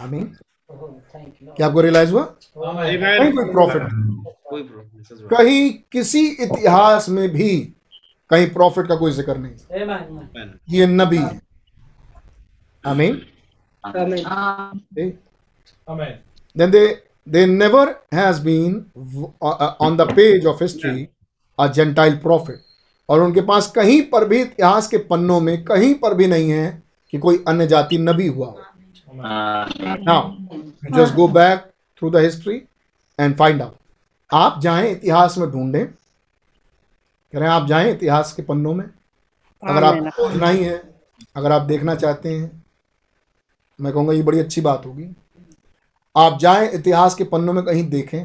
[0.00, 0.36] आमीन।
[1.56, 2.22] क्या आपको रियलाइज़ हुआ?
[2.22, 3.82] कहीं कोई प्रॉफिट
[5.26, 7.74] कहीं किसी इतिहास में भी
[8.30, 9.52] कहीं प्रॉफिट का कोई ज़िक्र नहीं।
[10.70, 11.40] ये नबी है।
[12.84, 13.20] आमीन।
[16.56, 16.86] Then they
[17.26, 18.74] they never has been
[19.82, 21.08] on the page of history
[21.58, 22.60] a gentile prophet
[23.08, 26.82] और उनके पास कहीं पर भी इतिहास के पन्नों में कहीं पर भी नहीं है
[27.12, 28.54] कि कोई अन्य जाति नबी हुआ
[29.14, 30.30] now
[30.96, 31.58] just go back
[31.98, 32.56] through the history
[33.18, 33.74] and find out
[34.30, 35.86] आप जाएँ इतिहास में ढूंढें।
[37.32, 38.84] कह रहे हैं आप जाएँ इतिहास के पन्नों में।
[39.62, 40.14] अगर आप Amen.
[40.14, 40.82] खोजना ही है
[41.36, 42.50] अगर आप देखना चाहते हैं
[43.78, 45.08] मैं कहूँगा ये बड़ी अच्छी बात होगी।
[46.14, 48.24] आप जाएँ इतिहास के पन्नों में कहीं देखें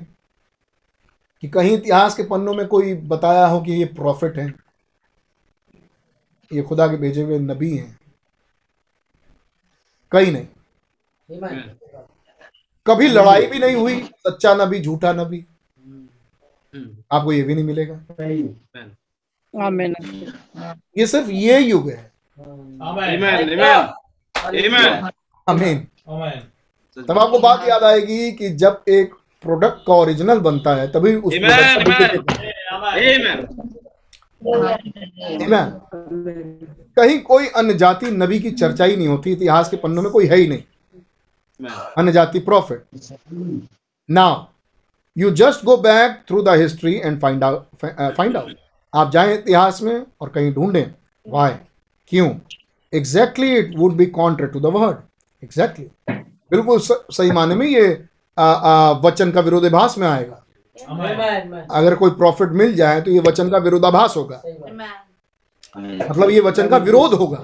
[1.43, 4.53] कि कहीं इतिहास के पन्नों में कोई बताया हो कि ये प्रॉफिट हैं
[6.51, 7.99] ये खुदा के भेजे हुए नबी हैं।
[10.11, 10.45] कहीं नहीं।
[12.85, 15.45] कभी लड़ाई भी नहीं हुई सच्चा नबी झूठा नबी।
[17.11, 18.05] आपको ये भी नहीं मिलेगा?
[19.55, 19.93] Amen.
[20.97, 22.11] ये सिर्फ़ ये युग है।
[22.81, 23.49] आमेन। Amen.
[23.49, 24.73] Amen.
[24.73, 25.11] Amen.
[25.49, 30.87] आमीन। आमेन। तब आपको बात याद आएगी कि जब एक प्रोडक्ट का ओरिजिनल बनता है
[30.87, 31.33] तभी उस.
[36.97, 40.27] कहीं कोई अन्य जाति नबी की चर्चा ही नहीं होती इतिहास के पन्नों में कोई
[40.27, 40.63] है ही नहीं।
[41.97, 42.85] अन्य जाति prophet
[44.11, 44.43] now
[45.17, 47.85] you just go back through the history and find out
[48.15, 48.55] find out
[48.93, 50.85] आप जाएँ इतिहास में और कहीं ढूंढें।
[51.25, 51.51] वाई
[52.07, 52.29] क्यों?
[52.93, 54.97] Exactly it would be contrary to the word
[55.43, 55.85] exactly
[56.51, 57.85] बिल्कुल सही माने में ये
[58.37, 60.41] आ, आ, वचन का विरोधाभास में आएगा।
[61.71, 64.41] अगर कोई प्रॉफिट मिल जाए तो ये वचन का विरोधाभास होगा।
[65.77, 67.37] मतलब ये वचन का विरोध होगा।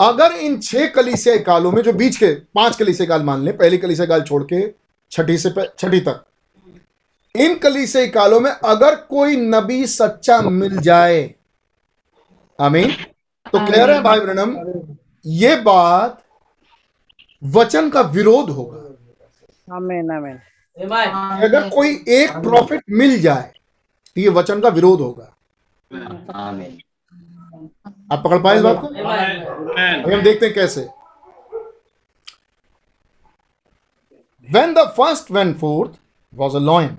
[0.00, 3.78] अगर इन छह कलीसिया कालों में जो बीच के पाँच कलीसिया काल मान लें पहली
[3.78, 4.60] कलीसिया काल छोड़ के
[5.14, 6.24] छठी से छठी तक।
[7.34, 11.34] इन कलीसिया कालों में अगर कोई नबी सच्चा मिल जाए
[12.58, 12.92] आमीन।
[13.46, 14.56] तो कह रहे हैं भाई ब्रनम
[15.26, 16.22] ये बात
[17.42, 18.80] वचन का विरोध होगा।
[19.68, 20.10] Amen.
[20.10, 20.36] Amen.
[21.42, 23.50] अगर कोई एक प्रॉफिट मिल जाए
[24.16, 25.30] तो ये वचन का विरोध होगा।
[28.12, 28.86] आप पकड़ पाए इस बात को?
[30.12, 30.88] हम देखते हैं कैसे।
[34.52, 35.92] When the first went forth
[36.32, 36.96] was a lion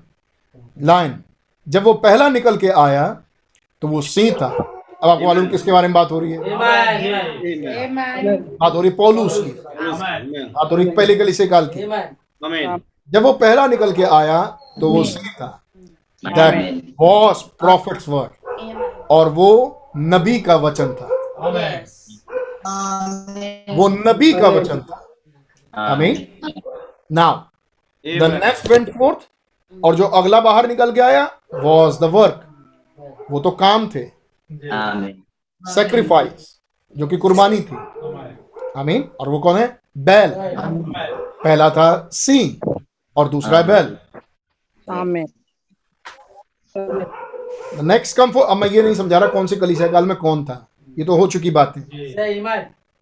[0.90, 1.14] lion
[1.68, 3.08] जब वो पहला निकल के आया
[3.82, 6.40] तो वो सिंह था। अब आपको मालूम किसके बारे में बात हो रही है?
[8.58, 11.82] बात हो रही पौलूस की। बात हो रही पहले कलीसिया काल की
[13.10, 14.42] जब वो पहला निकल के आया
[14.82, 15.48] तो वो सिंह था।
[16.24, 18.32] दैट वॉज़ प्रॉफिट्स वर्ड
[19.12, 19.50] और वो
[19.98, 21.08] नबी का वचन था।
[23.76, 25.02] वो नबी का वचन था।
[25.74, 26.16] Amen
[27.10, 27.36] now
[28.20, 29.28] the next went forth
[29.84, 32.42] और जो अगला बाहर निकल के आया वॉज़ द वर्क
[33.32, 34.04] वो तो काम थे।
[35.64, 36.60] सेक्रीफाइस
[36.96, 37.76] जो कि कुर्बानी थी।
[38.78, 39.68] आमीन और वो कौन है?
[39.98, 40.34] बैल।
[41.44, 42.76] पहला था सिंह
[43.16, 43.98] और दूसरा है बैल।
[47.84, 50.66] नेक्स्ट कम अब मैं ये नहीं समझा रहा कौन सी कलीसिया काल में कौन था।
[51.00, 51.82] ये तो हो चुकी बातें।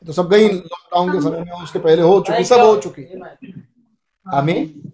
[0.03, 3.03] तो सब गई लॉकडाउन के समय में उसके पहले हो चुकी सब हो चुकी।
[4.25, 4.91] आमीन?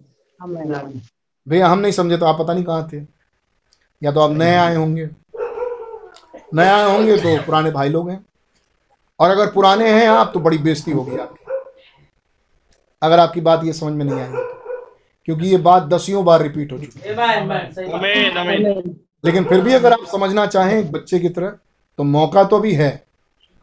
[1.46, 3.00] भैया हम नहीं समझे तो आप पता नहीं कहाँ थे।
[4.02, 5.08] या तो आप नए आए होंगे।
[6.54, 8.24] नए आए होंगे तो पुराने भाई लोग हैं।
[9.20, 11.38] और अगर पुराने हैं आप तो बड़ी बेइज्जती होगी आपकी।
[13.02, 14.48] अगर आपकी बात ये समझ में नहीं आई तो।
[15.24, 17.14] क्योंकि ये बात दसियों बार रिपीट हो चुकी है.
[19.24, 21.50] लेकिन फिर भी अगर आप समझना चाहें एक बच्चे की तरह
[21.98, 22.90] तो मौका तो भी है।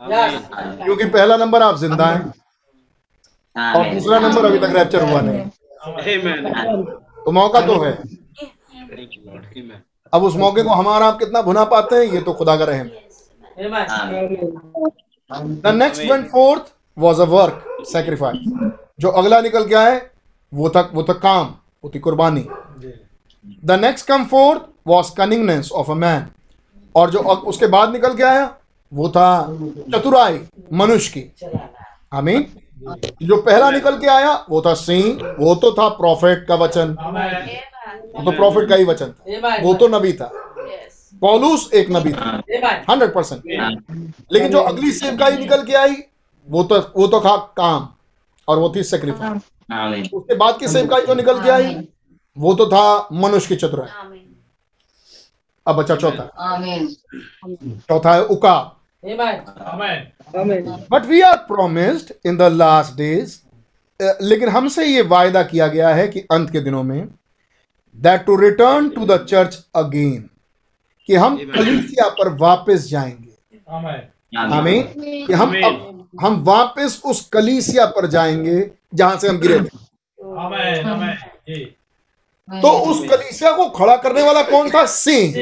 [0.01, 2.33] क्योंकि पहला नंबर आप ज़िंदा हैं।
[3.57, 5.45] और दूसरा नंबर अभी तक रैप्चर हुआ नहीं।
[7.25, 7.91] तो मौका तो है.
[10.13, 12.87] अब उस मौके को हमारा आप कितना भुना पाते हैं ये तो खुदा का रहम।
[12.87, 13.05] है.
[15.63, 20.11] The next went forth was a work sacrifice जो अगला निकल गया है
[20.51, 21.53] वो था वो था काम
[21.83, 22.45] वो थी कुर्बानी।
[23.65, 26.27] The next come forth was cunningness of a man
[26.95, 28.45] और जो उसके बाद निकल के आया
[28.91, 29.27] वो था
[29.93, 30.39] चतुराई
[30.73, 31.49] मनुष्य की।
[32.13, 32.45] आमीन।
[33.23, 36.95] जो पहला निकल के आया वो था सिंह वो तो था प्रॉफिट का वचन।
[38.15, 40.31] वो तो प्रॉफिट का ही वचन था। वो तो नबी था।
[41.21, 42.41] पौलुस एक नबी था।
[42.89, 43.41] Hundred percent.
[44.31, 45.95] लेकिन जो अगली सेवकाई निकल के आई
[46.47, 47.87] वो तो वो तो था काम
[48.47, 51.75] और वो थी सेक्रीफाइस उसके बाद की सेवकाई जो निकल के आई
[52.37, 54.23] वो तो था मनुष्य की चतुराई।
[55.65, 56.23] अब बचा चौथा।
[57.89, 59.41] चौथा है उका Amen.
[60.35, 60.61] Amen.
[60.91, 63.37] But we are promised in the last days
[64.21, 67.07] लेकिन हमसे ये वायदा किया गया है कि अंत के दिनों में
[67.95, 70.29] that to return to the church again
[71.09, 73.59] कि हम कलीसिया पर वापस जाएँगे।
[74.37, 78.59] हमें कि हम अब हम वापस उस कलीसिया पर जाएँगे
[78.93, 79.85] जहाँ से हम गिरे थे।
[80.43, 80.85] Amen.
[80.93, 81.15] Amen.
[81.49, 81.65] जी
[82.49, 84.85] तो उस कलीसिया को खड़ा करने वाला कौन था?
[84.85, 85.33] सिंह।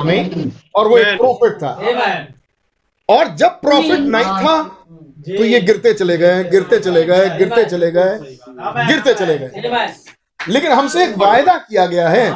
[0.00, 1.72] आमीन और वो एक प्रॉफिट था।
[3.08, 4.62] और जब प्रॉफिट नहीं था
[5.28, 8.18] तो ये गिरते चले गए गिरते चले गए गिरते चले गए
[8.88, 9.50] गिरते चले गए।
[10.40, 12.26] लेकिन हमसे एक वायदा किया गया है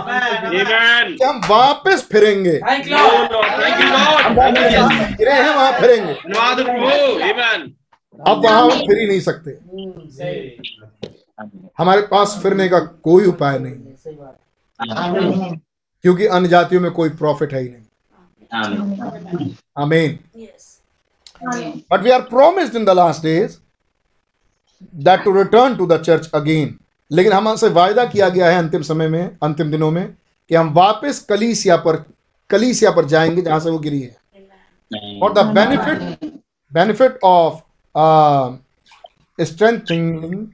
[1.09, 2.59] कि हम वापस फिरेंगे.
[2.59, 2.83] हम
[5.13, 6.13] गिरे हैं वहाँ फिरेंगे.
[8.21, 9.51] अब वहाँ हम फिर ही नहीं सकते।
[11.79, 15.61] हमारे पास फिरने का कोई उपाय नहीं। सही बात
[16.05, 20.19] क्योंकि अन्य जातियों में कोई प्रॉफिट है ही नहीं। Amen
[21.91, 23.57] but we are promised in the last days
[24.95, 26.79] that to return to the church again
[27.11, 30.07] लेकिन हमसे वायदा किया गया है अंतिम समय में अंतिम दिनों में
[30.51, 31.97] कि हम वापस कलीसिया पर
[32.51, 34.17] कलीसिया पर जाएँगे जहाँ से वो गिरी है।
[35.23, 36.33] और the benefit
[36.73, 37.61] benefit of
[39.39, 40.47] strengthening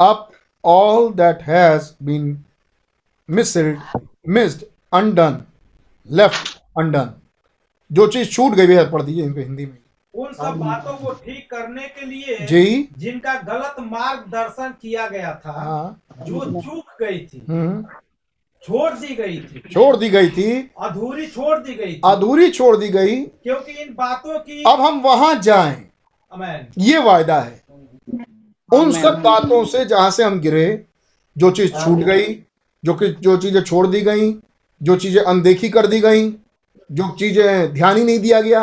[0.00, 0.28] up
[0.64, 2.44] all that has been
[3.28, 3.56] miss
[4.30, 5.36] missed undone
[6.16, 7.08] left undone
[7.92, 9.78] जो चीज़ छूट गई है पढ़ दीजिए इनको हिंदी में।
[10.14, 15.52] उन सब बातों को ठीक करने के लिए जी। जिनका गलत मार्गदर्शन किया गया था
[15.52, 17.82] हाँ। जो चूक गई थी हम्म।
[18.62, 22.76] छोड़ दी गई थी। छोड़ दी गई थी। अधूरी छोड़ दी गई थी। अधूरी छोड़
[22.76, 25.90] दी गई। क्योंकि इन बातों की अब हम वहाँ जाएँ।
[26.78, 27.62] ये वायदा है।
[28.74, 30.86] उन सब बातों से जहाँ से हम गिरे
[31.38, 32.34] जो चीज़ छूट गई
[32.84, 34.32] जो कि जो चीज़ें छोड़ दी गई
[34.80, 36.30] जो चीज़ें अनदेखी कर दी गई
[36.90, 38.62] जो चीज़ें ध्यान ही नहीं दिया गया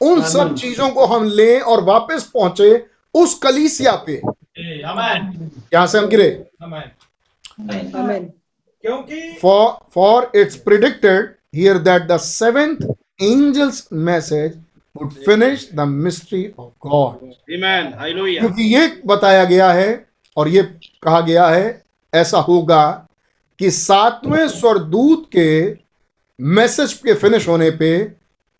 [0.00, 4.20] उन सब चीज़ों को हम लें और वापस पहुँचे उस कलीसिया पे।
[5.74, 6.28] यहाँ से हम गिरे।
[6.62, 8.30] अमेन
[8.84, 12.84] क्योंकि for for it's predicted here that the seventh
[13.20, 14.56] angel's message
[14.96, 17.20] would finish the mystery of God.
[17.48, 17.92] Amen.
[17.92, 18.40] Hallelujah.
[18.40, 19.90] क्योंकि ये बताया गया है
[20.36, 20.62] और ये
[21.02, 21.82] कहा गया है
[22.12, 22.82] ऐसा होगा
[23.58, 25.76] कि सातवें स्वरदूत के
[26.40, 28.12] मैसेज के फिनिश होने पे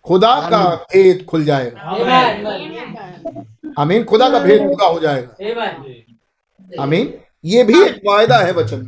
[0.04, 3.46] खुदा का भेद खुल जाएगा। Amen.
[3.78, 4.04] आमीन?
[4.04, 6.80] खुदा का भेद पूरा हो जाएगा। Amen.
[6.80, 7.14] आमीन?
[7.44, 8.86] ये भी एक वायदा है वचन.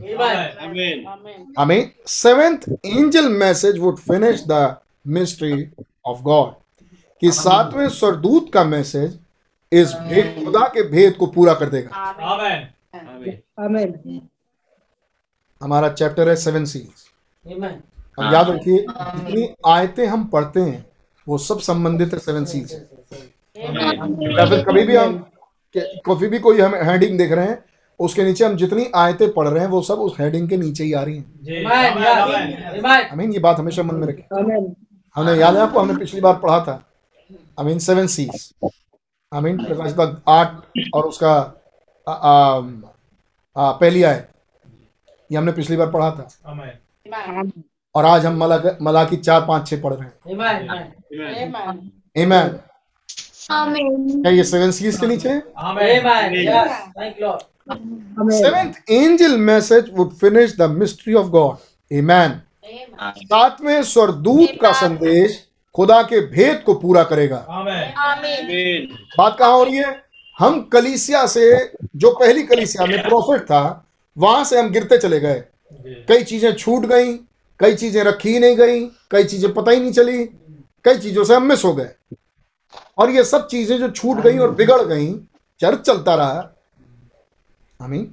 [1.58, 4.76] हमें seventh angel message would finish the
[5.06, 5.68] mystery
[6.06, 6.52] of God
[7.20, 9.18] कि सातवें स्वरदूत का मैसेज
[9.72, 12.68] इस भेद खुदा के भेद को पूरा कर देगा। Amen
[13.58, 14.20] Amen.
[15.64, 17.04] हमारा चैप्टर है सेवन सील्स
[17.46, 17.74] Amen.
[18.18, 20.84] अब याद रखिए जितनी आयतें हम पढ़ते हैं
[21.26, 22.76] वो सब संबंधित है सेवन सील से।
[24.36, 25.16] या फिर कभी भी हम
[26.08, 27.58] कभी भी कोई हम हेडिंग देख रहे हैं
[28.00, 30.92] उसके नीचे हम जितनी आयतें पढ़ रहे हैं वो सब उस हेडिंग के नीचे ही
[30.92, 31.24] आ रही हैं.
[31.64, 32.52] अमेन.
[32.78, 33.02] अमेन.
[33.04, 34.24] अमीन ये बात हमेशा मन में रखें
[35.16, 36.82] हमने याद है आपको हमने पिछली बार पढ़ा था?
[37.60, 38.52] आई मीन सेवन सीज
[39.32, 40.62] आई मीन प्रकाश बाग आठ
[40.94, 41.34] और उसका
[42.06, 42.62] आ, आ,
[43.56, 44.28] आ, पहली आयत।
[45.34, 46.28] ये हमने पिछली बार पढ़ा था
[47.94, 50.56] और आज हम मला मला की चार पाँच छः पढ़ रहे हैं Amen.
[50.68, 50.86] Amen.
[51.16, 51.64] Amen.
[52.16, 52.54] Amen.
[53.50, 54.22] Amen.
[54.22, 55.40] क्या ये सेवन सीज के नीचे है.
[58.32, 61.56] Seventh angel message would finish the mystery of God
[61.90, 62.30] Amen.
[63.00, 65.42] सातवें स्वरदूत का संदेश
[65.74, 67.44] खुदा के भेद को पूरा करेगा.
[69.18, 70.02] बात कहा हो रही है
[70.38, 71.48] हम कलीसिया से
[71.96, 73.62] जो पहली कलीसिया में प्रॉफिट था
[74.16, 75.42] वहाँ से हम गिरते चले गए।
[76.08, 77.12] कई चीज़ें छूट गई
[77.60, 80.24] कई चीज़ें रखी ही नहीं गई कई चीज़ें पता ही नहीं चली
[80.84, 81.90] कई चीज़ों से हम मिस हो गए।
[82.98, 85.12] और ये सब चीज़ें जो छूट गई और बिगड़ गई
[85.60, 86.50] चर्च चलता रहा।
[87.80, 88.06] हमें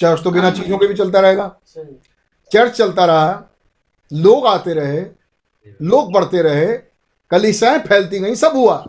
[0.00, 1.48] चर्च तो बिना चीज़ों के भी चलता रहेगा।
[2.50, 3.44] चर्च चलता रहा
[4.10, 5.00] लोग आते रहे
[5.82, 6.66] लोग बढ़ते रहे
[7.30, 8.84] कलीसियाएँ फैलती गई सब हुआ।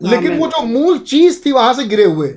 [0.00, 2.28] लेकिन वो जो मूल चीज़ थी वहाँ से गिरे हुए।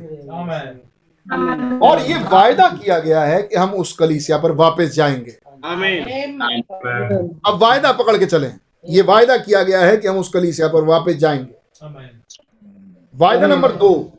[1.79, 5.31] और ये वायदा किया गया है कि हम उस कलीसिया पर वापस जाएँगे।
[7.45, 8.49] अब वायदा पकड़ के चले।
[8.89, 11.55] ये वायदा किया गया है कि हम उस कलीसिया पर वापस जाएँगे।
[13.15, 14.11] वायदा नंबर दो।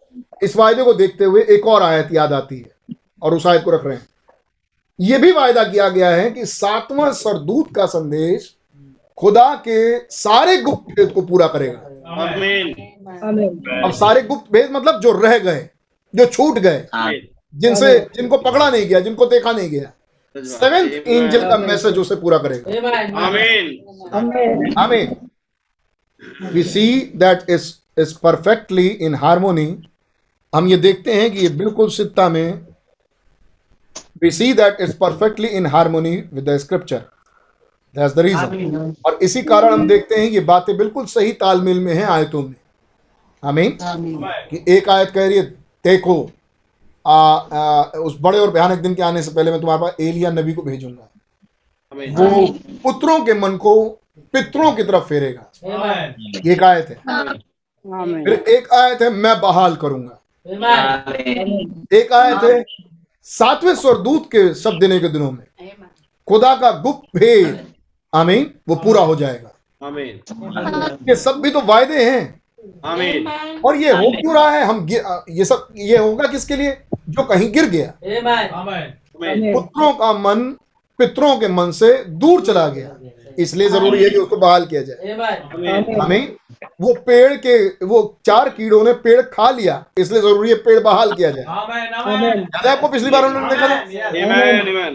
[0.43, 3.71] इस वायदे को देखते हुए एक और आयत याद आती है और उस आयत को
[3.71, 4.07] रख रहे हैं।
[5.01, 8.57] यह भी वायदा किया गया है कि सातवां सरदूत का संदेश
[9.19, 11.79] खुदा के सारे गुप्त भेद को पूरा करेगा.
[13.85, 15.69] अब सारे गुप्त भेद मतलब जो रह गए
[16.15, 16.87] जो छूट गए
[17.55, 19.93] जिनसे जिनको पकड़ा नहीं गया जिनको देखा नहीं गया
[20.37, 20.91] सेवेंथ.
[21.09, 22.71] एंजल का मैसेज उसे पूरा करेगा
[24.21, 24.75] Amen.
[24.77, 25.15] Amen.
[26.55, 26.89] We see
[27.23, 27.65] that is
[28.05, 29.69] is perfectly in harmony.
[30.53, 32.67] हम ये देखते हैं कि ये बिल्कुल सित्ता में
[34.23, 37.03] we see that is perfectly in harmony with the scripture.
[37.95, 38.95] That's the reason.
[39.07, 42.55] और इसी कारण हम देखते हैं ये बातें बिल्कुल सही तालमेल में हैं आयतों में
[43.43, 43.77] आमीन
[44.51, 45.55] कि एक आयत कह रही है
[45.87, 46.30] देखो
[47.07, 50.30] आ, आ, उस बड़े और भयानक दिन के आने से पहले मैं तुम्हारे पास एलिया
[50.30, 51.09] नबी को भेजूँगा।
[52.14, 52.47] वो
[52.82, 53.72] पुत्रों के मन को
[54.32, 55.45] पितरों की तरफ़ फेरेगा।
[56.53, 56.97] एक आयत है।
[58.24, 60.18] फिर एक आयत है मैं बहाल करूँगा।
[61.93, 62.64] एक आयत है
[63.22, 65.47] सातवें स्वरदूत के शब्द देने के दिनों में।
[66.28, 67.66] खुदा का गुप्त भेद
[68.14, 69.51] आमीन वो पूरा हो जाएगा।
[69.82, 71.09] Amen.
[71.09, 72.43] ये सब भी तो वायदे हैं।
[72.87, 73.64] Amen.
[73.64, 74.64] और ये हो क्यों रहा है?
[74.64, 74.87] हम
[75.31, 76.77] ये सब ये होगा किसके लिए?
[77.09, 77.93] जो कहीं गिर गया।
[79.53, 80.41] पुत्रों का मन
[80.99, 82.91] पितरों के मन से दूर चला गया।
[83.39, 86.37] इसलिए ज़रूरी है कि उसको बहाल किया जाए। हमें
[86.81, 87.57] वो पेड़ के
[87.87, 91.95] वो चार कीड़ों ने पेड़ खा लिया। इसलिए ज़रूरी है पेड़ बहाल किया जाए। आमेन
[91.95, 93.85] आमेन याद है आपको पिछली बार उन्होंने देखा था?
[94.11, 94.61] Amen.
[94.69, 94.95] Amen.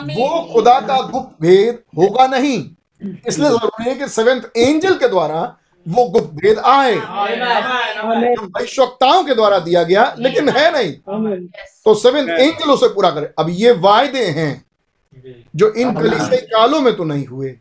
[0.00, 2.58] वो खुदा का गुप्त भेद होगा नहीं।
[3.28, 5.57] इसलिए ज़रूरी है कि सेवेंथ एंजल के द्वारा
[5.88, 10.92] वो गुप्त भेद आए। आमेन आमेन जो भविष्यवक्ताओं के द्वारा दिया गया लेकिन है नहीं।
[11.84, 14.64] तो सेवेंथ एंजल उसे पूरा करे। अब ये वायदे हैं
[15.54, 17.56] जो इन कलीसियाई कालों में तो नहीं हुए।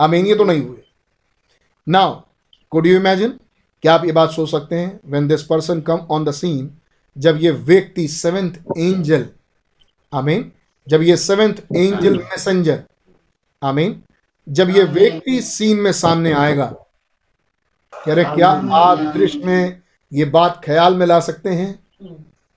[0.00, 0.82] आमीन। ये तो नहीं हुए।
[1.86, 2.14] नाउ
[2.72, 3.38] कुड यू इमेजिन
[3.82, 5.00] क्या आप ये बात सोच सकते हैं?
[5.06, 6.70] When this person come on the scene
[7.16, 9.26] जब ये व्यक्ति सेवेंथ एंजल
[10.12, 10.50] आमीन
[10.86, 12.82] जब ये सेवेंथ एंजल मैसेंजर
[13.62, 14.02] आमीन
[14.48, 16.66] जब ये व्यक्ति सीन में सामने आएगा
[18.06, 19.82] कह रहे क्या आप दृश्य में
[20.12, 21.84] ये बात ख्याल में ला सकते हैं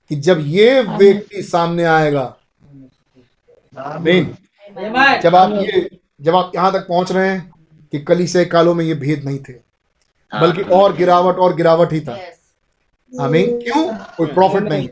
[0.08, 2.36] कि जब ये व्यक्ति सामने आएगा
[5.20, 7.52] जब आप ये जब आप यहाँ तक पहुँच रहे हैं
[7.92, 9.52] कि कली से कालों में ये भेद नहीं थे
[10.40, 12.12] बल्कि और गिरावट और गिरावट ही था।
[13.20, 13.98] आमीन। क्यों?
[14.16, 14.88] कोई प्रॉफिट नहीं।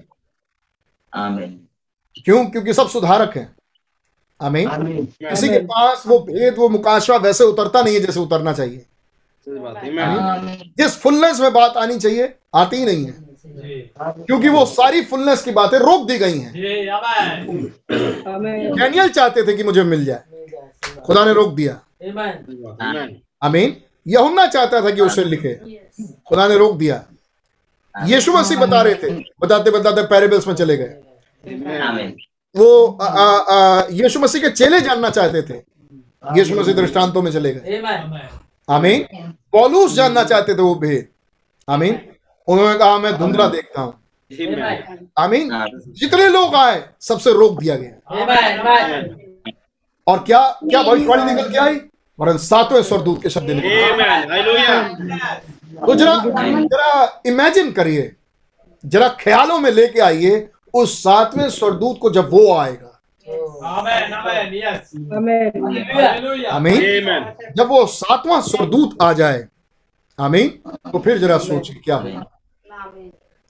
[2.24, 2.46] क्यों?
[2.50, 3.55] क्योंकि सब सुधारक हैं।
[4.40, 4.68] आमीन।
[5.30, 9.58] किसी के पास वो भेद वो मुकाशवा वैसे उतरता नहीं है जैसे उतरना चाहिए। सही
[9.58, 10.66] बात है। Amen.
[10.78, 13.26] जिस फुलनेस में बात आनी चाहिए आती ही नहीं है।
[14.26, 16.52] क्योंकि वो सारी फुलनेस की बातें रोक दी गई हैं।
[18.76, 20.20] डैनियल चाहते थे कि मुझे मिल जाए।
[21.06, 21.80] खुदा ने रोक दिया।
[23.42, 23.76] आमीन।
[24.08, 25.54] यहुन्ना चाहता था कि उसे लिखे।
[26.26, 27.04] खुदा ने रोक दिया।
[28.04, 29.10] यीशु मसीह बता रहे थे।
[29.40, 31.00] बताते बताते पैरेबल्स में चले गए.
[32.54, 32.98] वो
[33.92, 35.56] यीशु मसीह के चेले जानना चाहते थे।
[36.38, 37.82] यीशु मसीह दृष्टांतों में चले गए।
[38.68, 39.02] आमेन।
[39.52, 41.06] पौलुस जानना चाहते थे वो भेद।
[41.68, 42.00] आमीन।
[42.48, 43.92] उन्होंने कहा मैं धुंधला देखता हूँ।
[45.18, 45.50] आमीन।
[45.98, 48.24] जितने लोग आए सबसे रोक दिया गया।
[50.06, 51.80] और क्या क्या भविष्यवाणी निकल के आई?
[52.18, 53.90] वरन सातवें स्वरदूत के शब्द निकले.
[55.76, 58.12] तो जरा जरा इमेजिन करिए।
[58.84, 60.48] जरा ख्यालों में लेके आइए
[60.82, 62.92] उस सातवें स्वरदूत को जब वो आएगा।
[63.68, 64.64] आमेन आमेन
[65.16, 67.22] आमीन हालेलुया आमीन Amen.
[67.56, 69.46] जब वो सातवां स्वरदूत आ जाए
[70.18, 70.48] आमीन
[70.92, 72.24] तो फिर जरा सोचिए क्या होगा।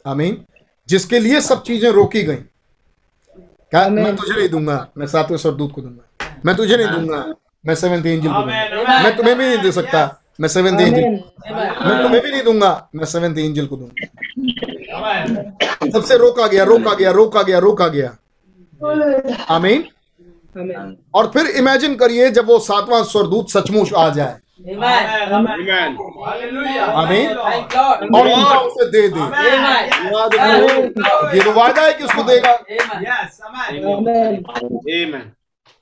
[0.05, 0.45] आमीन।
[0.89, 2.37] जिसके लिए सब चीज़ें रोकी गई।
[3.72, 3.89] क्या?
[3.89, 7.24] मैं तुझे नहीं दूँगा मैं सातवें स्वरदूत को दूँगा। मैं तुझे नहीं दूँगा
[7.66, 12.03] मैं सेवेंथ एंजल को दूँगा। मैं तुम्हें भी नहीं दे सकता मैं सेवेंथ एंजल मैं
[12.03, 14.45] तुम्हें भी नहीं दूँगा मैं सेवेंथ एंजल को दूँगा।
[15.92, 18.11] सबसे रोका गया रोका गया रोका गया रोका गया।
[19.51, 19.84] आमीन?
[21.14, 24.36] और फिर इमेजिन करिए जब वो सातवां स्वरदूत सचमुच आ जाए।
[24.66, 25.03] Amen.
[25.32, 25.90] Amen.
[26.26, 27.28] हालेलुया आमीन।
[28.11, 28.28] और
[28.59, 29.24] उसे दे दे।
[31.36, 32.53] ये तो वायदा है कि उसको देगा.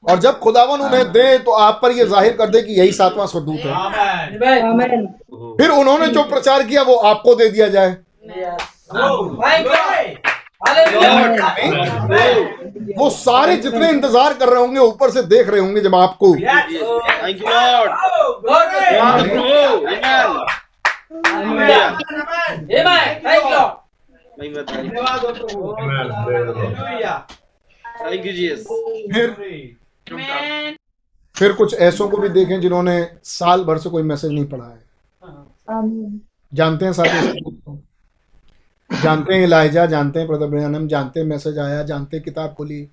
[0.04, 3.26] और जब खुदावन उन्हें दे तो आप पर ये ज़ाहिर कर दे कि यही सातवां
[3.26, 3.72] स्वरदूत है.
[5.58, 7.96] फिर उन्होंने जो प्रचार किया वो आपको दे दिया जाए।
[12.98, 16.32] वो सारे जितने इंतज़ार कर रहे होंगे ऊपर से देख रहे होंगे जब आपको।
[31.36, 34.82] फिर कुछ ऐसों को भी देखें जिन्होंने साल भर से कोई मैसेज नहीं पढ़ा है।
[36.52, 37.06] जानते हैं साथ
[39.02, 42.88] जानते हैं इलाइजा जानते हैं ब्रदर ब्रयानम जानते हैं मैसेज आया जानते हैं किताब खुली।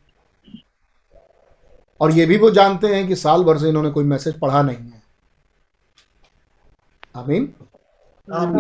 [2.02, 4.78] और ये भी वो जानते हैं कि साल भर से इन्होंने कोई मैसेज पढ़ा नहीं
[4.78, 5.02] है।
[7.16, 7.54] आमीन?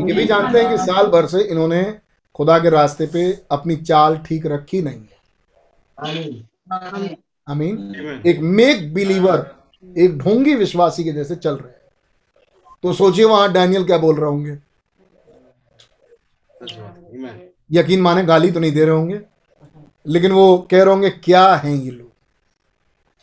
[0.08, 1.84] ये भी जानते हैं कि साल भर से इन्होंने
[2.36, 5.18] खुदा के रास्ते पे अपनी चाल ठीक रखी नहीं है।
[7.48, 8.22] आमीन.
[8.26, 9.46] एक मेक बिलीवर
[9.98, 11.80] एक ढोंगी विश्वासी के जैसे चल रहे हैं।
[12.84, 14.58] तो सोचिए वहाँ डैनियल क्या बोल रहे होंगे
[16.62, 16.98] That's right.
[17.12, 17.38] Amen.
[17.72, 19.20] यकीन माने गाली तो नहीं दे रहे होंगे
[20.08, 22.10] लेकिन वो कह रहे होंगे क्या हैं ये लोग?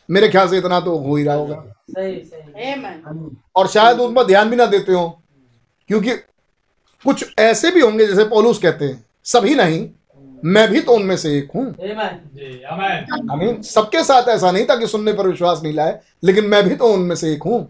[0.09, 4.23] मेरे ख्याल से इतना तो हो ही रहा होगा। सही सही। और शायद उन पर
[4.23, 5.09] ध्यान भी ना देते हो
[5.89, 6.13] क्योंकि
[7.05, 9.89] कुछ ऐसे भी होंगे जैसे पोलूस कहते हैं सभी नहीं
[10.45, 13.31] मैं भी तो उनमें से एक हूँ। Amen.
[13.31, 16.75] आमीन। सबके साथ ऐसा नहीं था कि सुनने पर विश्वास नहीं लाए लेकिन मैं भी
[16.75, 17.69] तो उनमें से एक हूँ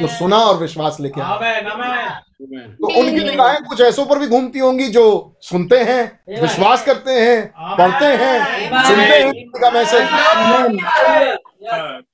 [0.00, 2.72] जो सुना और विश्वास लेके आया। आमेन आमेन Amen.
[2.72, 7.46] तो उनकी निगाहें कुछ ऐसों पर भी घूमती होंगी जो सुनते हैं विश्वास करते हैं
[7.78, 9.32] पढ़ते हैं सुनते हैं
[9.72, 10.08] मैसेज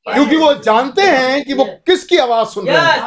[0.08, 3.00] क्योंकि वो जानते हैं कि वो किसकी आवाज़ सुन रहे हैं.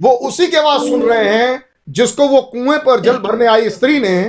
[0.00, 4.00] वो उसी की आवाज़ सुन रहे हैं जिसको वो कुएँ पर जल भरने आई स्त्री
[4.00, 4.22] ने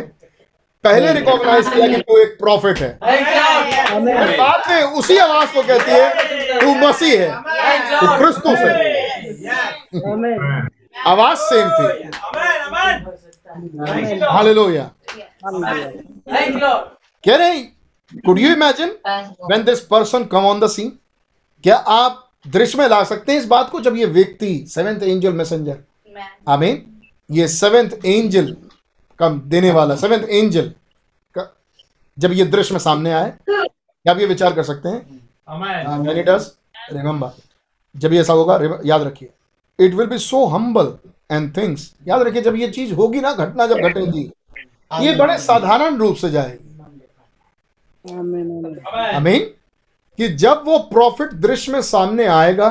[0.84, 4.22] पहले रिकॉग्नाइज किया कि तू एक प्रॉफिट है। Thank God.
[4.22, 7.30] और बाद में उसी आवाज़ को कहती है तू मसीह है।
[8.00, 8.74] तू क्रिस्तुस है।
[11.08, 11.86] आवाज़ सेम थी।
[14.26, 14.90] हालेलुया.
[17.24, 17.60] कह रहे
[18.26, 20.90] could you imagine when this person come on the scene
[21.64, 25.34] क्या आप दृश्य में ला सकते हैं इस बात को जब ये व्यक्ति सेवेंथ एंजल
[25.34, 25.78] मैसेंजर
[26.50, 26.93] आमीन
[27.34, 28.56] ये सेवेंथ एंजल
[29.20, 30.74] का देने वाला सेवेंथ एंजल
[31.36, 31.44] का
[32.18, 35.20] जब ये दृश्य में सामने आए क्या आप ये विचार कर सकते हैं?
[36.26, 36.44] Does
[36.94, 37.30] remember
[37.96, 39.30] जब ये ऐसा होगा याद रखिए।
[39.80, 40.94] It will be so humble
[41.32, 44.32] and things याद रखिए जब ये चीज़ होगी ना घटना जब घटेगी
[45.02, 46.80] ये बड़े साधारण रूप से जाएगी।
[48.14, 48.82] आमीन
[49.16, 49.40] आमीन
[50.20, 52.70] कि जब वो प्रॉफिट दृश्य में सामने आएगा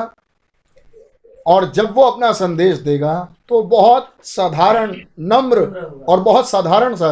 [1.47, 3.13] और जब वो अपना संदेश देगा
[3.53, 5.61] तो बहुत साधारण नम्र
[6.09, 7.09] और बहुत साधारण सा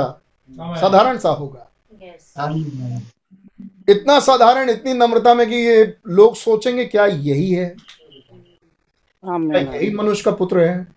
[0.51, 1.67] साधारण सा होगा।
[3.89, 7.75] इतना साधारण इतनी नम्रता में कि ये लोग सोचेंगे क्या यही है?
[9.23, 10.87] क्या यही मनुष्य का पुत्र है?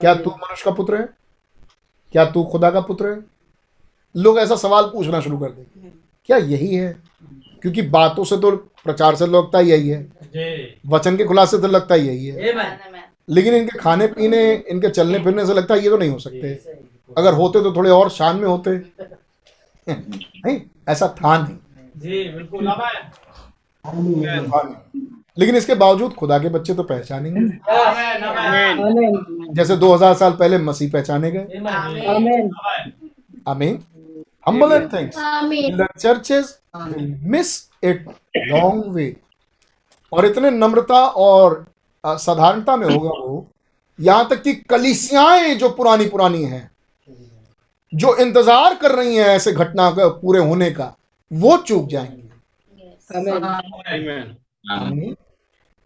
[0.00, 1.08] क्या तू मनुष्य का पुत्र है?
[2.12, 3.24] क्या तू खुदा का पुत्र है?
[4.16, 5.92] लोग ऐसा सवाल पूछना शुरू कर देंगे।
[6.24, 6.92] क्या यही है?
[7.62, 10.02] क्योंकि बातों से तो प्रचार से लगता यही है।
[10.86, 12.52] वचन के खुलासे तो लगता यही है.
[13.28, 16.52] लेकिन इनके खाने पीने इनके चलने फिरने से लगता है ये तो नहीं हो सकते।
[17.18, 18.70] अगर होते तो थोड़े और शान में होते।
[19.88, 21.56] नहीं ऐसा था नहीं।
[21.96, 22.68] जी बिल्कुल।
[25.38, 27.40] लेकिन इसके बावजूद खुदा के बच्चे तो पहचानेंगे।
[27.72, 29.56] आमेन आमेन। Amen.
[29.56, 31.58] जैसे 2000 साल पहले मसीह पहचाने गए.
[32.06, 32.50] आमीन
[33.48, 33.82] आमीन।
[34.48, 35.76] humble and things Amen.
[35.76, 37.50] the churches will miss
[37.84, 37.98] it
[38.52, 39.10] long way.
[40.12, 41.66] और इतने नम्रता और
[42.04, 43.46] साधारणता में होगा वो
[43.98, 46.70] यहाँ तक कि कलिसियाएँ जो पुरानी पुरानी हैं
[47.92, 50.94] जो इंतज़ार कर रही हैं ऐसे घटना का पूरे होने का
[51.32, 52.22] वो चूक जाएँगे.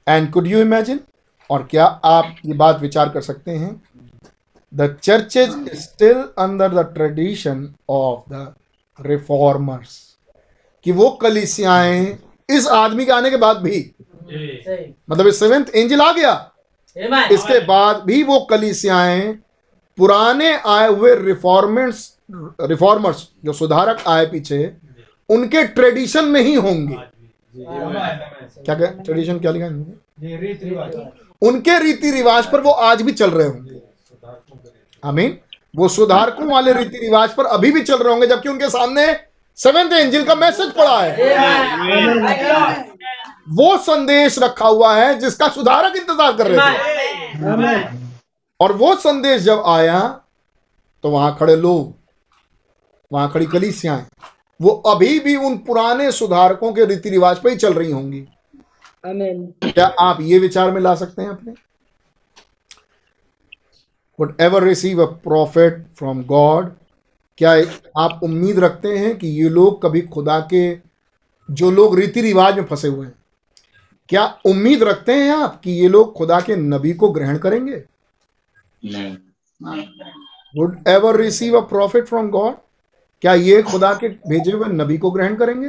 [0.07, 1.01] एंड कुड यू इमेजिन
[1.51, 3.83] और क्या आप ये बात विचार कर सकते हैं?
[4.73, 8.55] The church is still under the tradition of the
[8.99, 9.99] reformers
[10.87, 13.81] कि वो कलिसियाएँ इस आदमी के आने के बाद भी
[15.11, 16.33] मतलब इस सेवेंथ एंजल आ गया।
[17.33, 19.33] इसके बाद भी वो कलिसियाएँ
[19.99, 22.13] पुराने आए हुए रिफॉर्मेंट्स
[22.63, 24.71] रिफॉर्मर्स जो सुधारक आए पीछे
[25.29, 26.97] उनके ट्रेडिशन में ही होंगे।
[27.55, 28.87] क्या क्या?
[28.87, 29.71] ट्रेडिशन क्या लिखा है
[31.43, 33.81] उनके रीति रिवाज पर वो आज भी चल रहे होंगे।
[35.03, 35.39] आई मीन
[35.75, 39.07] वो सुधारकों वाले रीति रिवाज पर अभी भी चल रहे होंगे जबकि उनके सामने
[39.59, 41.11] सेवेंथ एंजिल का मैसेज पड़ा है.
[43.51, 47.97] वो संदेश रखा हुआ है जिसका सुधारक इंतज़ार कर रहे थे।
[48.61, 50.01] और वो संदेश जब आया
[51.05, 51.95] तो वहाँ खड़े लोग
[53.11, 54.07] वहाँ खड़ी कलीसियाँ
[54.61, 58.21] वो अभी भी उन पुराने सुधारकों के रीति रिवाज पर ही चल रही होंगी।
[59.05, 61.53] क्या आप ये विचार में ला सकते हैं अपने?
[64.19, 66.71] What ever receive a prophet from God
[67.39, 67.53] क्या
[67.97, 70.63] आप उम्मीद रखते हैं कि ये लोग कभी खुदा के
[71.49, 73.15] जो लोग रीति रिवाज में फंसे हुए हैं?
[74.09, 77.83] क्या उम्मीद रखते हैं आप कि ये लोग खुदा के नबी को ग्रहण करेंगे?
[78.83, 79.17] नहीं।
[80.57, 82.55] Would ever receive a prophet from God
[83.23, 85.69] क्या ये खुदा के भेजे हुए नबी को ग्रहण करेंगे?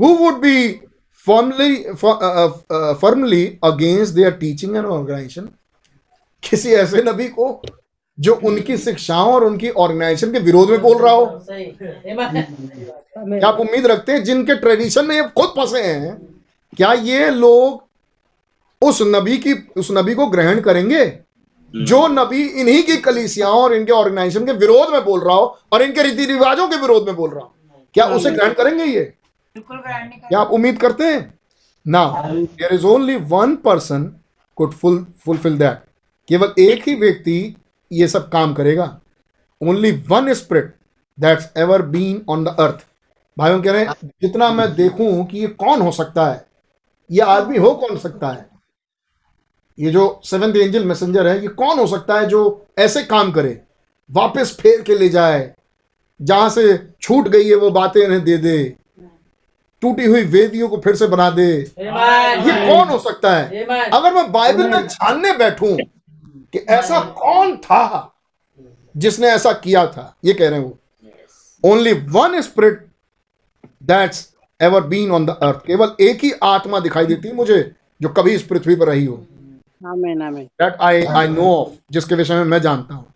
[0.00, 0.68] Who would be
[1.26, 5.48] formally firmly against their teaching and organisation
[6.42, 7.52] किसी ऐसे नबी को
[8.20, 13.86] जो उनकी शिक्षाओं और उनकी ऑर्गेनाइजेशन के विरोध में बोल रहा हो। क्या आप उम्मीद
[13.86, 16.16] रखते हैं जिनके ट्रेडिशन में ये खुद फंसे हैं
[16.76, 17.88] क्या ये लोग
[18.82, 21.18] उस नबी की उस नबी को ग्रहण करेंगे?
[21.74, 25.82] जो नबी इन्हीं की कलीसियाओं और इनके ऑर्गेनाइजेशन के विरोध में बोल रहा हो और
[25.82, 27.54] इनके रीति रिवाजों के विरोध में बोल रहा हो
[27.94, 29.12] क्या उसे ग्रहण करेंगे ये?
[29.56, 31.34] क्या आप उम्मीद करते हैं?
[31.86, 34.12] ना there is only one person
[34.56, 35.78] could full fulfil that
[36.28, 37.56] केवल एक ही व्यक्ति
[37.90, 38.84] ये सब काम करेगा।
[39.60, 40.74] Only one spirit
[41.18, 42.84] that's ever been on the earth
[43.36, 46.44] भाइयों कह रहे हैं जितना मैं देखूँ कि ये कौन हो सकता है
[47.10, 48.48] ये आदमी हो कौन सकता है?
[49.78, 52.40] ये जो सेवेंथ एंजल मैसेंजर है ये कौन हो सकता है जो
[52.78, 53.60] ऐसे काम करे
[54.10, 55.52] वापस फेर के ले जाए
[56.20, 58.58] जहाँ से छूट गई है वो बातें इन्हें दे दे
[59.82, 63.64] टूटी हुई वेदियों को फिर से बना दे। ये कौन हो सकता है?
[63.64, 65.76] अगर मैं बाइबल में छानने बैठूं
[66.54, 68.12] कि ऐसा कौन था
[68.94, 70.14] जिसने ऐसा किया था?
[70.24, 70.78] ये कह रहे हैं वो।
[71.64, 72.86] Only one spirit
[73.82, 74.28] that's
[74.60, 77.60] ever been on the earth केवल एक ही आत्मा दिखाई देती है मुझे
[78.00, 79.16] जो कभी इस पृथ्वी पर रही हो.
[79.82, 83.06] That I I know of जिसके विषय में मैं जानता हूँ।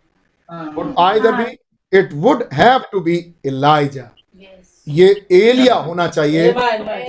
[0.77, 1.45] और आइदर भी
[1.93, 3.15] it would have to be
[3.45, 4.09] Elijah
[4.87, 6.49] ये एलिया होना चाहिए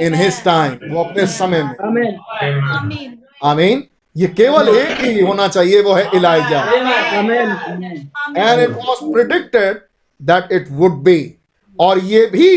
[0.07, 2.13] इन हिज टाइम वो अपने समय में। Amen.
[3.45, 3.83] आमीन
[4.17, 6.61] ये केवल एक ही होना चाहिए वो है Elijah.
[8.37, 9.81] And it was predicted
[10.21, 11.35] that it would be
[11.79, 12.51] और ये भी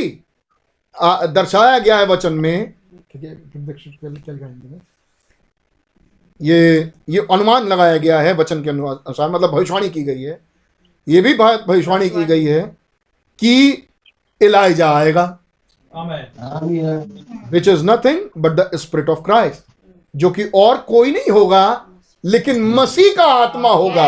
[0.96, 2.74] आ, दर्शाया गया है वचन में।
[6.40, 10.40] ये ये अनुमान लगाया गया है वचन के अनुसार मतलब भविष्यवाणी की गई है।
[11.08, 12.62] ये भी बात भविष्यवाणी की गई है
[13.40, 13.88] कि
[14.42, 15.26] इलाइजा आएगा।
[17.52, 19.64] Which is nothing but the spirit of Christ
[20.14, 21.86] जो कि और कोई नहीं होगा
[22.24, 24.06] लेकिन मसीह का आत्मा होगा.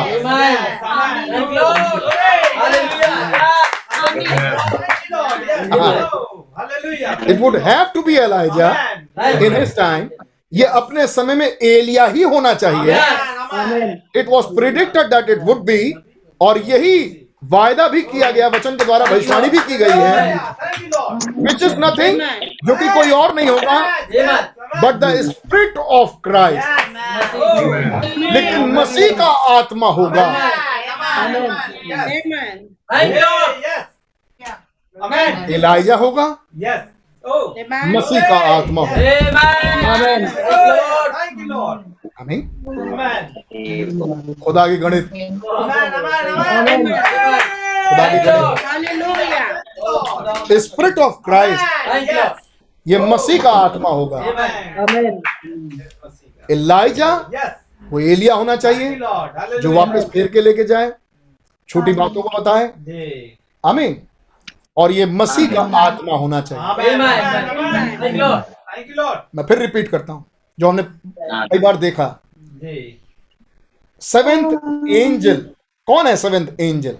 [7.27, 8.69] It would have to be Elijah
[9.45, 10.09] in his time
[10.53, 12.95] ये अपने समय में एलिया ही होना चाहिए।
[14.19, 15.93] It was predicted that it would be
[16.41, 20.35] और यही वायदा भी किया गया वचन के द्वारा भविष्यवाणी भी की गई है.
[21.37, 22.19] विच इज़ नथिंग
[22.67, 23.79] जो कि कोई और नहीं होगा
[24.83, 26.95] but the spirit of Christ
[28.33, 29.27] लेकिन मसीह का
[29.57, 30.25] आत्मा होगा.
[35.55, 36.25] एलाइजा होगा
[36.63, 36.79] Yes.
[37.87, 38.87] मसीह का आत्मा हो
[44.43, 45.09] खुदा की गणित
[47.89, 48.59] खुदा की गणित
[50.61, 51.63] स्प्रिट ऑफ़ क्राइस्ट
[52.87, 54.19] ये मसीह का आत्मा होगा
[56.51, 57.09] इलाइजा
[57.89, 58.89] वो एलिया होना चाहिए।
[59.61, 60.91] जो वापस फिर के लेके जाए।
[61.69, 62.71] छोटी बातों को बताए।
[63.63, 64.01] आमीन।
[64.77, 66.63] और ये मसीह का आत्मा होना चाहिए।
[68.97, 69.17] Lord.
[69.35, 70.25] मैं फिर रिपीट करता हूँ
[70.57, 70.83] जो हमने
[71.47, 72.07] कई बार देखा।
[74.01, 74.51] सेवेंथ
[74.89, 75.45] एंजल
[75.87, 76.95] कौन है सेवेंथ एंजल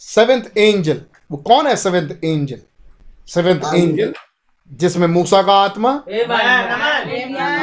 [0.00, 1.00] सेवेंथ एंजल
[1.30, 2.60] वो कौन है सेवेंथ एंजल
[3.28, 4.12] सेवेंथ एंजल
[4.70, 5.92] जिसमें मूसा का आत्मा.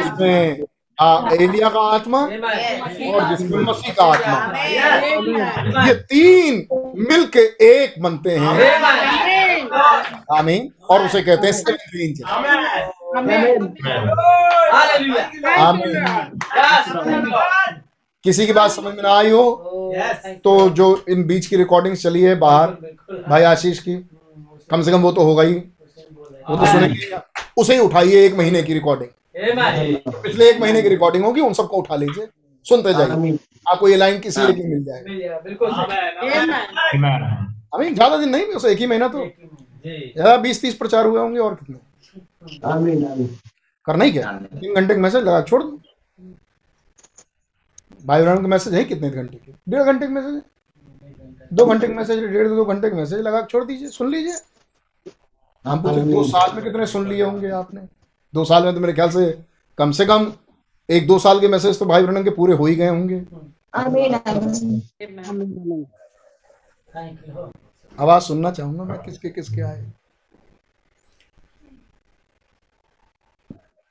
[0.03, 0.63] जिसमें
[1.01, 6.67] आ, एलिया का आत्मा और जिसमें मसीह का आत्मा ये तीन
[7.09, 8.53] मिलके एक बनते हैं
[10.37, 11.53] आमीन और उसे कहते हैं.
[18.23, 19.43] किसी की बात समझ में ना आई हो.
[20.43, 22.67] तो जो इन बीच की रिकॉर्डिंग चली है बाहर
[23.29, 23.95] भाई आशीष की
[24.71, 27.17] कम से कम वो तो होगा ही वो तो सुनेंगे
[27.57, 29.09] उसे ही उठाइए एक महीने की रिकॉर्डिंग.
[29.35, 32.27] पिछले एक महीने की रिकॉर्डिंग होगी उन सबको उठा लीजिए।
[32.65, 35.71] सुनते जाइए। आपको ये लाइन किसी एक की मिल जाएगी। बिल्कुल
[37.93, 39.25] ज़्यादा दिन नहीं बस एक ही महीना तो।
[39.85, 41.77] ज़्यादा बीस तीस प्रचार हुए होंगे और कितने?
[43.87, 44.31] करना ही क्या?
[44.31, 45.79] तीन घंटे का मैसेज लगा के छोड़ दो।
[48.03, 49.51] भाई बहन का मैसेज है कितने घंटे के?
[49.69, 50.41] डेढ़ घंटे का मैसेज है?
[51.53, 54.33] दो घंटे का मैसेज डेढ़ दो घंटे का मैसेज लगा के छोड़ दीजिए सुन लीजिए।
[55.65, 57.81] हम पूछे दो साल में कितने सुन लिए होंगे आपने?
[58.33, 59.31] दो साल में तो मेरे ख्याल से
[59.77, 60.31] कम से कम
[60.89, 63.23] एक दो साल के मैसेज तो भाई बहन के पूरे हो ही गए होंगे.
[67.97, 69.91] आवाज़ सुनना चाहूँगा मैं किसके किसके आए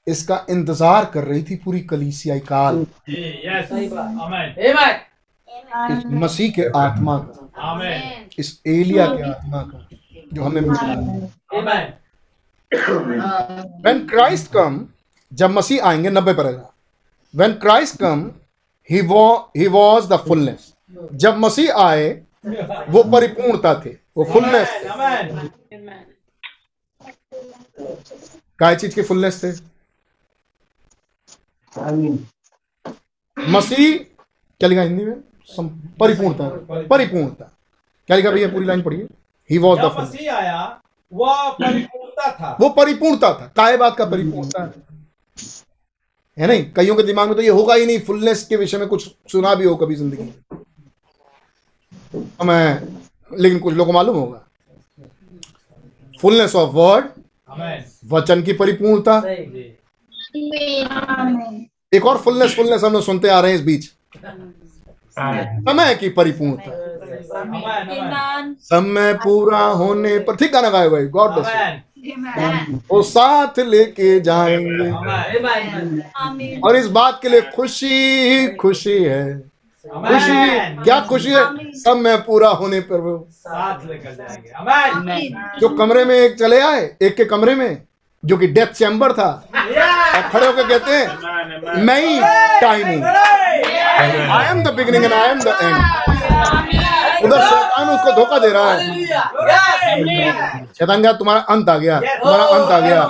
[0.06, 4.94] इसका इंतज़ार कर रही थी पूरी कलीसियाई काल जी यस सही बात। आमीन Amen.
[5.90, 7.72] इस मसीह के आत्मा का
[8.38, 9.86] इस एलिया के आत्मा का
[10.34, 11.74] जो हमें मिला
[12.74, 14.88] व्हेन क्राइस्ट कम
[15.32, 16.72] जब मसीह आएँगे नब्बे paragraph
[17.36, 18.32] when Christ come
[18.90, 20.74] he वो ही वाज द फुलनेस
[21.12, 22.22] जब मसीह आए
[22.88, 24.68] वो परिपूर्णता थे वो फुलनेस
[28.59, 29.52] काय चीज़ के फुलनेस थे?
[33.51, 33.98] मसीह
[34.60, 35.22] क्या लिखा हिंदी में?
[36.01, 36.48] परिपूर्णता।
[36.86, 37.51] परिपूर्णता।
[38.06, 38.48] क्या लिखा भैया?
[38.48, 39.06] पूरी लाइन पढ़िए।
[39.51, 39.88] ही वॉज़ द जब
[42.20, 44.72] परिपूर्णता था। वो परिपूर्णता था काय बात का परिपूर्णता है?
[46.36, 46.64] है नहीं?
[46.72, 49.55] कईयों के दिमाग में तो ये होगा ही नहीं फुलनेस के विषय में कुछ सुना
[49.55, 50.32] भी हो कभी ज़िंदगी में।
[52.40, 52.88] हमें
[53.30, 54.47] लेकिन कुछ लोगों को मालूम होगा।
[56.20, 57.05] फुलनेस ऑफ़ वर्ड
[58.12, 63.51] वचन की परिपूर्णता। सही। जी। आमीन एक और फुलनेस फुलनेस हम लोग सुनते आ रहे
[63.51, 63.84] हैं इस बीच।
[65.16, 66.70] समय की परिपूर्णता।
[68.64, 71.47] समय पूरा होने पर ठीक गाना गाए भाई गॉड ब्लेस
[72.90, 74.90] वो साथ लेके जाएँगे।
[76.60, 79.39] और इस बात के लिए खुशी ही खुशी है।
[79.85, 81.44] खुशी क्या खुशी है?
[81.74, 85.28] समय पूरा होने पर वो। साथ लेकर जाएँगे।
[85.60, 87.82] जो कमरे में एक चले आए एक के कमरे में
[88.22, 91.06] जो कि डेथ चैम्बर था। और खड़े होकर कहते हैं
[91.85, 92.18] मैं ही
[92.60, 93.02] टाइम हूँ
[94.31, 96.19] I am the beginning and I am the end
[97.24, 98.78] उधर शैतान उसको धोखा दे रहा है.
[100.78, 103.02] शैतान क्या तुम्हारा अंत आ गया तुम्हारा अंत आ गया।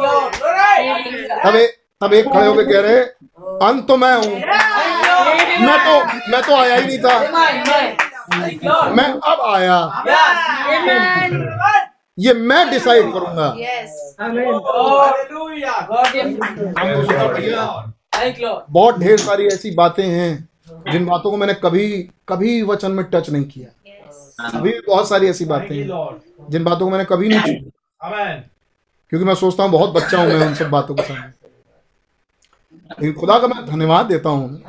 [1.44, 3.00] तब एक तब एक खड़े होकर कह रहे
[3.66, 4.34] अंत तो मैं हूँ।
[5.66, 5.94] मैं तो
[6.32, 7.18] मैं तो आया ही नहीं था.
[8.90, 9.78] मैं अब आया।
[12.18, 13.48] ये मैं डिसाइड करूँगा.
[18.70, 20.49] बहुत ढेर सारी ऐसी बातें हैं।
[20.92, 21.86] जिन बातों को मैंने कभी
[22.28, 23.68] कभी वचन में टच नहीं किया।
[24.48, 25.86] अभी भी बहुत सारी ऐसी बातें हैं।
[26.50, 27.70] जिन बातों को मैंने कभी नहीं छू
[29.12, 31.28] क्योंकि मैं सोचता हूँ बहुत बच्चा हूँ मैं उन सब बातों के सामने।
[32.90, 34.62] लेकिन खुदा का मैं धन्यवाद देता हूँ।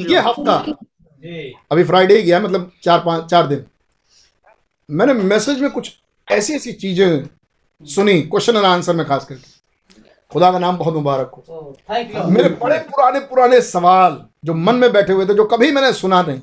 [0.00, 0.56] ये हफ़्ता।
[1.72, 3.64] अभी फ्राइडे गया मतलब चार पाँच चार दिन।
[4.88, 5.92] मैंने मैसेज में कुछ
[6.28, 7.28] ऐसी ऐसी चीज़ें
[7.82, 9.54] सुनी क्वेश्चन एंड आंसर में खास करके।
[10.32, 12.30] खुदा का नाम बहुत मुबारक हो। Oh.
[12.30, 14.12] मेरे बड़े पुराने पुराने सवाल।
[14.46, 16.40] जो मन में बैठे हुए थे जो कभी मैंने सुना नहीं।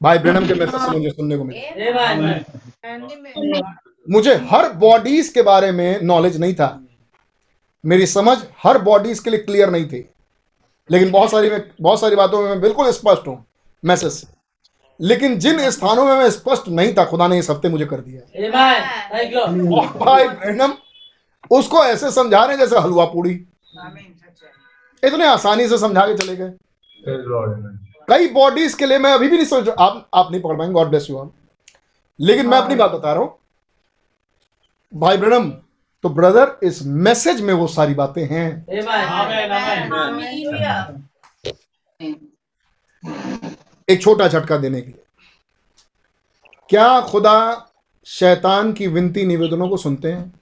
[0.00, 1.60] भाई ब्रैनम के मैसेज से मुझे सुनने को मिले।
[4.06, 6.68] मुझे हर बॉडीज के बारे में नॉलेज नहीं था।
[7.84, 10.08] मेरी समझ हर बॉडीज के लिए क्लियर नहीं थी।
[10.90, 13.44] लेकिन बहुत सारी में बहुत सारी बातों में मैं बिल्कुल स्पष्ट हूँ
[13.82, 14.26] मैसेज से।
[15.00, 18.50] लेकिन जिन स्थानों में मैं स्पष्ट नहीं था खुदा ने इस हफ़्ते मुझे कर दिया।
[20.04, 20.72] भाई ब्रैनम
[21.50, 23.32] उसको ऐसे समझा रहे जैसे हलवा पूड़ी।
[25.02, 26.52] इतने आसानी से समझा के चले गए।
[28.08, 30.88] कई बॉडीज के लिए मैं अभी भी नहीं समझ आप आप नहीं पकड़ पाएँगे। गॉड
[30.88, 31.30] ब्लेस यू
[32.20, 33.38] लेकिन मैं अपनी बात बता रहा हूँ।
[34.92, 35.50] भाई ब्रनम
[36.04, 38.88] तो ब्रदर इस मैसेज में वो सारी बातें हैं। Amen.
[38.88, 39.52] आमीन
[39.92, 41.08] आमीन
[43.88, 45.04] एक छोटा झटका देने के लिए।
[46.68, 47.66] क्या खुदा
[48.06, 50.32] शैतान की विनती निवेदनों को सुनते हैं?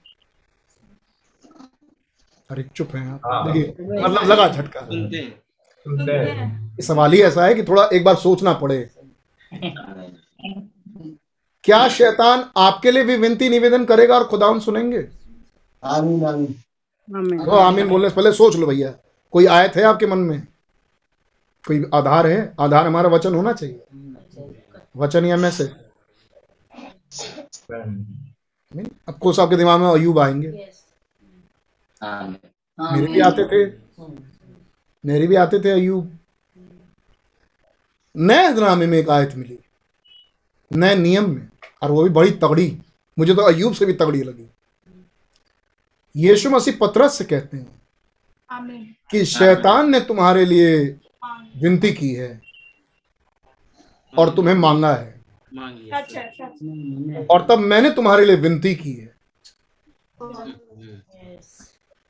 [2.49, 5.44] अरे चुप है आप। देखिए मतलब लगा झटका। हैं।
[6.81, 8.89] सवाल ही ऐसा है कि थोड़ा एक बार सोचना पड़े।
[11.63, 15.07] क्या शैतान आपके लिए भी विनती निवेदन करेगा और खुदा सुनेंगे?
[15.83, 16.19] आमीन
[17.45, 18.93] तो आमीन। बोलने से पहले सोच लो भैया।
[19.31, 20.47] कोई आयत है आपके मन में?
[21.67, 22.55] कोई आधार है?
[22.59, 23.81] आधार हमारा वचन होना चाहिए।
[24.97, 25.75] वचन या मैसेज?
[27.73, 30.47] आमीन। अब कुछ आपके दिमाग में अयूब आएँगे।
[32.79, 33.65] मेरे भी आते थे।
[35.05, 36.17] मेरे भी आते थे अयूब
[38.15, 39.57] नए हजनामे में एक आयत मिली
[40.71, 41.47] नए नियम में
[41.81, 42.77] और वो भी बड़ी तगड़ी
[43.17, 44.49] मुझे तो अयूब से भी तगड़ी लगी।
[46.15, 50.75] यीशु मसीह पतरस से कहते हैं कि शैतान ने तुम्हारे लिए
[51.57, 52.41] विनती की है
[54.13, 55.11] और तुम्हें मांगा है।
[55.51, 59.13] सच है। सच और तब मैंने तुम्हारे लिए विनती की है।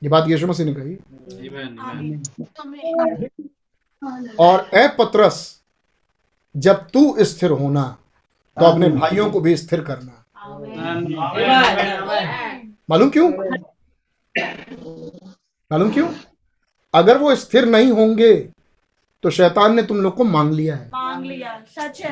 [0.06, 0.96] ये बात यीशु मसीह ने कही।
[4.40, 5.38] और ए पत्रस
[6.56, 7.84] जब तू स्थिर होना
[8.58, 10.14] तो अपने भाइयों को भी स्थिर करना।
[12.90, 13.30] मालूम क्यों?
[15.72, 16.10] मालूम क्यों?
[16.94, 18.34] अगर वो स्थिर नहीं होंगे
[19.24, 22.12] तो शैतान ने तुम लोग को मांग लिया है। मांग लिया। सच है?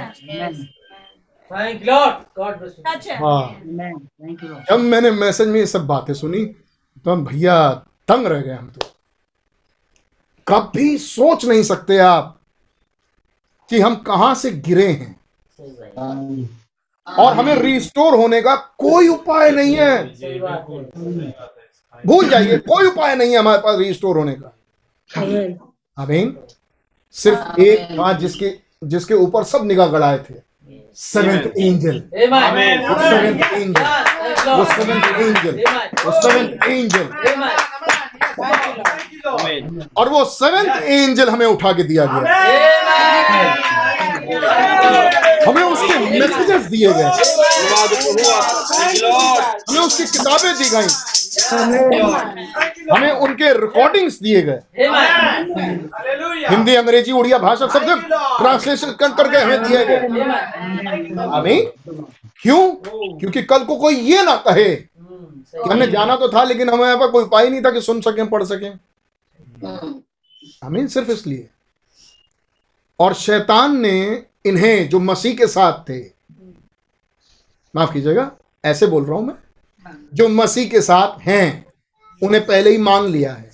[1.52, 3.18] Thank Lord God bless you सच है?
[3.18, 3.44] हाँ।
[4.70, 6.45] जब मैंने मैसेज में ये सब बातें सुनी
[7.05, 7.69] तो हम भैया
[8.07, 8.88] तंग रह गए हम तो।
[10.47, 12.39] कभी सोच नहीं सकते आप
[13.69, 15.19] कि हम कहाँ से गिरे हैं।
[17.07, 20.65] और हमें रिस्टोर होने का कोई उपाय नहीं है। बात
[22.03, 24.51] भूल जाइए कोई उपाय नहीं है हमारे पास रिस्टोर होने का।
[25.97, 26.38] आमीन।
[27.15, 30.34] सिर्फ़ एक था जिसके जिसके ऊपर सब निगाह गड़ाए थे।
[30.95, 31.98] सेवेंथ एंजल
[32.36, 33.84] आमीन वो सेवेंथ एंजल
[34.49, 35.56] वो सेवेंथ एंजल
[36.06, 37.07] वो सेवेंथ एंजल
[39.98, 42.22] और वो सेवेंथ एंजल हमें उठा के दिया गया।
[45.48, 47.10] हमें उसके मैसेजेस दिए गए।
[49.70, 50.88] हमें उसकी किताबें दी गई।
[52.91, 54.61] हमें उनके रिकॉर्डिंग्स दिए गए।
[56.49, 57.85] हिंदी, अंग्रेज़ी, उड़िया भाषा सब
[58.39, 59.97] ट्रांसलेशन कर करके हमें दिए गए।
[61.27, 61.72] आमीन
[62.41, 62.72] क्यों?
[63.19, 67.07] क्योंकि कल को कोई ये ना कहे कि हमने जाना तो था, लेकिन हमें पर
[67.07, 68.72] कोई उपाय नहीं था कि सुन सकें, पढ़ सकें।
[70.64, 71.47] आमीन सिर्फ़ इसलिए।
[72.99, 75.99] और शैतान ने इन्हें, जो मसीह के साथ थे,
[77.76, 78.31] माफ़ कीजिएगा,
[78.65, 79.35] ऐसे बोल रहा हूँ मैं।
[80.14, 81.65] जो मसीह के साथ हैं
[82.22, 83.52] उन्हें पहले ही मान लिया है।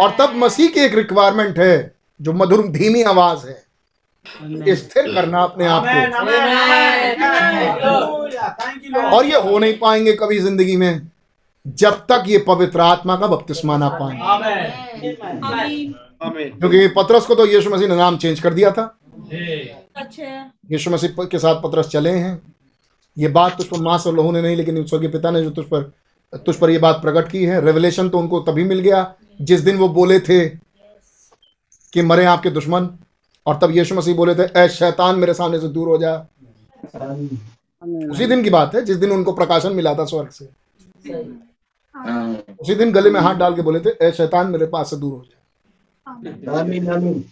[0.00, 5.66] और तब मसीह की एक रिक्वायरमेंट है जो मधुर धीमी आवाज़ है। स्थिर करना अपने
[5.66, 5.90] आप को।
[9.16, 11.00] और ये हो नहीं पाएँगे कभी ज़िंदगी में
[11.66, 17.70] जब तक ये पवित्र आत्मा का बपतिस्मा ना पाएँगे आमीन क्योंकि पत्रस को तो यीशु
[17.70, 18.84] मसीह ने नाम चेंज कर दिया था।
[20.72, 22.34] यीशु मसीह के साथ पतरस चले हैं।
[23.16, 25.64] ये बात तुझ पर मांस और लहू ने नहीं लेकिन स्वर्गीय पिता ने जो तुझ
[25.66, 25.82] पर
[26.46, 29.76] तुझ पर यह बात प्रकट की है रेवलेशन तो उनको तभी मिल गया जिस दिन
[29.76, 30.48] वो बोले थे
[31.92, 32.88] कि मरे आपके दुश्मन।
[33.46, 36.14] और तब यीशु मसीह बोले थे ऐ शैतान मेरे सामने से दूर हो जा।
[38.10, 40.44] उसी दिन की बात है जिस दिन उनको प्रकाशन मिला था स्वर्ग से।
[42.54, 45.12] उसी दिन गले में हाथ डाल के बोले थे ऐ शैतान मेरे पास से दूर
[45.12, 45.39] हो जा।
[46.06, 47.24] आमीन आमीन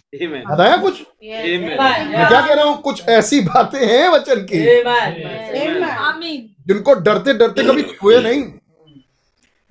[0.51, 1.01] बताया कुछ?
[1.23, 2.81] मैं क्या कह रहा हूँ?
[2.81, 4.59] कुछ ऐसी बातें हैं वचन की।
[6.67, 8.43] जिनको डरते डरते कभी छुए नहीं।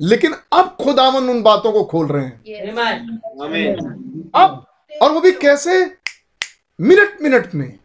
[0.00, 2.42] लेकिन अब खुदावन उन बातों को खोल रहे हैं।
[4.34, 4.66] अब
[5.02, 5.84] और वो भी कैसे?
[6.80, 7.78] मिनट मिनट में।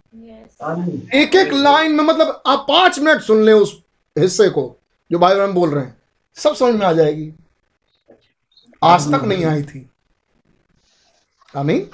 [1.13, 3.81] एक एक लाइन में मतलब आप पाँच मिनट सुन ले उस
[4.19, 4.77] हिस्से को
[5.11, 5.97] जो भाई बहन बोल रहे हैं।
[6.35, 7.33] सब समझ में आ जाएगी।
[8.83, 9.89] आज तक नहीं आई थी।
[11.55, 11.87] आमीन।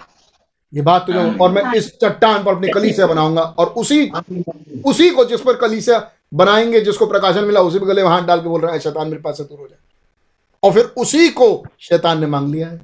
[0.74, 4.12] ये बात तो और मैं इस चट्टान पर अपनी कलीसिया बनाऊँगा और उसी
[4.86, 6.00] उसी को जिस पर कलीसिया
[6.34, 9.22] बनाएँगे जिसको प्रकाशन मिला उसी पे गले हाथ डाल के बोल रहा है शैतान मेरे
[9.22, 9.78] पास से दूर हो जाए
[10.64, 12.80] और फिर उसी को शैतान ने मांग लिया है।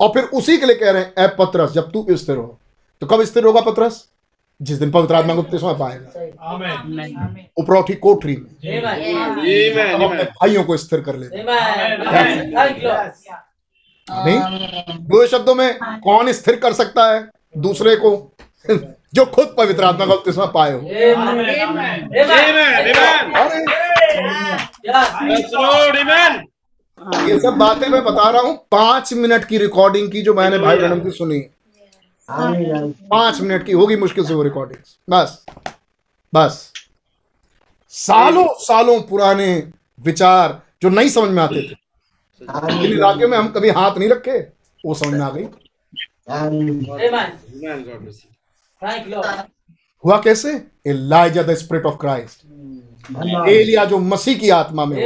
[0.00, 2.58] और फिर उसी के लिए कह रहे हैं ए पत्रस जब तू स्थिर हो
[3.02, 4.04] तो कब स्थिर होगा पत्रस?
[4.60, 6.28] जिस दिन पवित्र आत्मा को बपतिस्मा पाएगा
[7.56, 8.46] उपरौठी कोठरी में।
[10.32, 11.42] भाइयों को स्थिर कर लेगा
[14.10, 14.38] नहीं?
[14.98, 17.30] दो शब्दों में कौन स्थिर कर सकता है?
[17.56, 18.36] दूसरे को।
[19.14, 20.80] जो खुद पवित्र आत्मा का बपतिस्मा पाए हो।
[27.28, 30.76] ये सब बातें मैं बता रहा हूँ। पाँच मिनट की रिकॉर्डिंग की जो मैंने भाई
[30.78, 31.40] बहनों की सुनी।
[33.10, 35.46] पाँच मिनट की होगी मुश्किल से वो रिकॉर्डिंग बस।
[36.34, 36.72] बस।
[37.88, 39.68] सालों सालों पुराने
[40.00, 41.83] विचार जो नहीं समझ में आते थे।
[42.42, 44.38] इन इलाके में हम कभी हाथ नहीं रखे
[44.86, 45.44] वो समझ में आ गई।
[50.04, 50.50] हुआ कैसे?
[50.86, 52.44] Elijah the spirit of Christ
[53.48, 54.96] Elia जो मसीह की आत्मा में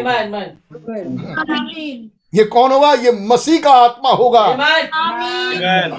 [2.34, 2.92] ये कौन होगा?
[2.92, 5.92] ये मसीह का आत्मा होगा। आमीन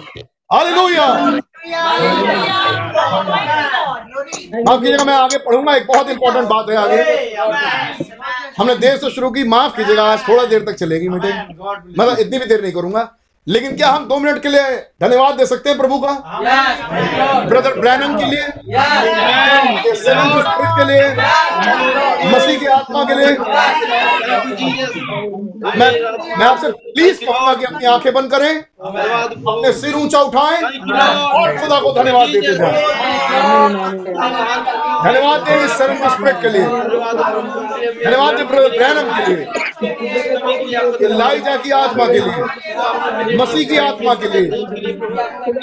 [0.54, 1.06] हालेलुया
[4.66, 6.98] माफ़ कीजिएगा मैं आगे पढ़ूँगा एक बहुत इंपॉर्टेंट बात है आगे।
[8.58, 11.34] हमने देर से शुरू की माफ़ कीजिएगा आज थोड़ा देर तक चलेगी मीटिंग
[12.00, 13.04] मतलब इतनी भी देर नहीं करूँगा।
[13.50, 16.12] लेकिन क्या हम दो मिनट के लिए धन्यवाद दे सकते हैं प्रभु का?
[17.50, 18.44] ब्रदर ब्रैनम के लिए?
[20.78, 21.08] के लिए?
[22.34, 23.32] मसीह की आत्मा के लिए?
[25.78, 25.92] मैं
[26.38, 31.80] मैं आपसे प्लीज़ कहूँगा कि अपनी आँखें बंद करें अपने सिर ऊँचा उठाएँ और खुदा
[31.82, 32.84] को धन्यवाद देते जाएँ।
[35.04, 36.66] धन्यवाद दें इस सेवन स्पिरिट के लिए।
[38.06, 39.46] धन्यवाद दें ब्रदर ब्रैनम के लिए
[41.18, 44.48] लाइजा की आत्मा के लिए। मसीह की आत्मा के लिए,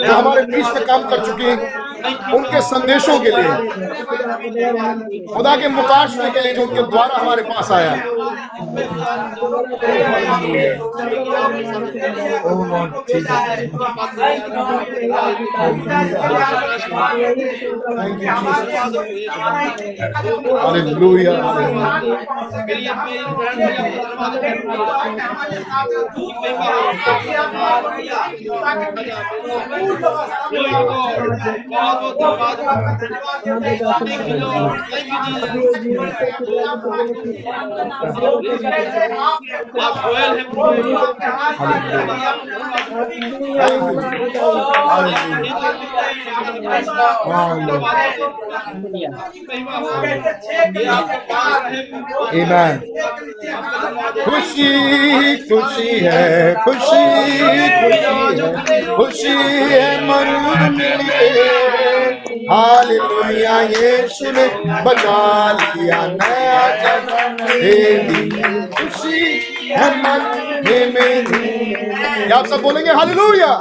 [0.07, 1.59] जो हमारे बीच में काम कर चुके हैं,
[2.35, 3.53] उनके संदेशों के लिए,
[5.35, 7.94] खुदा के मुकाशने के लिए जो उनके द्वारा हमारे पास आया।
[20.62, 21.32] Hallelujah
[52.33, 52.81] Amen.
[54.25, 57.03] खुशी खुशी है खुशी
[57.81, 59.35] खुशी है खुशी
[59.73, 60.28] है मन
[60.77, 60.97] में
[62.51, 64.47] हालेलुया यीशु ने
[64.85, 65.20] बचा
[65.60, 67.74] लिया नया जन्म दे
[68.09, 69.20] दिया खुशी
[69.70, 70.20] है मन
[70.66, 71.40] में मेरी
[72.27, 73.52] क्या आप सब बोलेंगे hallelujah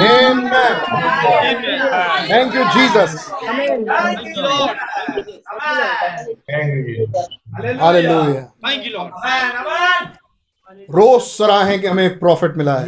[0.00, 0.74] Amen.
[2.28, 3.30] Thank you, Jesus.
[7.78, 8.52] Hallelujah.
[10.70, 12.86] रोज सराहें कि हमें एक प्रॉफिट मिला है।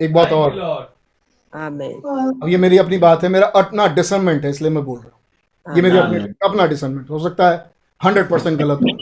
[0.00, 0.50] एक बात और।
[1.52, 5.76] अब ये मेरी अपनी बात है मेरा अपना डिसर्नमेंट है इसलिए मैं बोल रहा हूँ।
[5.76, 7.64] ये मेरी अपनी अपना डिसर्नमेंट हो सकता है
[8.00, 8.96] हंड्रेड परसेंट गलत हो।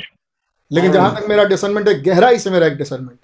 [0.70, 3.18] लेकिन जहाँ तक मेरा डिसर्नमेंट है गहराई से मेरा एक डिसर्नमेंट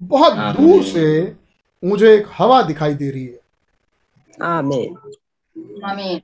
[0.00, 1.34] बहुत दूर से
[1.82, 3.40] मुझे एक हवा दिखाई दे रही है।
[5.84, 6.20] आमीन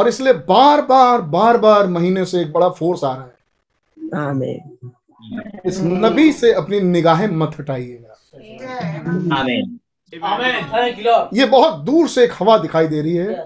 [0.00, 3.32] और इसलिए बार बार बार बार महीने से एक बड़ा फोर्स आ रहा है।
[5.66, 8.14] इस नबी से अपनी निगाहें मत हटाइएगा।
[9.36, 9.78] आमीन।
[11.34, 13.44] ये बहुत दूर से एक हवा दिखाई दे रही है।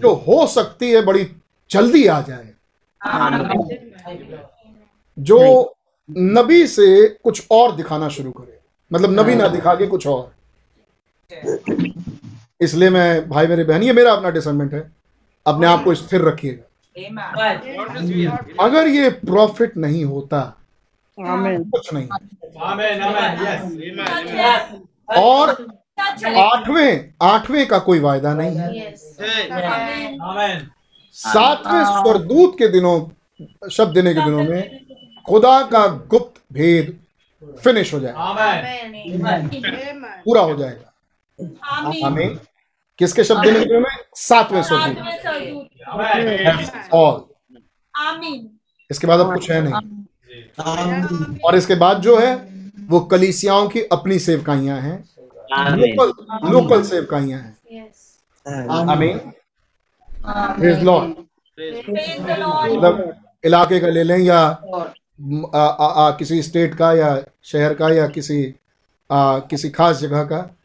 [0.00, 1.26] जो हो सकती है बड़ी
[1.70, 2.48] जल्दी आ जाए।
[5.18, 5.74] जो
[6.10, 8.58] नबी से कुछ और दिखाना शुरू करे।
[8.92, 10.34] मतलब नबी ना दिखा के कुछ और।
[12.60, 14.95] इसलिए मैं भाई मेरे बहन ये मेरा अपना डिसर्नमेंट है।
[15.46, 16.62] अपने आप को स्थिर रखिएगा।
[18.60, 20.40] अगर ये प्रॉफिट नहीं होता
[21.18, 22.08] कुछ नहीं.
[25.18, 25.50] और
[26.36, 28.94] आठवें आठवें का कोई वायदा नहीं है।
[31.16, 32.96] सातवें स्वरदूत के दिनों
[33.70, 34.80] शब्द देने के दिनों में
[35.28, 36.98] खुदा का गुप्त भेद
[37.64, 38.18] फिनिश हो जाएगा।
[40.24, 40.92] पूरा हो जाएगा।
[42.06, 42.36] हमें
[42.98, 46.90] किसके शब्द में सातवें स्वरदूत Amen.
[46.92, 47.24] ऑल
[47.94, 48.48] आमीन।
[48.90, 52.34] इसके बाद अब कुछ है नहीं। और इसके बाद जो है
[52.88, 54.96] वो कलीसियाओं की अपनी सेवकाइयाँ हैं।
[55.76, 56.12] लोकल
[56.52, 58.18] लोकल सेवकाइयाँ हैं। यस
[58.90, 59.18] आमीन।
[60.28, 61.08] प्रेज लॉर्ड
[61.58, 63.14] मतलब
[63.44, 64.38] इलाके का ले लें या
[65.54, 68.54] आ, आ, आ, किसी स्टेट का या शहर का या किसी
[69.10, 70.55] आ, किसी खास जगह का।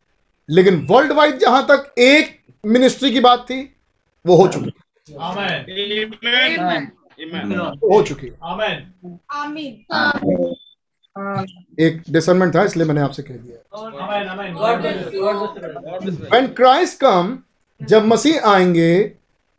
[0.51, 3.59] लेकिन वर्ल्ड वाइड जहाँ तक एक मिनिस्ट्री की बात थी
[4.25, 4.71] वो हो चुकी।
[5.11, 5.61] Amen.
[7.83, 8.77] हो चुकी। Amen.
[11.79, 13.57] एक डिसर्नमेंट था इसलिए मैंने आपसे कह दिया.
[16.31, 17.37] व्हेन क्राइस्ट कम
[17.81, 18.93] जब मसीह आएँगे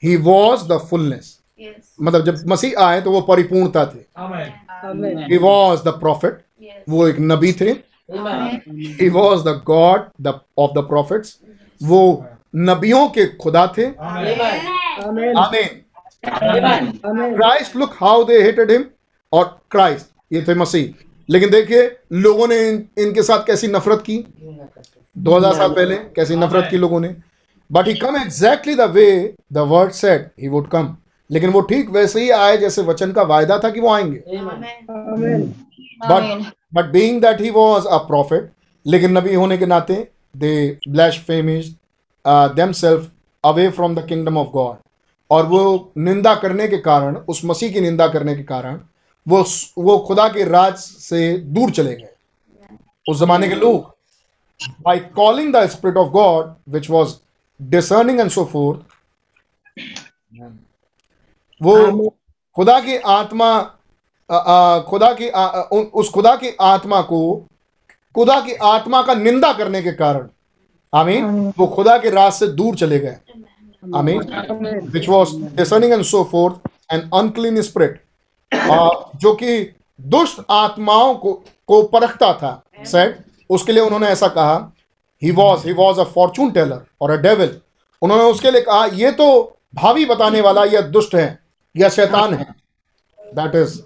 [0.03, 1.39] ही वॉज़ द फुलनेस
[2.03, 4.49] मतलब जब मसीह आए तो वो परिपूर्णता थे। Amen.
[5.31, 6.41] He was the prophet
[6.89, 7.73] वो एक नबी थे।
[8.13, 9.09] He.
[9.09, 11.39] Was the God the of the prophets
[11.83, 12.25] वो
[12.57, 15.69] नबियों के खुदा थे। Amen
[17.37, 18.85] Christ look how they hated him
[19.33, 24.19] और क्राइस्ट ये थे मसीह। लेकिन देखिए लोगों ने इन, इनके साथ कैसी नफरत की?
[25.19, 27.15] 2000 साल पहले कैसी नफरत की लोगों ने?
[27.73, 30.97] But he come exactly the way the word said he would come
[31.33, 34.23] लेकिन वो ठीक वैसे ही आए जैसे वचन का वायदा था कि वो आएँगे।
[36.09, 38.51] But but being that he was a prophet
[38.87, 39.95] लेकिन नबी होने के नाते
[40.37, 40.79] they
[41.19, 41.75] blasphemes
[42.27, 43.11] themselves
[43.45, 44.77] away from the kingdom of God
[45.31, 48.81] और वो निंदा करने के कारण उस मसीह की निंदा करने के कारण
[49.27, 49.45] वो
[49.79, 52.09] वो खुदा के राज से दूर चले गए।
[53.09, 53.95] उस जमाने के लोग
[54.81, 57.15] by calling the spirit of God which was
[57.61, 58.79] discerning and so forth
[61.63, 62.15] वो
[62.57, 63.79] खुदा की आत्मा
[64.31, 67.47] अ, अ, खुदा की आ, उस खुदा की आत्मा को
[68.15, 70.29] खुदा की आत्मा का निंदा करने के कारण
[70.95, 73.17] आमीन वो खुदा के राज से दूर चले गए।
[73.97, 74.19] आमीन।
[74.93, 76.55] विच was discerning and so forth
[76.95, 77.95] an unclean spirit
[78.53, 81.33] अ, जो कि दुष्ट आत्माओं को
[81.69, 83.17] को परखता था। सेड
[83.51, 84.73] उसके लिए उन्होंने ऐसा कहा
[85.23, 87.61] he was he was a fortune teller और अ डेविल
[88.03, 91.42] उन्होंने उसके लिए कहा ये तो भावी बताने वाला या दुष्ट है।
[91.77, 92.45] या शैतान है।
[93.21, 93.81] दैट इज़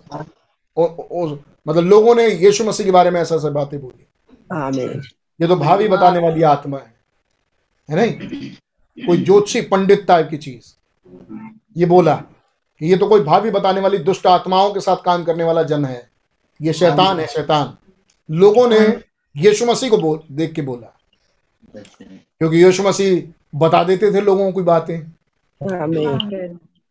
[1.69, 4.07] मतलब लोगों ने यीशु मसीह के बारे में ऐसा ऐसा बातें बोली।
[5.43, 6.95] ये तो भावी बताने वाली आत्मा है।
[7.91, 8.13] है नहीं?
[9.07, 10.75] कोई ज्योतिषी पंडित टाइप की चीज़।
[11.77, 12.23] ये बोला
[12.83, 16.11] ये तो कोई भावी बताने वाली दुष्ट आत्माओं के साथ काम करने वाला जन है।
[16.63, 17.77] ये शैतान है शैतान।
[18.31, 18.79] लोगों ने
[19.37, 20.93] यीशु मसीह को बोल देख के बोला।
[21.79, 23.23] क्योंकि यीशु मसीह
[23.55, 25.01] बता देते थे लोगों को बातें।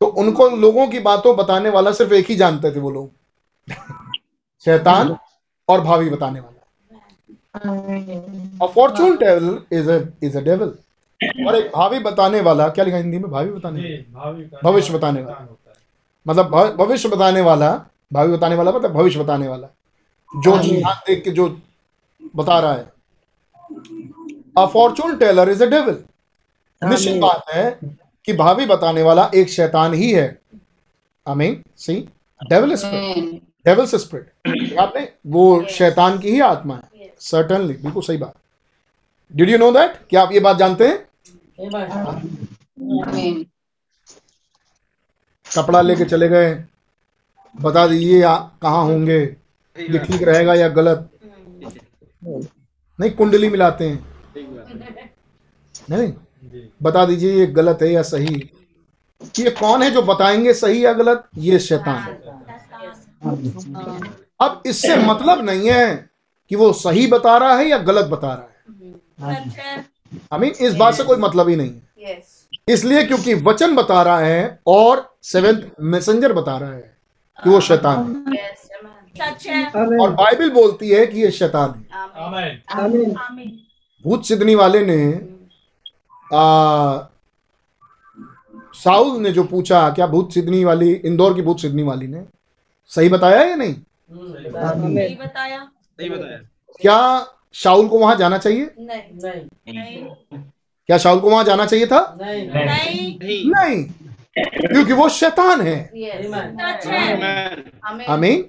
[0.01, 3.11] तो उनको लोगों की बातों बताने वाला सिर्फ़ एक ही जानते थे वो लोग।
[4.65, 5.15] शैतान
[5.69, 6.51] और भावी बताने वाला।
[8.61, 9.91] और fortune teller is
[10.25, 10.73] is a devil
[11.47, 13.29] और एक भावी बताने वाला क्या लिखा हिंदी में?
[13.31, 13.81] भावी बताने
[14.63, 15.47] भविष्य बताने वाला।
[16.25, 17.71] मतलब भविष्य बताने वाला
[18.13, 19.67] भावी बताने वाला मतलब भविष्य बताने वाला।
[20.31, 21.47] जो निशान देख के जो
[22.35, 22.91] बता रहा है।
[24.57, 26.03] A fortune teller is a devil
[26.81, 27.69] निश्चित बात है
[28.25, 30.27] कि भावी बताने वाला एक शैतान ही है।
[31.25, 31.95] I see
[32.41, 38.33] devil spirit devil's spirit आपने वो शैतान की ही आत्मा है। सर्टनली बिल्कुल सही बात।
[39.31, 40.97] डिड यू नो दैट क्या आप ये बात जानते हैं?
[45.45, 46.53] कपड़ा लेके चले गए।
[47.55, 49.19] बता दीजिए आप कहाँ होंगे?
[49.77, 51.09] ये ठीक रहेगा या गलत?
[52.23, 53.97] नहीं कुंडली मिलाते हैं।
[55.89, 56.13] नहीं।
[56.83, 58.35] बता दीजिए ये गलत है या सही?
[59.39, 61.23] ये कौन है जो बताएँगे सही या गलत?
[61.37, 62.13] ये शैतान है।
[64.39, 66.09] अब इससे मतलब नहीं है
[66.49, 69.85] कि वो सही बता रहा है या गलत बता रहा है।
[70.33, 72.21] आई मीन इस बात से कोई मतलब ही नहीं है।
[72.69, 76.97] इसलिए क्योंकि वचन बता रहा है और सेवेंथ मैसेंजर बता रहा है
[77.39, 78.69] कि वो शैतान है। यस
[79.15, 79.65] सच है
[79.99, 83.59] और बाइबल बोलती है कि ये शैतान है। आमीन आमीन आमीन
[84.05, 84.97] भूत सिद्धनी वाले ने
[86.33, 86.99] आ,
[88.73, 92.25] साउल ने जो पूछा क्या भूत सिद्धनी वाली इंदौर की भूत सिद्धनी वाली ने?
[92.87, 93.75] सही बताया या नहीं?
[94.11, 95.69] नहीं। बताया।
[96.81, 98.69] क्या शाउल को वहाँ जाना चाहिए?
[98.79, 100.05] नहीं। नहीं।
[100.87, 102.17] क्या शाउल को वहाँ जाना चाहिए था?
[102.21, 103.83] नहीं। नहीं।
[104.37, 108.45] क्योंकि वो शैतान है। यस सच है आमीन। आमीन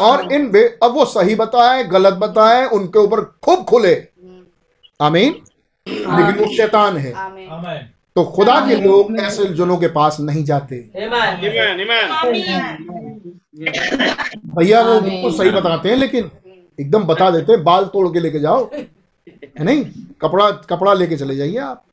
[0.00, 4.08] और इन अब वो सही बताए गलत बताए उनके ऊपर खूब खुले।
[5.00, 5.42] आमीन।
[5.88, 7.12] लेकिन वो शैतान है।
[8.16, 10.76] तो खुदा के लोग ऐसे जनों के पास नहीं जाते।
[14.56, 16.30] भैया वो बिल्कुल सही बताते हैं लेकिन
[16.80, 19.84] एकदम बता देते हैं बाल तोड़ के लेके जाओ। है नहीं?
[20.20, 21.84] कपड़ा कपड़ा लेके चले जाइए आप।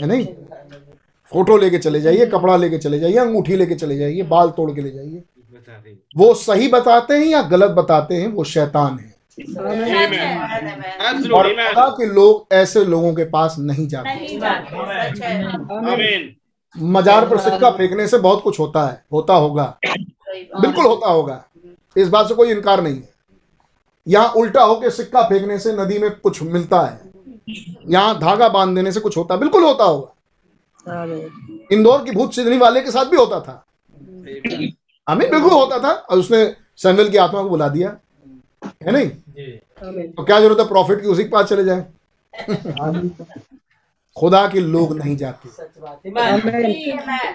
[0.00, 0.26] है नहीं?
[1.32, 4.80] फ़ोटो लेके चले जाइए कपड़ा लेके चले जाइए अंगूठी लेके चले जाइए बाल तोड़ के
[4.80, 5.22] ले जाइए।
[6.16, 9.17] वो सही बताते हैं या गलत बताते हैं वो शैतान है।
[11.32, 14.70] और खुदा के लोग ऐसे लोगों के पास नहीं जाते। नहीं जाते
[15.14, 16.36] सच
[16.76, 21.44] मजार पर सिक्का फेंकने से बहुत कुछ होता है होता होगा। बिल्कुल होता होगा।
[21.96, 23.08] इस बात से कोई इनकार नहीं है।
[24.08, 27.00] यहाँ उल्टा होके सिक्का फेंकने से नदी में कुछ मिलता है।
[27.88, 30.14] यहाँ धागा बाँध देने से कुछ होता है। बिल्कुल होता होगा।
[31.72, 33.64] इंदौर की भूत सिद्धनी वाले के साथ भी होता था।
[35.08, 37.96] हमें बिल्कुल होता था और उसने सैमुअल की आत्मा को बुला दिया।
[38.82, 39.08] है नहीं?
[39.08, 39.50] जी।
[40.08, 41.84] तो क्या ज़रूरत है प्रॉफिट की उसी के पास चले जाए?
[44.16, 45.48] खुदा के लोग नहीं जाते।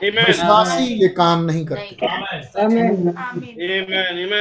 [0.10, 4.34] विश्वासी ये काम नहीं करते। आमीन आमीन आमीन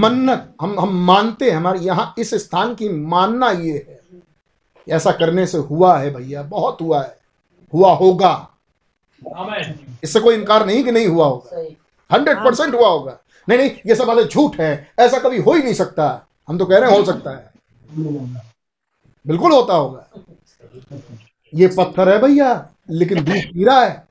[0.00, 4.00] मन्नत हम हम मानते हैं हमारे यहाँ इस स्थान की मानना ये है।
[4.86, 7.16] ऐसा करने से हुआ है भैया बहुत हुआ है।
[7.72, 8.32] हुआ होगा।
[10.04, 11.62] इससे कोई इनकार नहीं कि नहीं हुआ होगा।
[12.10, 13.18] हंड्रेड परसेंट हुआ होगा।
[13.48, 16.66] नहीं नहीं ये सब बातें झूठ है ऐसा कभी हो ही नहीं सकता। हम तो
[16.66, 17.50] कह रहे हैं हो सकता है।
[19.26, 20.08] बिल्कुल होता होगा।
[21.54, 24.08] ये पत्थर है भैया लेकिन दूध पी रहा है।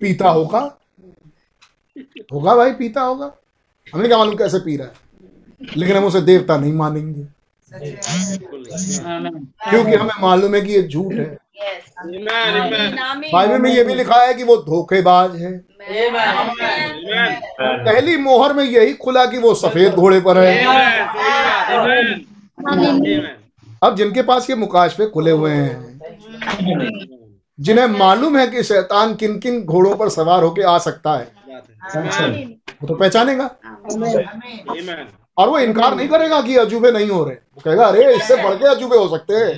[0.00, 0.78] पीता होगा।
[2.32, 3.32] होगा भाई पीता होगा।
[3.94, 4.94] हमें क्या मालूम कैसे पी रहा है?
[5.76, 7.26] लेकिन हम उसे देवता नहीं मानेंगे।
[9.70, 11.38] क्योंकि हमें मालूम है कि ये झूठ है.
[13.32, 15.52] बाइबल में ये भी लिखा है कि वो धोखेबाज है।
[17.60, 20.64] पहली मोहर में यही खुला कि वो सफ़ेद घोड़े पर है.
[23.82, 25.98] अब जिनके पास ये मुकाशफे खुले हुए हैं
[27.58, 31.26] जिन्हें मालूम है कि शैतान किन किन घोड़ों पर सवार होके आ सकता है।
[32.82, 33.50] वो तो पहचानेगा.
[35.38, 38.54] और वो इनकार नहीं करेगा कि अजूबे नहीं हो रहे। वो कहेगा अरे इससे बढ़
[38.54, 39.52] के अजूबे हो सकते हैं।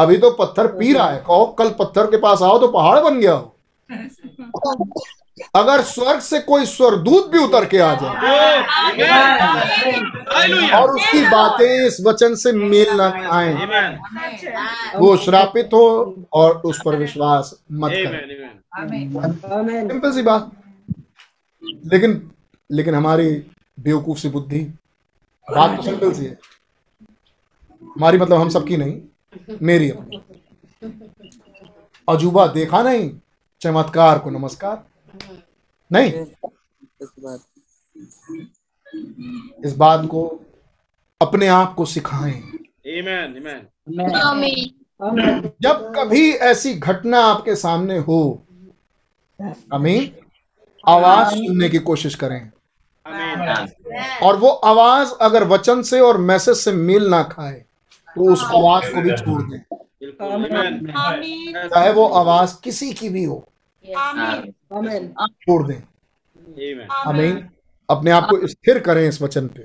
[0.00, 3.18] अभी तो पत्थर पी रहा है। कहो कल पत्थर के पास आओ तो पहाड़ बन
[3.20, 3.54] गया हो।
[5.56, 8.60] अगर स्वर्ग से कोई स्वरदूत भी उतर के आ जाए।
[10.80, 13.00] और उसकी बातें इस वचन से मेल न
[13.32, 13.52] आए
[14.96, 15.84] वो श्रापित हो
[16.32, 19.88] और उस पर विश्वास मत करें.
[19.88, 20.50] सिंपल सी बात।
[21.92, 22.30] लेकिन
[22.70, 23.30] लेकिन हमारी
[23.82, 24.60] बेवकूफ़ सी बुद्धि।
[25.48, 26.38] बात तो सिंपल सी है।
[27.82, 29.00] हमारी मतलब हम सबकी नहीं
[29.62, 30.20] मेरी अपनी
[32.08, 33.10] अजूबा देखा नहीं
[33.60, 34.84] चमत्कार को नमस्कार।
[35.92, 36.12] नहीं।
[39.64, 40.40] इस बात को
[41.20, 42.42] अपने आप को सिखाएँ।
[42.92, 43.28] Amen.
[43.38, 43.60] Amen.
[45.62, 48.46] जब कभी ऐसी घटना आपके सामने हो
[49.72, 50.12] अमीन
[50.88, 52.52] आवाज़ सुनने की कोशिश करें.
[54.22, 57.64] और वो आवाज़ अगर वचन से और मैसेज से मेल ना खाए
[58.08, 59.60] तो उस आवाज़ को भी छोड़ दें।
[61.68, 63.48] चाहे वो आवाज़ किसी की भी हो
[65.28, 66.92] छोड़ दें। Amen.
[67.06, 67.48] आमीन
[67.90, 69.62] अपने आप को स्थिर करें इस वचन पे।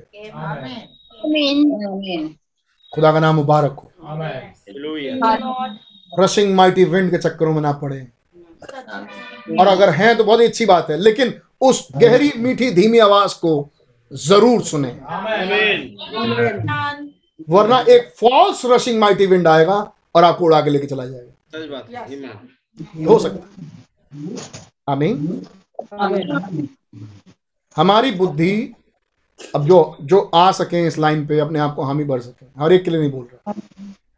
[2.94, 3.92] खुदा का नाम मुबारक हो।
[6.20, 8.08] रशिंग माइटी विंड के चक्करों में ना पड़े।
[9.60, 13.36] और अगर हैं तो बहुत ही अच्छी बात है लेकिन उस गहरी मीठी धीमी आवाज़
[13.36, 13.70] को
[14.14, 14.90] ज़रूर सुने।
[17.50, 21.32] वरना एक फॉल्स रशिंग माइटी विंड आएगा और आपको उड़ा के लेके चला जाएगा।
[23.00, 24.36] है हो सकता है।
[24.90, 25.46] आमीन।
[27.78, 28.74] हमारी बुद्धि
[29.56, 32.74] अब जो जो आ सके इस लाइन पे, अपने आप को हामी भर सके। हर
[32.74, 33.54] एक के लिए नहीं बोल रहा।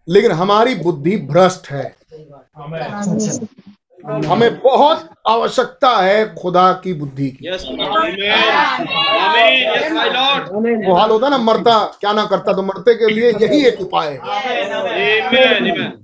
[0.08, 1.96] लेकिन हमारी बुद्धि भ्रष्ट है।
[4.10, 7.50] हमें बहुत आवश्यकता है खुदा की बुद्धि की.
[10.88, 13.82] वो हाल होता है ना मरता क्या ना करता तो मरते के लिए यही एक
[13.82, 14.20] उपाय है.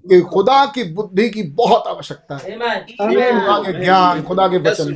[0.09, 2.51] कि खुदा की बुद्धि की बहुत आवश्यकता है।
[3.31, 4.93] खुदा के ज्ञान खुदा के वचन.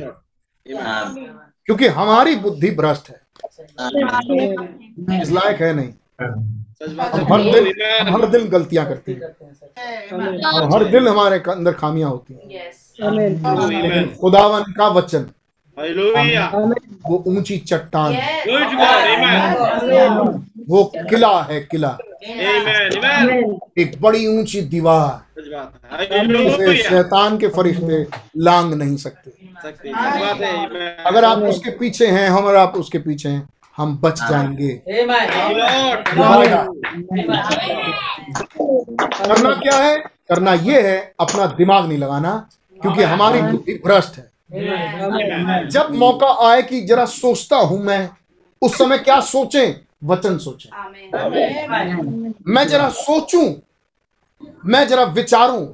[1.66, 3.20] क्योंकि हमारी बुद्धि भ्रष्ट है।
[5.22, 5.92] इस लायक है नहीं।
[7.12, 7.72] हम हर दिन
[8.08, 9.20] हर दिन गलतियाँ करते हैं।
[10.52, 12.48] और हर दिन हमारे अंदर खामियाँ होती हैं.
[14.20, 15.26] खुदावन का वचन
[17.06, 18.12] वो ऊँची चट्टान.
[20.68, 21.96] वो किला है किला.
[23.78, 28.02] एक बड़ी ऊँची दीवार सच बात है जिसे शैतान के फरिश्ते
[28.36, 29.30] लांग नहीं सकते.
[31.06, 34.72] अगर आप उसके पीछे हैं हम और आप उसके पीछे हैं हम बच जाएँगे
[39.18, 42.32] करना क्या है करना ये है अपना दिमाग नहीं लगाना
[42.80, 48.08] क्योंकि हमारी बुद्धि भ्रष्ट है। जब मौका आए कि जरा सोचता हूँ मैं
[48.62, 49.74] उस समय क्या सोचें?
[50.04, 50.70] वचन सोचें।
[52.48, 53.54] मैं जरा सोचूं
[54.66, 55.64] मैं जरा विचारूं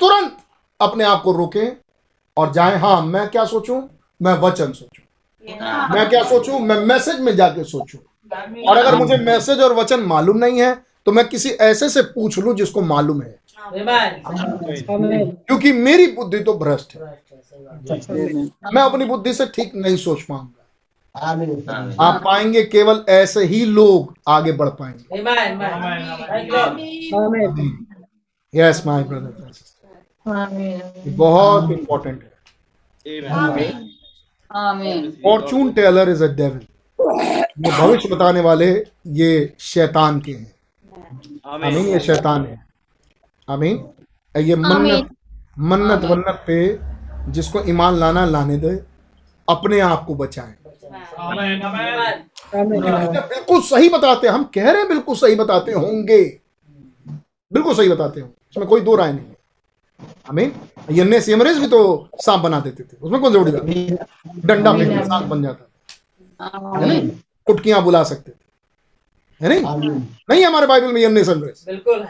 [0.00, 0.36] तुरंत
[0.80, 1.76] अपने आप को रोकें
[2.36, 3.80] और जाए हाँ मैं क्या सोचूं?
[4.20, 5.04] मैं वचन सोचूं।
[5.94, 6.58] मैं क्या सोचूं?
[6.58, 7.98] मैं मैसेज में जाके सोचूं।
[8.68, 10.74] और अगर मुझे मैसेज और वचन मालूम नहीं है
[11.06, 13.38] तो मैं किसी ऐसे से पूछ लूँ जिसको मालूम है।
[15.48, 17.00] क्योंकि मेरी बुद्धि तो भ्रष्ट है।
[18.74, 20.58] मैं अपनी बुद्धि से ठीक नहीं सोच पाऊँगा।
[22.00, 25.04] आप पाएँगे केवल ऐसे ही लोग आगे बढ़ पाएँगे।
[28.54, 29.50] यस माय ब्रदर
[31.16, 32.30] बहुत इंपॉर्टेंट है।
[35.22, 36.66] Fortune teller is a devil
[37.58, 38.66] ये भविष्य बताने वाले
[39.06, 40.52] ये शैतान के हैं।
[41.84, 42.71] ये शैतान है।
[43.52, 43.76] आमीन।
[44.34, 45.08] ये मन्नत
[45.60, 46.58] मन्नत वन्नत पे
[47.32, 48.74] जिसको ईमान लाना लाने दे
[49.48, 50.54] अपने आप को बचाए।
[52.54, 56.22] बिल्कुल सही बताते हैं हम कह रहे हैं बिल्कुल सही बताते होंगे।
[57.52, 59.36] बिल्कुल सही बताते हो इसमें कोई दो राय नहीं है।
[60.30, 60.52] आमीन।
[60.90, 63.58] यन्ने सिमरेज भी तो सांप बना देते थे उसमें कौन जोड़ी था?
[64.38, 65.64] डंडा फेंक सांप बन जाता
[66.80, 67.00] है
[67.46, 68.41] कुटकियाँ बुला सकते थे।
[69.42, 69.90] है नहीं?
[70.30, 71.64] नहीं हमारे बाइबल में यन्ने सिमरेज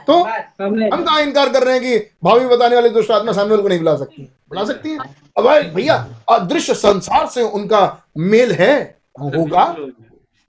[0.06, 3.68] तो हम कहा इनकार कर रहे हैं कि भावी बताने वाले दुष्ट आत्मा सामुएल को
[3.68, 4.98] नहीं बुला सकती। बुला सकती है?
[5.36, 5.94] अब भाई भैया
[6.30, 7.80] अदृश्य संसार से उनका
[8.18, 8.74] मेल है?
[9.16, 9.64] होगा।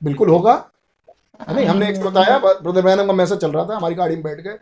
[0.02, 0.54] बिल्कुल होगा।
[1.40, 4.24] है नहीं हमने एक बताया ब्रदर बहनम का मैसेज चल रहा था हमारी गाड़ी में
[4.24, 4.58] बैठ गए।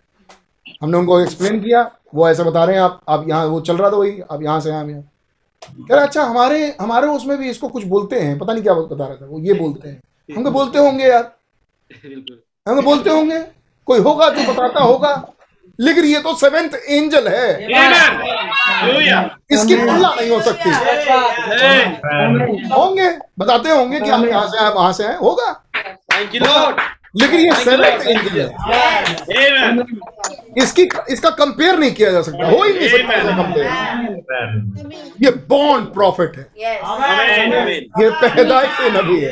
[0.82, 3.90] हमने उनको एक्सप्लेन किया वो ऐसे बता रहे हैं आप आप यहाँ वो चल रहा
[3.92, 5.02] था वही आप यहाँ से यहाँ यहाँ।
[5.88, 9.06] कह रहा अच्छा हमारे हमारे उसमें भी इसको कुछ बोलते हैं। पता नहीं क्या बता
[9.06, 11.32] रहा था वो ये बोलते हैं। हम तो बोलते होंगे यार।
[12.68, 13.40] हम तो बोलते होंगे
[13.88, 15.14] कोई होगा जो बताता होगा।
[15.80, 17.46] लेकिन ये तो सेवेंथ एंजल है।
[19.52, 20.70] इसकी तुलना नहीं हो सकती।
[22.74, 23.10] होंगे
[23.40, 25.50] बताते होंगे कि हम यहाँ से आए वहाँ से आए होगा.
[27.16, 28.48] लेकिन ये सेवेंथ एंजल है।
[30.58, 33.68] इसकी इसका कंपेयर नहीं किया जा सकता। हो ही नहीं सकता कंपेयर
[35.26, 36.46] ये बॉन्ड प्रॉफिट है.
[38.02, 39.32] ये पैदाइश से नबी है।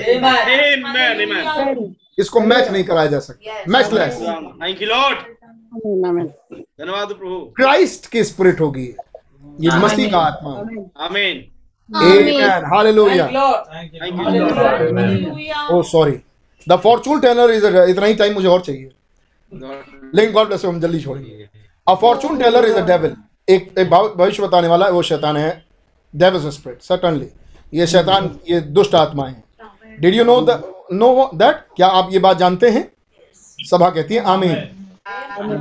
[0.90, 1.16] Amen.
[1.22, 1.96] Amen.
[2.20, 4.18] इसको मैच नहीं कराया जा सकता। Matchless
[4.62, 5.18] Thank you, Lord.
[6.54, 8.88] धन्यवाद प्रभु। क्राइस्ट की स्पिरिट होगी।
[9.62, 11.38] ये मसीह का आत्मा। Amen.
[11.96, 14.00] Amen hallelujah Thank you.
[14.02, 15.72] Thank you, Lord.
[15.72, 16.20] Oh sorry
[16.70, 18.90] the fortune teller is इतना ही टाइम मुझे और चाहिए।
[20.16, 21.50] लेकिन गॉड ब्लेस हम जल्दी छोड़ेंगे।
[21.88, 23.16] A fortune teller is a devil
[23.50, 25.52] एक एक भविष्य बताने वाला है वो शैतान है।
[26.14, 27.30] डेविल्स स्पिरिट सर्टनली
[27.74, 29.44] ये शैतान ये दुष्ट आत्माएँ हैं।
[30.02, 30.40] Did you know
[30.94, 32.84] no that क्या आप ये बात जानते हैं?
[33.60, 34.56] सभा कहती है आमीन.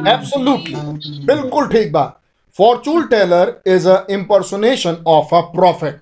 [0.09, 0.75] एब्सोल्युटली
[1.27, 2.19] बिल्कुल ठीक बात।
[2.59, 6.01] Fortune teller is a impersonation of a prophet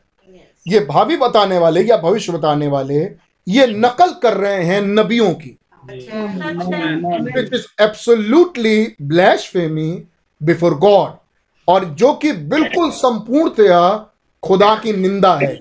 [0.66, 2.98] ये भावी बताने वाले या भविष्य बताने वाले
[3.46, 5.56] ये नकल कर रहे हैं नबियों की।
[7.34, 8.78] Which is absolutely
[9.10, 9.90] blasphemy
[10.40, 11.10] before God.
[11.68, 13.80] और जो कि बिल्कुल संपूर्णतया
[14.42, 15.52] खुदा की निंदा है.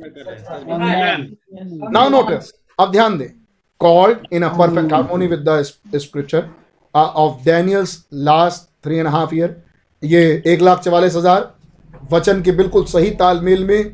[1.91, 3.27] नाउ नोटिस अब ध्यान दें
[3.81, 5.61] called in a perfect harmony with the
[5.95, 6.49] scripture
[6.95, 9.55] of Daniel's last three and half year
[10.03, 11.51] ये एक लाख चवालीस हज़ार
[12.11, 13.93] वचन के बिल्कुल सही तालमेल में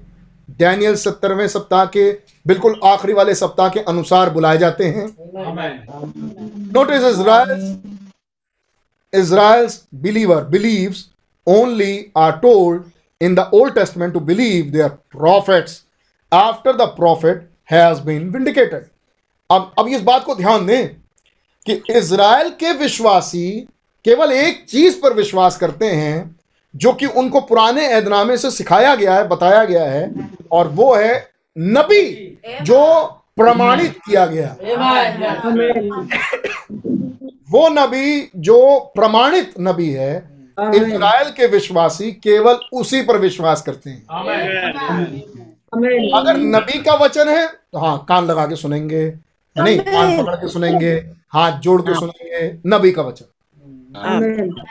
[0.60, 2.12] डैनियल सत्तरवें सप्ताह के
[2.48, 5.06] बिल्कुल आखिरी वाले सप्ताह के अनुसार बुलाए जाते हैं
[5.41, 5.78] Amen.
[6.72, 7.03] Notice
[9.14, 10.99] Israel's believer believer
[11.48, 12.84] only are told
[13.22, 14.91] in the the testament to believe believe their
[16.32, 16.88] after the the
[17.72, 18.84] has been vindicated.
[19.49, 20.88] अब अब इस बात को ध्यान दें
[21.65, 23.49] कि इज़राइल के विश्वासी
[24.06, 26.35] केवल एक चीज़ पर विश्वास करते हैं
[26.73, 30.10] जो कि उनको पुराने ऐदनामे से सिखाया गया है बताया गया है
[30.52, 31.14] और वो है
[31.56, 32.81] नबी जो
[33.38, 34.56] प्रमाणित किया गया
[37.52, 38.60] वो नबी जो
[38.95, 40.15] प्रमाणित नबी है
[40.57, 45.41] इज़राइल के विश्वासी केवल उसी पर विश्वास करते हैं Amen.
[45.73, 49.06] अगर नबी का वचन है तो हाँ कान लगा के सुनेंगे।
[49.56, 50.93] नहीं कान पकड़ के सुनेंगे
[51.34, 53.26] हाथ जोड़ के सुनेंगे नबी का वचन।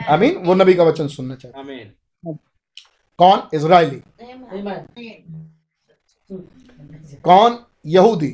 [0.09, 1.89] आई मीन वो नबी का वचन सुनना चाहिए
[3.19, 3.41] कौन?
[3.53, 4.01] इसराइली
[7.23, 7.57] कौन?
[7.85, 8.31] यहूदी।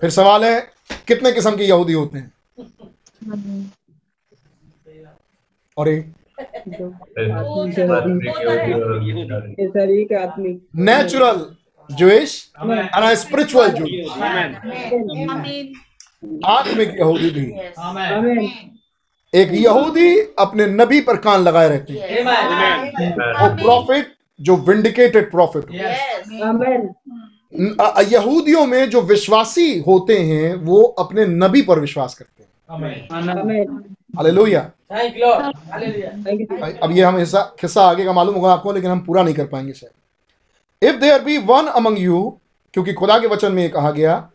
[0.00, 0.60] फिर सवाल है
[1.08, 2.32] कितने किस्म के यहूदी होते हैं?
[5.76, 6.12] और एक
[10.76, 11.38] नेचुरल
[11.90, 13.70] जूइश एंड स्पिरिचुअल
[16.46, 17.46] आत्मिक यहूदी भी।
[19.34, 22.24] एक यहूदी अपने नबी पर कान लगाए रहते हैं।
[23.56, 24.06] प्रॉफिट
[24.40, 25.64] जो विंडिकेटेड प्रॉफिट
[28.12, 32.48] यहूदियों में जो विश्वासी होते हैं, वो अपने नबी पर विश्वास करते हैं।
[34.14, 34.60] हालेलुया
[36.82, 39.46] अब ये हम हिस्सा किस्सा आगे का मालूम होगा आपको लेकिन हम पूरा नहीं कर
[39.46, 42.20] पाएँगे शायद। If there be one among you
[42.74, 44.30] क्योंकि खुदा के वचन में ये कहा गया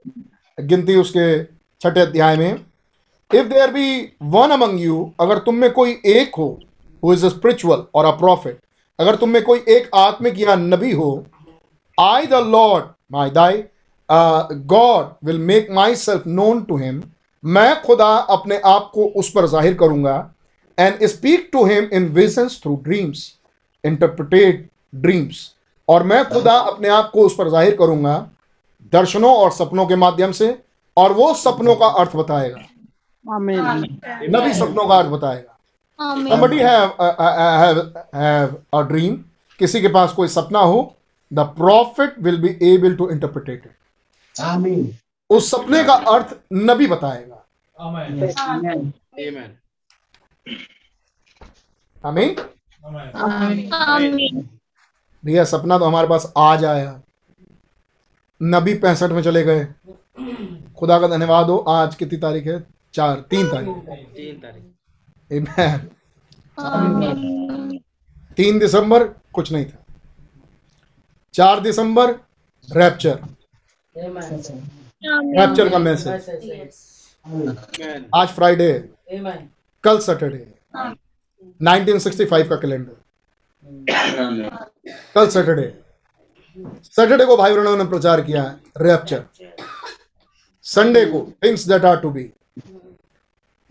[0.58, 1.44] गिनती उसके
[1.82, 3.88] छठे अध्याय में if there be
[4.24, 6.48] one among you अगर तुम में कोई एक हो
[7.04, 8.60] हु इज़ स्पिरिचुअल और अ प्रॉफिट
[9.00, 11.12] अगर तुम में कोई एक आत्मिक या नबी हो
[11.98, 13.64] I the Lord my thy
[14.68, 17.02] God will make myself known to him
[17.44, 20.34] मैं खुदा अपने आप को उस पर ज़ाहिर करूँगा
[20.78, 23.32] and speak to him in visions through dreams
[23.84, 25.50] interpreted dreams
[25.88, 28.18] और मैं खुदा अपने आप को उस पर ज़ाहिर करूँगा
[28.94, 30.56] दर्शनों और सपनों के माध्यम से
[30.98, 32.58] और वो सपनों का अर्थ बताएगा।
[33.26, 35.50] नबी सपनों का अर्थ बताएगा।
[36.00, 37.78] Somebody have uh, uh, have
[38.14, 39.18] have a dream.
[39.60, 40.96] किसी के पास कोई सपना हो
[41.32, 43.72] the prophet will be able to interpret it.
[44.36, 44.86] Amen
[45.30, 47.40] उस सपने का अर्थ नबी बताएगा।
[47.80, 48.20] Amen.
[49.16, 49.50] Amen.
[52.04, 52.36] हमें
[55.24, 57.02] भैया सपना तो हमारे पास आज आया।
[58.42, 59.66] नबी पैंसठ में चले गए।
[60.78, 62.64] खुदा का धन्यवाद हो आज कितनी तारीख है?
[62.94, 63.68] चार तीन तारीख।
[64.16, 64.64] तीन तारीख।
[65.32, 65.80] Amen.
[68.38, 69.84] तीन दिसंबर कुछ नहीं था।
[71.34, 72.12] चार दिसंबर
[72.70, 73.20] रैप्चर
[75.06, 76.08] रैप्चर का मैसेज
[78.16, 78.72] आज फ्राइडे
[79.84, 80.94] कल सैटरडे है
[81.62, 82.96] 1965 का कैलेंडर
[85.16, 85.68] कल सैटरडे
[86.86, 89.24] सैटरडे को भाई बहनों ने प्रचार किया है रैप्चर
[90.66, 92.30] संडे को things that are to be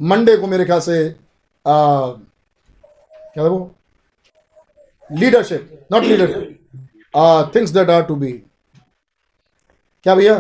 [0.00, 1.74] Monday को मेरे ख्याल से आ,
[3.34, 3.74] क्या वो?
[5.10, 6.58] Leadership not leadership
[7.56, 8.32] things that are to be
[10.06, 10.34] क्या भैया?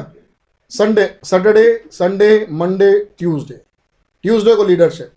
[0.72, 2.30] Sunday Saturday Sunday
[2.60, 3.54] Monday Tuesday
[4.24, 5.12] Tuesday को लीडरशिप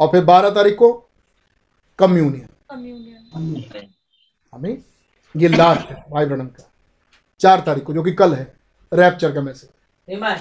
[0.00, 0.92] और फिर बारह तारीख को
[1.98, 2.48] कम्युनियन
[4.52, 4.76] हमें
[5.34, 6.64] ये लास्ट है भाई ब्रणम का।
[7.40, 8.52] चार तारीख को जो कि कल है
[8.92, 9.70] रैप्चर का message
[10.08, 10.38] Amen.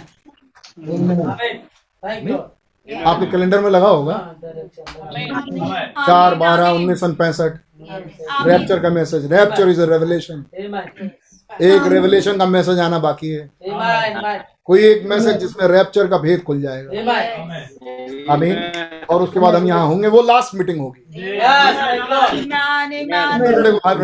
[0.87, 1.19] Amen.
[1.21, 1.57] Amen.
[2.03, 2.37] Thank you.
[3.07, 4.35] आपके कैलेंडर में लगा होगा। हाँ,
[6.07, 7.57] चार बारह उन्नीस सन पैंसठ।
[8.47, 11.09] रैप्चर का message rapture is a revelation Amen.
[11.49, 13.49] एक रेवलेशन का मैसेज आना बाकी है.
[14.65, 18.31] कोई एक मैसेज जिसमें रैप्चर का भेद खुल जाएगा। Amen.
[18.31, 18.55] आमीन
[19.09, 21.01] और उसके बाद हम यहाँ होंगे वो लास्ट मीटिंग होगी।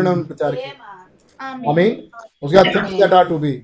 [0.04, 1.90] को प्रचार किया। आमीन
[2.42, 3.62] उसके बाद things that are to be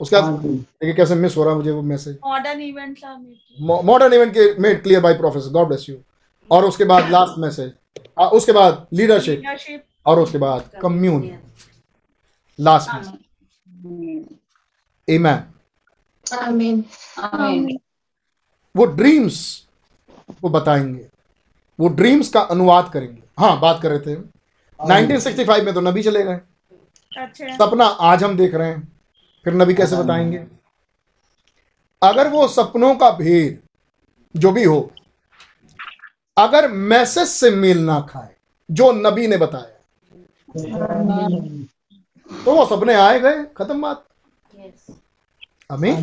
[0.00, 3.04] उसके बाद देखिए कैसे मिस हो रहा है मुझे वो message modern are
[3.58, 5.96] made modern event के made clear by professor God bless you
[6.50, 7.72] और उसके बाद लास्ट मैसेज
[8.32, 11.38] उसके बाद लीडरशिप लीडरशिप और उसके बाद communion
[12.60, 13.18] last amen
[15.10, 16.82] Amen.
[17.18, 17.76] Amen.
[18.76, 19.66] वो ड्रीम्स
[20.42, 21.08] वो बताएँगे।
[21.80, 24.20] वो ड्रीम्स का अनुवाद करेंगे। हाँ बात कर रहे थे।
[24.80, 26.40] 1965 में तो नबी चले गए।
[27.18, 28.92] अच्छा। सपना आज हम देख रहे हैं।
[29.44, 30.46] फिर नबी कैसे बताएँगे?
[32.02, 33.62] अगर वो सपनों का भेद
[34.36, 34.92] जो भी हो
[36.38, 38.36] अगर मैसेज से मेल ना खाए
[38.70, 39.74] जो नबी ने बताया।
[42.30, 44.04] तो वो सपने आए गए खत्म बात।
[45.72, 45.94] हमें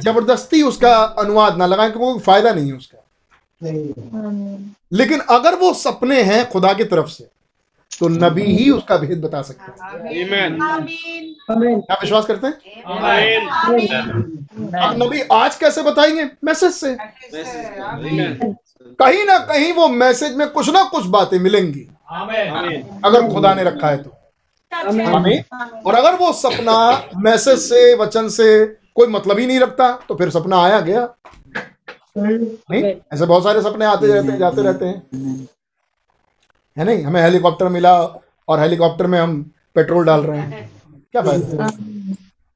[0.00, 2.98] ज़बरदस्ती उसका अनुवाद ना लगाए क्योंकि कोई फ़ायदा नहीं है उसका।
[4.92, 7.28] लेकिन अगर वो सपने हैं खुदा की तरफ़ से
[7.92, 9.76] तो नबी ही उसका भेद बता सकते है.
[11.50, 12.54] क्या विश्वास करते हैं.
[14.78, 16.24] अब नबी आज कैसे बताएँगे?
[16.44, 16.96] मैसेज से।
[19.00, 21.88] कहीं ना कहीं वो मैसेज में कुछ ना कुछ बातें मिलेंगी।
[23.04, 24.15] अगर खुदा ने रखा है तो।
[24.76, 25.42] आमीन
[25.86, 26.76] और अगर वो सपना
[27.16, 31.08] मैसेज से वचन से कोई मतलब ही नहीं रखता तो फिर सपना आया गया।
[32.18, 35.02] नहीं ऐसे बहुत सारे सपने आते रहते हैं जाते रहते हैं।
[36.76, 37.02] है नहीं?
[37.04, 37.94] हमें हेलीकॉप्टर मिला
[38.48, 39.42] और हेलीकॉप्टर में हम
[39.74, 40.70] पेट्रोल डाल रहे हैं।
[41.12, 41.70] क्या फ़ायदा?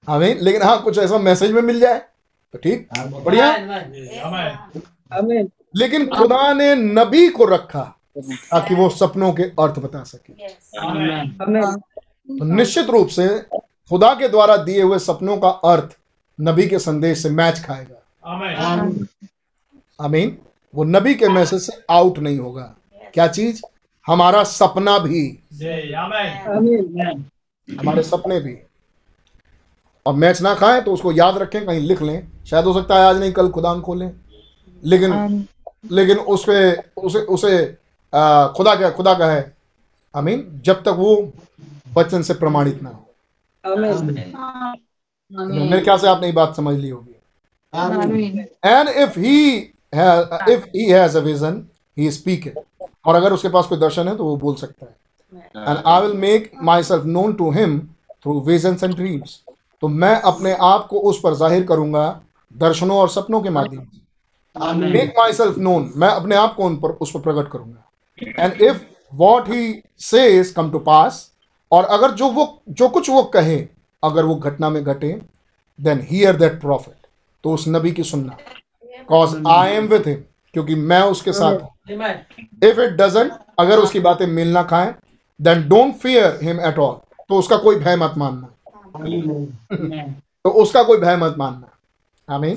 [0.09, 1.99] हमें लेकिन हाँ कुछ ऐसा मैसेज में मिल जाए
[2.55, 2.89] तो ठीक।
[3.25, 4.61] बढ़िया। Amen.
[5.21, 5.49] Amen.
[5.77, 7.83] लेकिन खुदा ने नबी को रखा
[8.19, 10.33] ताकि वो सपनों के अर्थ बता सके.
[12.39, 13.29] तो निश्चित रूप से
[13.91, 15.97] खुदा के द्वारा दिए हुए सपनों का अर्थ
[16.41, 17.97] नबी के संदेश से मैच खाएगा.
[20.01, 20.39] आमीन।
[20.75, 22.75] वो नबी के मैसेज से आउट नहीं होगा।
[23.15, 23.63] क्या चीज़?
[24.07, 25.39] हमारा सपना भी।
[27.69, 28.57] हमारे सपने भी।
[30.07, 33.05] और मैच ना खाएँ तो उसको याद रखें कहीं लिख लें। शायद हो सकता है
[33.07, 34.11] आज नहीं कल खुदा खोलें।
[34.85, 35.47] लेकिन
[35.91, 37.77] लेकिन उस पे उसे उसे
[38.15, 39.53] आ, खुदा का खुदा का है
[40.17, 41.33] मीन जब तक वो
[41.91, 43.07] वचन से प्रमाणित ना हो।
[43.65, 43.77] तो
[45.47, 47.15] मेरे ख्याल से आपने ये बात समझ ली होगी।
[48.65, 51.63] And if he if he has a vision
[51.97, 52.59] he speak it
[53.07, 54.97] और अगर उसके पास कोई दर्शन है तो वो बोल सकता है।
[55.69, 56.51] And I will make
[56.83, 59.41] myself known to him through visions and dreams
[59.83, 62.21] तो मैं अपने आप को उस पर ज़ाहिर करूँगा
[62.55, 66.77] दर्शनों और सपनों के माध्यम से। मेक माई सेल्फ नोन मैं अपने आप को उन
[66.77, 68.81] पर उस पर प्रकट करूँगा। And if
[69.13, 71.30] what he says come to pass
[71.73, 73.59] और अगर जो वो जो कुछ वो कहे
[74.03, 75.13] अगर वो घटना में घटे
[75.79, 77.07] देन हियर दैट प्रॉफिट
[77.45, 78.37] तो उस नबी की सुनना।
[79.09, 80.23] Cause I am with him
[80.55, 81.69] क्योंकि मैं उसके साथ हूँ।
[82.65, 84.95] इफ़ इट डजेंट अगर उसकी बातें मिल ना खाएँ
[85.41, 86.95] then don't fear him at all
[87.29, 88.49] तो उसका कोई भय मत मानना।
[90.45, 92.57] तो उसका कोई भय मत मानना। आमीन।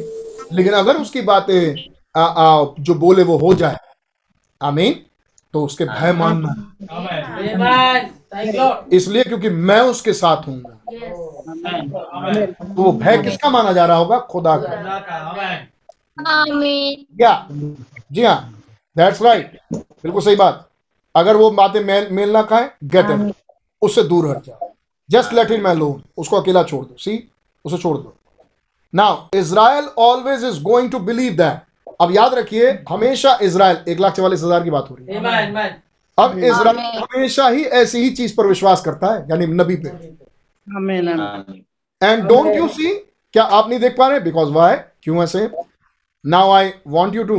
[0.53, 1.75] लेकिन अगर उसकी बातें
[2.79, 3.77] जो बोले वो हो जाए।
[4.61, 4.93] आमीन।
[5.53, 6.53] तो उसके भय मानना.
[8.33, 8.93] Thank Lord.
[8.93, 10.61] इसलिए क्योंकि मैं उसके साथ हूँ
[12.75, 14.17] तो वो भय किसका माना जा रहा होगा?
[14.31, 14.67] खुदा का.
[17.17, 17.47] क्या?
[18.11, 18.53] जी हाँ।
[18.95, 20.67] दैट्स राइट बिल्कुल सही बात।
[21.15, 23.33] अगर वो बातें मेल मेल ना खाए गेट इट
[23.81, 24.71] उससे दूर हट जाओ।
[25.09, 27.23] Just let in my lone उसको अकेला छोड़ दो। सी
[27.65, 28.13] उसे छोड़ दो।
[28.93, 31.61] Now Israel always is going to believe that
[32.03, 35.49] अब याद रखिए हमेशा इसराइल एक लाख चवालीस हज़ार की बात हो रही है। Amen.
[35.49, 35.71] Amen.
[36.17, 39.89] अब इज़राइल हमेशा ही ऐसी ही चीज़ पर विश्वास करता है यानी नबी पे।
[42.01, 42.93] एंड डोंट यू सी
[43.33, 44.19] क्या आप नहीं देख पा रहे?
[44.19, 45.49] बिकॉज़ वाई क्यों ऐसे?
[46.25, 47.37] Now I want you to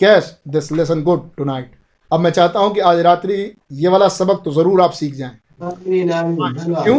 [0.00, 1.70] catch this lesson good tonight
[2.10, 3.36] अब मैं चाहता हूँ कि आज रात्रि
[3.72, 6.98] ये वाला सबक तो ज़रूर आप सीख जाए। क्यों?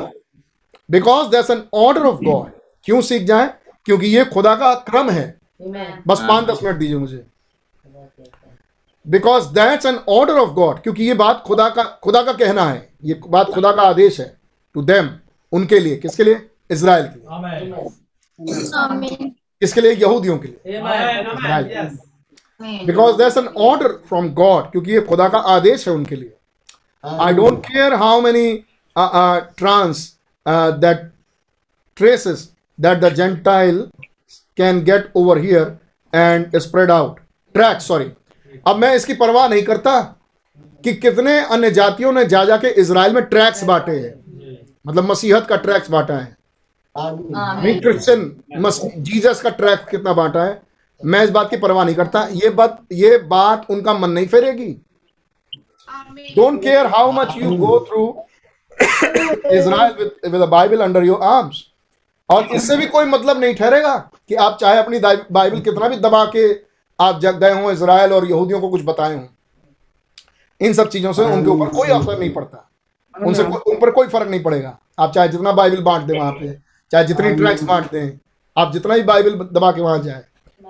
[0.89, 2.51] Because that's an order of God
[2.85, 3.49] क्यों सीख जाए?
[3.85, 7.25] क्योंकि ये खुदा का क्रम है। बस पाँच दस मिनट दीजिए मुझे।
[9.05, 12.89] Because that's an order of God क्योंकि ये बात खुदा का खुदा का कहना है।
[13.03, 14.35] ये बात खुदा का आदेश है
[14.75, 15.09] टू देम
[15.53, 16.47] उनके लिए। किसके लिए?
[16.71, 17.63] इसराइल के लिए। Amen.
[18.79, 19.31] Amen.
[19.61, 19.91] किसके लिए?
[19.93, 21.97] यहूदियों के लिए। Amen.
[22.85, 26.33] Because that's an order from God क्योंकि ये खुदा का आदेश है उनके लिए।
[27.03, 28.53] I don't care how many
[28.95, 31.11] trans that
[31.97, 32.39] traces
[32.79, 33.79] that the gentile
[34.59, 35.77] can get over here
[36.13, 37.19] and spread out
[37.55, 38.11] track sorry
[38.67, 39.99] अब मैं इसकी परवाह नहीं करता
[40.83, 44.13] कि कितने अन्य जातियों ने जा जाके इसराइल में ट्रैक्स बांटे हैं।
[44.87, 46.37] मतलब मसीहत का ट्रैक्स बांटा है।
[46.95, 50.61] नहीं क्रिश्चियन जीसस का ट्रैक कितना बांटा है?
[51.01, 54.71] मैं इस बात की परवाह नहीं करता। ये बात ये बात उनका मन नहीं फेरेगी।
[56.35, 58.05] Don't care how much you go through
[59.51, 61.63] Israel with with Bible under your arms
[62.29, 63.95] और इससे भी कोई मतलब नहीं ठहरेगा
[64.29, 66.49] कि आप चाहे अपनी बाइबल कितना भी दबा के
[66.99, 69.27] आप जग गए हों इसराइल और यहूदियों को कुछ बताए हों।
[70.61, 72.65] इन सब चीज़ों से उनके ऊपर कोई असर नहीं पड़ता।
[73.15, 76.57] उनसे उन पर कोई फ़र्क नहीं पड़ेगा। आप चाहे जितना बाइबल बांट दें वहाँ पे
[76.91, 78.19] चाहे जितनी ट्रैक्स बांट दें
[78.57, 80.23] आप जितना ही बाइबल दबा के वहाँ जाए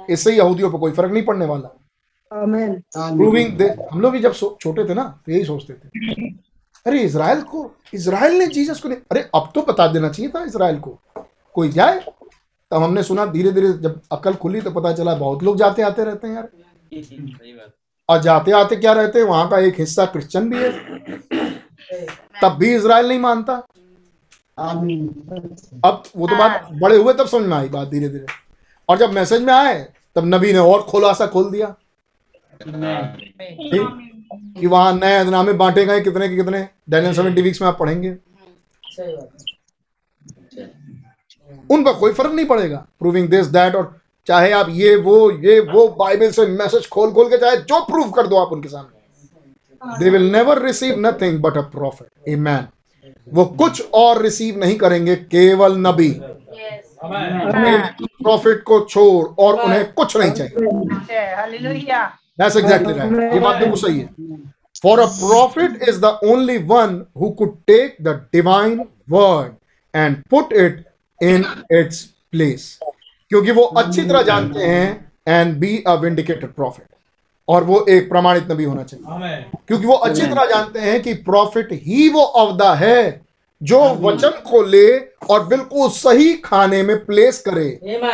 [0.10, 1.76] इससे यहूदियों पर कोई फ़र्क नहीं पड़ने वाला।
[2.32, 6.28] प्रूविंग दे हम लोग भी जब छोटे थे ना तो यही सोचते थे।
[6.86, 10.44] अरे इसराइल को इसराइल ने जीसस को नहीं अरे अब तो बता देना चाहिए था
[10.46, 11.00] इसराइल को।
[11.60, 12.00] कोई जाए
[12.72, 16.04] तब हमने सुना धीरे धीरे जब अकल खुली तो पता चला बहुत लोग जाते आते
[16.04, 17.72] रहते हैं यार। बात
[18.10, 19.26] और जाते आते क्या रहते हैं?
[19.26, 20.70] वहाँ का एक हिस्सा क्रिश्चियन भी है।
[22.42, 23.54] तब भी इसराइल नहीं मानता।
[24.58, 28.26] अब वो तो बात बड़े हुए तब समझ में आई बात धीरे धीरे।
[28.90, 29.80] और जब मैसेज में आए
[30.16, 31.76] तब नबी ने और खुलासा खोल दिया।
[32.64, 38.10] कि वहाँ नए अदनामे बांटे गए कितने के कितने। डैनियल सेवेंटी वीक्स में आप पढ़ेंगे।
[41.70, 43.96] उन पर कोई फ़र्क नहीं पड़ेगा। प्रूविंग दिस दैट और
[44.28, 48.10] चाहे आप ये वो ये वो बाइबल से मैसेज खोल खोल के चाहे जो प्रूव
[48.12, 52.68] कर दो आप उनके सामने। They will never receive nothing but a prophet a man
[53.34, 56.10] वो कुछ और रिसीव नहीं करेंगे केवल नबी।
[58.24, 60.56] प्रॉफिट को छोड़ और उन्हें कुछ नहीं चाहिए।
[62.40, 63.14] That's exactly right.
[63.34, 64.08] ये बात बिल्कुल सही है।
[64.84, 68.78] For a prophet is the only one who could take the divine
[69.16, 69.52] word
[69.94, 70.78] and put it
[71.24, 72.80] in its place
[73.30, 76.88] क्योंकि वो अच्छी तरह जानते हैं and be a vindicated prophet.
[77.48, 79.06] और वो एक प्रमाणित नबी होना चाहिए।
[79.68, 83.22] क्योंकि वो अच्छी तरह जानते हैं कि प्रॉफिट ही वो अवदा है
[83.62, 84.98] जो वचन को ले
[85.30, 87.70] और बिल्कुल सही खाने में प्लेस करे।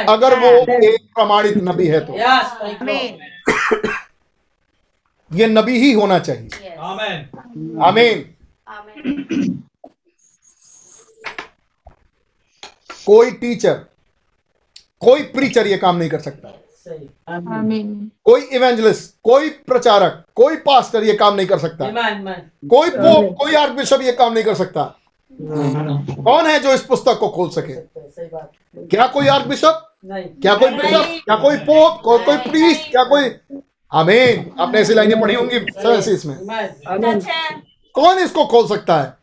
[0.09, 0.49] अगर वो
[0.83, 2.13] एक प्रमाणित नबी है तो.
[5.31, 7.17] ये नबी ही होना चाहिए। Amen.
[7.83, 8.25] आमीन
[13.07, 13.79] कोई टीचर
[15.01, 16.53] कोई प्रीचर ये काम नहीं कर सकता।
[18.25, 21.85] कोई इवेंजलिस्ट कोई प्रचारक कोई पास्टर ये काम नहीं कर सकता।
[22.69, 24.83] कोई पोप कोई आर्क बिशप ये काम नहीं कर सकता।
[26.23, 27.73] कौन है जो इस पुस्तक को खोल सके?
[28.87, 33.29] क्या कोई आर्क बिशप क्या कोई बिशप क्या कोई पोप कोई प्रीस्ट क्या कोई?
[33.91, 37.25] आमीन आपने ऐसी लाइनें पढ़ी होंगी सेवेंसीज में Amen.
[37.95, 39.13] कौन इसको खोल सकता है?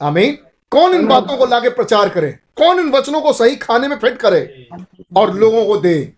[0.00, 0.38] आमीन
[0.72, 2.38] कौन इन बातों को लाके प्रचार करे?
[2.56, 4.68] कौन इन वचनों को सही खाने में फिट करे?
[5.16, 6.12] और लोगों को दे।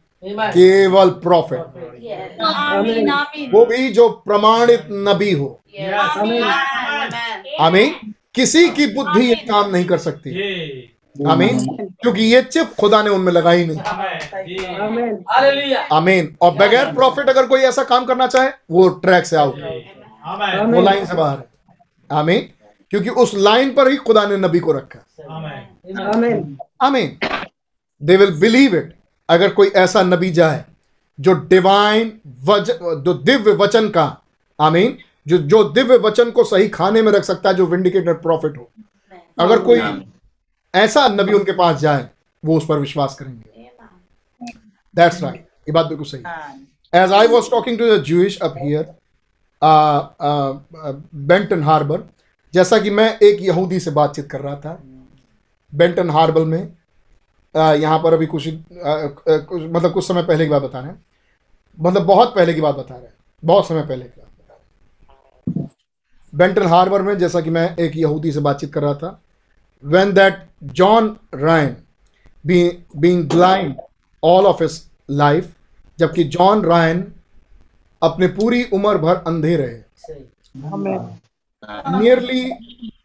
[0.50, 1.58] केवल प्रॉफिट.
[3.54, 5.60] वो भी जो प्रमाणित नबी हो।
[7.60, 10.30] आमीन। किसी की बुद्धि ये काम नहीं कर सकती.
[11.28, 11.58] आमीन।
[12.02, 13.78] क्योंकि ये चिप खुदा ने उनमें लगाई नहीं.
[15.92, 19.78] आमीन। और बगैर प्रॉफिट अगर कोई ऐसा काम करना चाहे वो ट्रैक से आउट है
[20.64, 21.44] वो लाइन से बाहर है।
[22.12, 22.48] आमीन।
[22.94, 24.98] क्योंकि उस लाइन पर ही खुदा ने नबी को रखा.
[26.80, 27.16] आमीन।
[28.00, 28.92] दे विल बिलीव इट
[29.28, 30.64] अगर कोई ऐसा नबी जाए
[31.18, 32.12] जो डिवाइन
[32.44, 34.04] वज जो दिव्य वचन का
[34.58, 34.96] आमीन
[35.26, 38.70] जो जो दिव्य वचन को सही खाने में रख सकता है जो विंडिकेटेड प्रॉफिट हो।
[39.38, 39.80] अगर कोई
[40.74, 42.08] ऐसा नबी उनके पास जाए
[42.44, 43.70] वो उस पर विश्वास करेंगे।
[44.94, 46.22] दैट्स राइट ये बात बिल्कुल सही।
[46.92, 48.94] As I was talking to the Jewish up here
[51.26, 52.08] Benton Harbor
[52.54, 54.82] जैसा कि मैं एक यहूदी से बातचीत कर रहा था
[55.72, 56.60] बेंटन हार्बर में।
[57.54, 61.04] यहाँ पर अभी कुछ मतलब कुछ समय पहले की बात बता रहे हैं।
[61.78, 63.12] मतलब बहुत पहले की बात बता रहे हैं।
[63.42, 65.70] बहुत समय पहले की बात बता रहे हैं।
[66.34, 69.20] बेंटन हार्बर में जैसा कि मैं एक यहूदी से बातचीत कर रहा था
[69.84, 70.32] when that
[70.64, 71.72] John Ryan,
[72.44, 72.70] being,
[73.02, 73.74] being
[74.22, 74.78] all of of
[75.10, 75.52] life
[75.98, 77.12] जबकि जॉन रायन
[78.02, 79.78] अपने पूरी उम्र भर अंधे रहे।
[81.70, 82.42] नियरली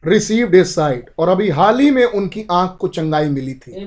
[0.05, 3.85] रिसीव्ड हिज साइट और अभी हाल ही में उनकी आँख को चंगाई मिली थी।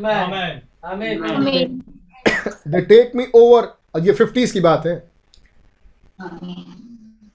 [2.68, 4.96] दे टेक मी ओवर ये फिफ्टीज की बात है।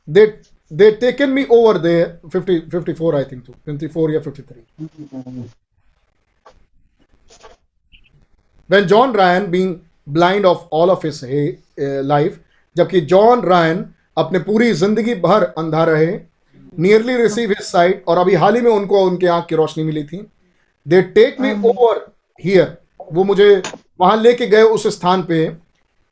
[0.09, 0.25] They
[0.73, 4.61] they taken me over the fifty fifty four I think fifty four या fifty three
[8.69, 9.69] when John Ryan being
[10.13, 12.33] blind of all of his uh, life
[12.75, 13.85] जबकि John Ryan
[14.17, 16.11] अपने पूरी ज़िंदगी भर अंधा रहे
[16.77, 20.03] नियरली रिसीव हिज साइट और अभी हाल ही में उनको उनके आँख की रोशनी मिली
[20.03, 20.25] थी।
[20.85, 22.05] They take me over
[22.43, 22.77] here
[23.13, 23.61] वो मुझे
[23.99, 25.45] वहाँ लेके गए उस स्थान पे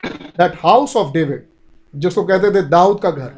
[0.04, 1.46] दैट हाउस ऑफ़ डेविड
[1.94, 3.32] जिसको कहते थे दाऊद का घर।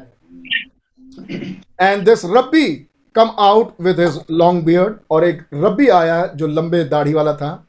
[1.80, 2.66] And this rabbi
[3.14, 7.66] come out with his long beard और एक रब्बी आया जो लंबे दाढ़ी वाला था।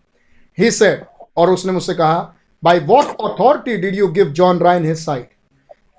[0.58, 1.04] ही सेड
[1.38, 2.20] और उसने मुझसे कहा
[2.64, 5.30] by what authority did you give John Ryan his sight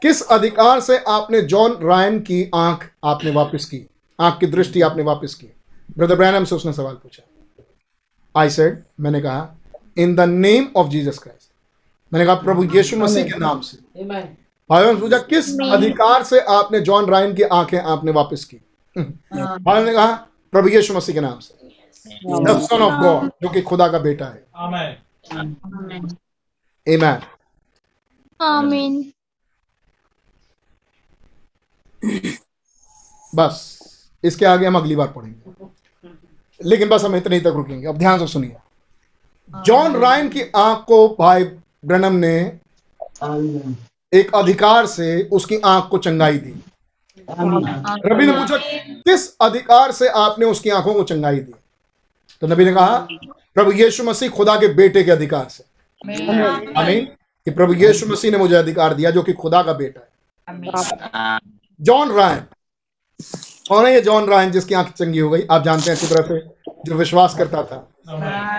[0.02, 3.86] किस अधिकार से आपने जॉन रायन की आँख आपने वापस की?
[4.20, 5.46] आँख की दृष्टि आपने वापस की?
[5.98, 7.22] ब्रदर ब्रैनम से उसने सवाल पूछा।
[8.34, 9.56] आई सेड मैंने कहा
[9.98, 11.50] in the name of Jesus Christ
[12.12, 14.04] मैंने कहा प्रभु यीशु मसीह के नाम से.
[14.70, 18.56] भाइयों ने पूछा किस अधिकार से आपने जॉन रायन की आँखें आपने वापस की?
[18.96, 20.12] भाइयों ने कहा
[20.52, 21.54] प्रभु यीशु मसीह के नाम से.
[22.44, 25.56] द सन ऑफ़ गॉड जो कि खुदा का बेटा है। आमेन
[26.88, 27.18] आमेन
[28.40, 29.12] आमीन
[33.34, 33.78] बस
[34.24, 35.66] इसके आगे हम अगली बार पढ़ेंगे।
[36.64, 38.56] लेकिन बस हम इतने ही तक रुकेंगे। अब ध्यान से सुनिए।
[39.66, 41.44] जॉन रायन की आँख को भाई
[41.84, 42.58] ब्रनम ने
[44.14, 46.62] एक अधिकार से उसकी आँख को चंगाई दी।
[48.12, 48.56] नबी ने पूछा
[48.92, 51.52] किस अधिकार से आपने उसकी आँखों को चंगाई दी?
[52.40, 53.06] तो नबी ने कहा
[53.54, 55.64] प्रभु यीशु मसीह खुदा के बेटे के अधिकार से।
[56.76, 57.04] आमीन।
[57.44, 60.10] कि प्रभु यीशु मसीह ने मुझे अधिकार दिया जो कि खुदा का बेटा है।
[61.80, 62.40] John Ryan.
[63.68, 65.42] कौन है ये जॉन रायन जिसकी आँख चंगी हो गई?
[65.50, 66.38] आप जानते हैं अच्छी तरह से
[66.86, 67.86] जो विश्वास करता था।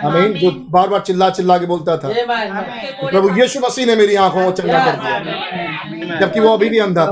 [0.07, 2.09] आमीन जो बार बार चिल्ला चिल्ला के बोलता था।
[3.09, 7.05] प्रभु यीशु मसीह ने मेरी आँखों को चंगा कर दिया। जबकि वो अभी भी अंधा
[7.05, 7.11] था।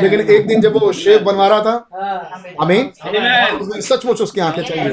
[0.00, 1.74] लेकिन एक दिन जब वो शेव बनवा रहा था
[2.62, 2.86] आमीन
[3.60, 4.90] उस दिन सचमुच उसकी आँखें चंगी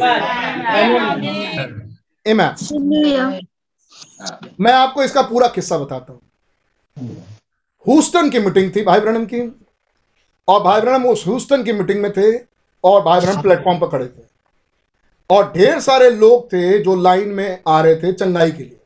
[2.25, 2.51] Amen.
[4.61, 6.21] मैं आपको इसका पूरा किस्सा बताता हूँ।
[7.85, 9.41] ह्यूस्टन की मीटिंग थी भाई ब्रणम की।
[10.47, 12.31] और भाई ब्रनम उस ह्यूस्टन की मीटिंग में थे
[12.83, 14.23] और भाई ब्रनम प्लेटफॉर्म पर खड़े थे।
[15.29, 18.79] और ढेर सारे लोग थे जो लाइन में आ रहे थे चंगाई के लिए।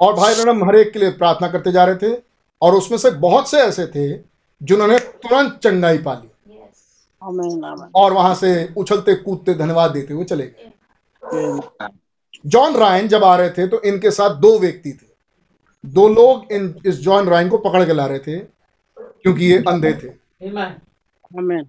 [0.00, 2.14] और भाई ब्रनम हर एक के लिए प्रार्थना करते जा रहे थे
[2.62, 4.08] और उसमें से बहुत से ऐसे थे
[4.60, 6.28] जिन्होंने तुरंत चंगाई पा ली।
[7.96, 11.88] और वहाँ से उछलते कूदते धन्यवाद देते हुए चले गए।
[12.46, 15.08] जॉन रायन जब आ रहे थे तो इनके साथ दो व्यक्ति थे।
[15.84, 19.92] दो लोग इन इस जॉन रायन को पकड़ के ला रहे थे क्योंकि ये अंधे
[19.94, 20.08] थे।
[21.38, 21.64] आमीन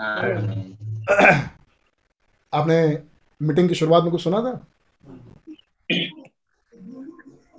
[2.54, 3.02] आपने
[3.42, 4.66] मीटिंग की शुरुआत में कुछ सुना था?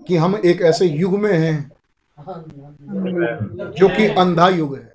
[0.07, 1.71] कि हम एक ऐसे युग में हैं
[3.71, 4.93] जो कि अंधा युग है।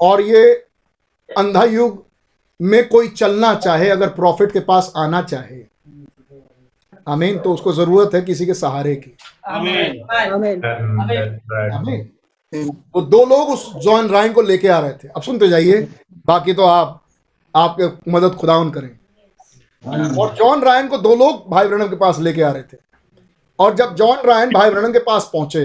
[0.00, 0.52] और ये
[1.38, 2.06] अंधा युग
[2.60, 5.75] में कोई चलना चाहे अगर प्रॉफिट के पास आना चाहे
[7.06, 9.16] आमीन तो उसको ज़रूरत है किसी के सहारे की।
[9.46, 10.02] आमीन।
[11.72, 12.08] आमीन।
[12.94, 15.80] वो दो लोग उस जॉन राइन को लेके आ रहे थे। अब सुनते जाइए
[16.26, 17.02] बाकी तो आप
[17.54, 18.88] आपके मदद खुदावन करें।
[20.18, 22.76] और जॉन रायन को दो लोग भाई ब्रनम के पास लेके आ रहे थे।
[23.58, 25.64] और जब जॉन रायन भाई ब्रनम के पास पहुँचे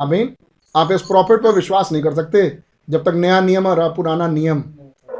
[0.00, 0.34] आमीन
[0.74, 2.58] आप इस प्रॉफिट पर विश्वास नहीं कर सकते
[2.90, 4.62] जब तक नया नियम और पुराना नियम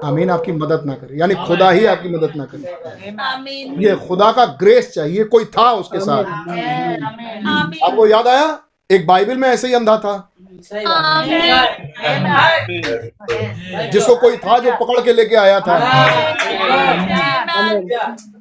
[0.05, 2.63] आमीन आपकी मदद ना करे। यानी खुदा ही आपकी मदद ना करे।
[3.85, 6.25] ये खुदा का ग्रेस चाहिए कोई था उसके साथ?
[7.85, 8.59] आपको याद आया?
[8.91, 10.29] एक बाइबल में ऐसे ही अंधा था।
[13.91, 15.75] जिसको कोई था जो पकड़ के लेके आया था।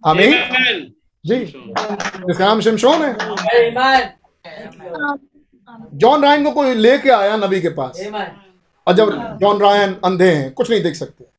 [0.06, 0.94] आमीन।
[1.26, 1.40] जी।
[2.28, 3.14] जिसका नाम शिमशोन है।
[5.94, 8.02] जॉन रायन को कोई लेके आया नबी के पास?
[8.88, 11.31] और जब जॉन रायन अंधे हैं कुछ नहीं देख सकते।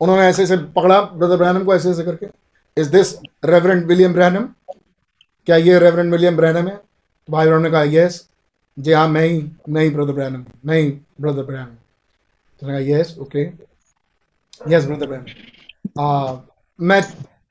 [0.00, 2.26] उन्होंने ऐसे ऐसे पकड़ा ब्रदर ब्रैनम को ऐसे ऐसे करके।
[2.76, 3.14] Is this
[3.44, 4.48] reverend William Branham
[5.46, 6.76] क्या ये रेवरेंट विलियम ब्रैनम है?
[6.76, 8.26] तो भाई ब्रैनम ने कहा यस
[8.76, 11.74] जी हाँ मैं ही नहीं ब्रदर ब्रैनम नहीं ब्रदर ब्रैनम
[12.62, 13.44] तो कहा yes okay
[14.70, 16.40] yes brother Branham
[16.78, 17.02] मैं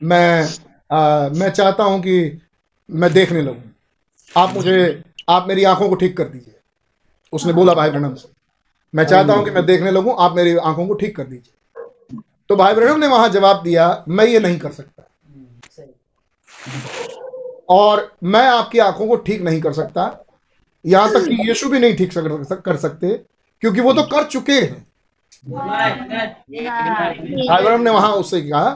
[0.03, 0.48] मैं
[0.91, 2.41] आ, मैं चाहता हूँ कि
[2.90, 3.64] मैं देखने लगूँ।
[4.32, 6.53] आप मुझे आप मेरी आँखों को ठीक कर दीजिए।
[7.34, 8.30] उसने बोला भाई ब्रैनम से
[8.94, 11.53] मैं चाहता हूँ कि मैं देखने लगूँ आप मेरी आँखों को ठीक कर दीजिए।
[12.49, 15.03] तो भाई ब्रहण ने वहाँ जवाब दिया, मैं ये नहीं कर सकता।
[17.69, 20.26] और मैं आपकी आँखों को ठीक नहीं कर सकता।
[20.86, 22.11] यहाँ तक कि यीशु भी नहीं ठीक
[22.65, 23.10] कर सकते,
[23.64, 24.86] क्योंकि वो तो कर चुके हैं।
[25.52, 25.91] भाई
[27.64, 28.69] ब्रह्म ने वहाँ उससे कहा,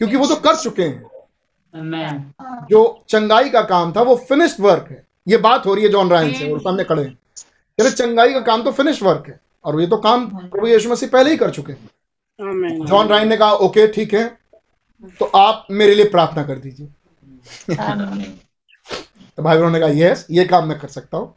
[0.00, 1.02] क्योंकि वो तो कर चुके हैं।
[2.70, 6.10] जो चंगाई का काम था, वो फिनिश्ड वर्क है। ये बात हो रही है जॉन
[6.10, 9.86] रायन से, और सामने खड़े हैं। चंगाई का काम तो फिनिश वर्क है, और ये
[9.86, 11.88] तो काम प्रभु यीशु मसीह पहले ही कर चुके हैं।
[12.40, 14.24] जॉन रायन ने कहा ओके ठीक है
[15.20, 16.86] तो आप मेरे लिए प्रार्थना कर दीजिए.
[19.38, 21.34] तो भाई बहनों ने कहा यस ये काम मैं कर सकता हूँ।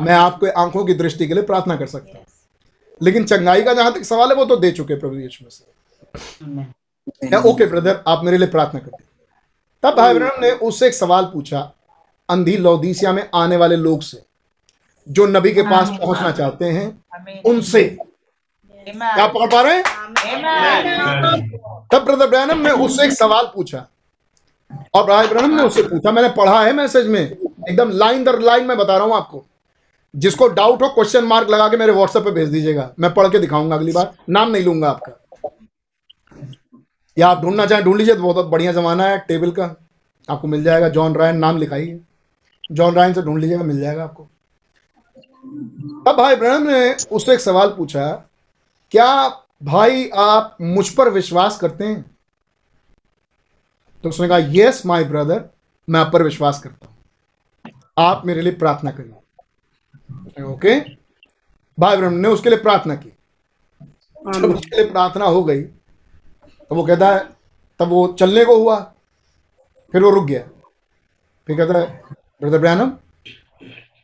[0.00, 2.24] मैं आपको आँखों की दृष्टि के लिए प्रार्थना कर सकता हूँ।
[3.00, 7.66] लेकिन चंगाई का जहाँ तक सवाल है वो तो दे चुके प्रभु यीशु मसीह। ओके
[7.66, 9.06] ब्रदर आप मेरे लिए प्रार्थना कर दीजिए।
[9.82, 11.60] तब भाई ब्रहण ने उससे एक सवाल पूछा
[12.28, 14.22] अंधी लौदीसिया में आने वाले लोग से
[15.06, 17.82] जो नबी के पास पहुँचना चाहते हैं उनसे।
[18.90, 19.82] क्या पकड़ पा रहे हैं?
[21.92, 23.86] तब ब्रदर ब्रैनम ने उससे एक सवाल पूछा।
[24.94, 28.66] और भाई ब्रैनम ने उससे पूछा मैंने पढ़ा है मैसेज में एकदम लाइन दर लाइन
[28.66, 29.44] में बता रहा हूँ आपको।
[30.14, 33.38] जिसको डाउट हो क्वेश्चन मार्क लगा के मेरे व्हाट्सएप पे भेज दीजिएगा। मैं पढ़ के
[33.38, 35.12] दिखाऊँगा अगली बार नाम नहीं लूँगा आपका।
[37.16, 39.64] या आप ढूंढना चाहें ढूंढ लीजिए तो बहुत बढ़िया जमाना है टेबल का।
[40.28, 42.00] आपको मिल जाएगा। जॉन रायन नाम लिखाइए।
[42.72, 44.28] जॉन रायन से ढूंढ लीजिएगा मिल जाएगा आपको।
[46.06, 48.27] तब भाई ब्रहम ने उससे एक सवाल पूछा।
[48.92, 49.28] क्या
[49.62, 52.02] भाई आप मुझ पर विश्वास करते हैं?
[54.04, 55.44] तो उसने कहा यस माय ब्रदर
[55.88, 56.96] मैं आप पर विश्वास करता हूँ।
[57.98, 60.78] आप मेरे लिए प्रार्थना करिए। ओके
[61.78, 63.12] भाई ब्रह्म ने उसके लिए प्रार्थना की।
[64.20, 67.28] जब उसके लिए प्रार्थना हो गई तो वो कहता है
[67.80, 68.78] तब वो चलने को हुआ।
[69.94, 70.42] फिर वो रुक गया।
[71.48, 72.02] फिर कहता है
[72.40, 72.92] ब्रदर ब्रैनम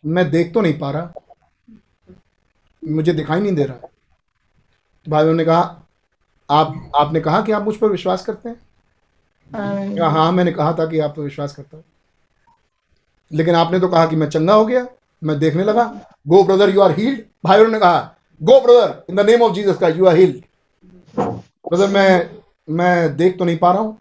[0.05, 1.12] मैं देख तो नहीं पा रहा।
[2.82, 3.89] मुझे दिखाई नहीं दे रहा।
[5.07, 5.61] भाई ने कहा
[6.49, 8.57] आप आपने कहा कि आप मुझ पर विश्वास करते हैं?
[9.51, 11.85] कहा, हाँ मैंने कहा था कि आप पर विश्वास करता हूँ।
[13.31, 14.87] लेकिन आपने तो कहा कि मैं चंगा हो गया
[15.23, 15.85] मैं देखने लगा
[16.29, 18.01] go brother you are healed भाइयों ने कहा
[18.41, 20.43] go brother in the name of Jesus का यू आर हील्ड
[21.17, 22.31] ब्रदर मैं
[22.69, 23.99] मैं देख तो नहीं पा रहा हूँ।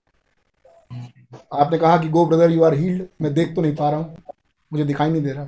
[1.53, 4.17] आपने कहा कि go brother you are healed मैं देख तो नहीं पा रहा हूँ।
[4.71, 5.45] मुझे दिखाई नहीं दे रहा।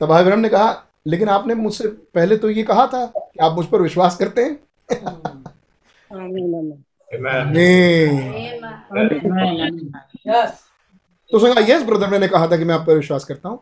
[0.00, 0.72] तब भाई ब्रह्म ने कहा
[1.06, 4.54] लेकिन आपने मुझसे पहले तो ये कहा था कि आप मुझ पर विश्वास करते हैं.
[11.30, 13.58] तो उसने कहा यस ब्रदर मैंने कहा था कि मैं आप पर विश्वास करता हूँ।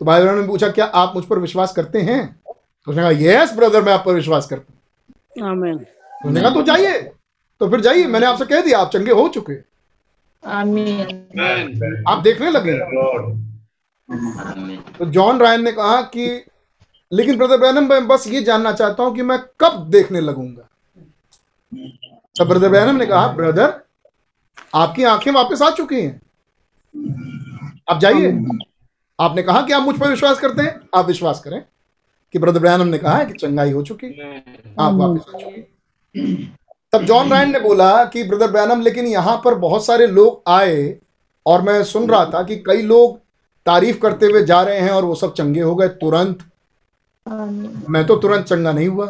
[0.00, 2.26] तो भाई ब्रह्म ने पूछा क्या आप मुझ पर विश्वास करते हैं?
[2.46, 4.78] तो उसने कहा यस ब्रदर मैं आप पर विश्वास करता हूँ।
[6.26, 7.00] उसने कहा तो जाइए
[7.60, 9.54] तो फिर जाइए मैंने आपसे कह दिया आप चंगे हो चुके
[12.02, 12.78] आप देखने लगे.
[14.98, 16.26] तो जॉन रायन ने कहा कि
[17.12, 20.68] लेकिन ब्रदर ब्रैनम मैं बस ये जानना चाहता हूँ कि मैं कब देखने लगूँगा?
[22.38, 23.72] तब ब्रदर ब्रैनम ने कहा ब्रदर
[24.74, 26.20] आपकी आँखें वापस आ चुकी हैं।
[27.90, 28.30] आप जाइए।
[29.18, 30.80] आपने कहा कि आप मुझ पर विश्वास करते हैं?
[30.94, 31.62] आप विश्वास करें
[32.34, 34.08] कि ब्रदर ब्रैनम ने कहा कि चंगाई हो चुकी।
[34.80, 36.44] आप वापस आ चुके।
[36.92, 40.96] तब जॉन रायन ने बोला कि ब्रदर ब्रैनम लेकिन यहाँ पर बहुत सारे लोग आए
[41.46, 43.18] और मैं सुन रहा था कि कई लोग
[43.66, 46.38] तारीफ़ करते हुए जा रहे हैं और वो सब चंगे हो गए। तुरंत
[47.26, 49.06] मैं तो तुरंत चंगा नहीं हुआ।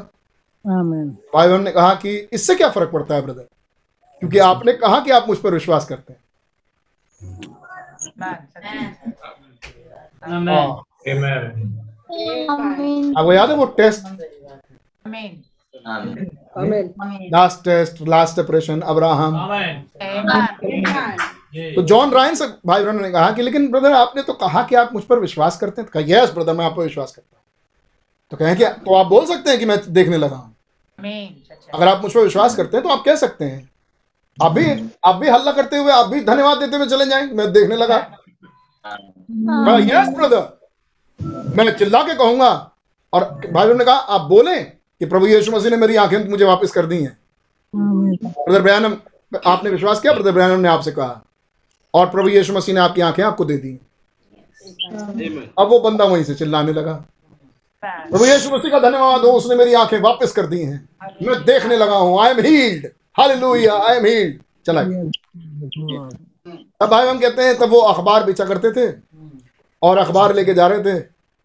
[0.65, 3.47] भाई बहन ने कहा कि इससे क्या फ़र्क पड़ता है ब्रदर
[4.23, 6.21] क्योंकि आपने कहा कि आप मुझ पर विश्वास करते हैं।
[10.23, 10.49] Amen.
[12.51, 12.59] हाँ।
[13.17, 14.07] आपको याद है वो test
[17.33, 19.37] last test last operation Abraham
[21.75, 24.75] तो जॉन रायन से भाई बहन ने कहा कि लेकिन ब्रदर आपने तो कहा कि
[24.75, 25.91] आप मुझ पर विश्वास करते हैं?
[25.91, 27.40] तो कहा यस ब्रदर मैं आप पर विश्वास करता हूँ.
[28.33, 30.55] तो कहें कि तो आप बोल सकते हैं कि मैं देखने लगा हूँ।
[31.75, 33.69] अगर आप मुझ पर विश्वास करते हैं तो आप कह सकते हैं।
[34.39, 34.65] आप भी
[35.05, 37.97] आप भी हल्ला करते हुए आप भी धन्यवाद देते हुए चले जाएँ मैं देखने लगा।
[39.79, 42.51] यस ब्रदर मैं चिल्ला के कहूँगा
[43.13, 46.71] और भाई ने कहा आप बोले कि प्रभु यीशु मसीह ने मेरी आँखें मुझे वापस
[46.73, 47.17] कर दी हैं।
[47.75, 48.97] ब्रदर ब्रयानम
[49.47, 50.13] आपने विश्वास किया?
[50.13, 51.23] ब्रदर ब्रयानम ने आपसे कहा
[51.95, 53.79] और प्रभु यीशु मसीह ने आपकी आँखें आपको दे दी।
[55.59, 57.05] अब वो बंदा वहीं से चिल्लाने लगा।
[57.83, 60.89] प्रभु यीशु मसीह का धन्यवाद हो उसने मेरी आँखें वापस कर दी हैं।
[61.23, 62.87] मैं देखने लगा हूँ। I am healed
[63.19, 66.09] hallelujah I am healed चला गया
[66.81, 68.91] तब भाई हम कहते हैं तब वो अखबार बेचा करते थे
[69.83, 71.05] और अखबार लेके जा रहे थे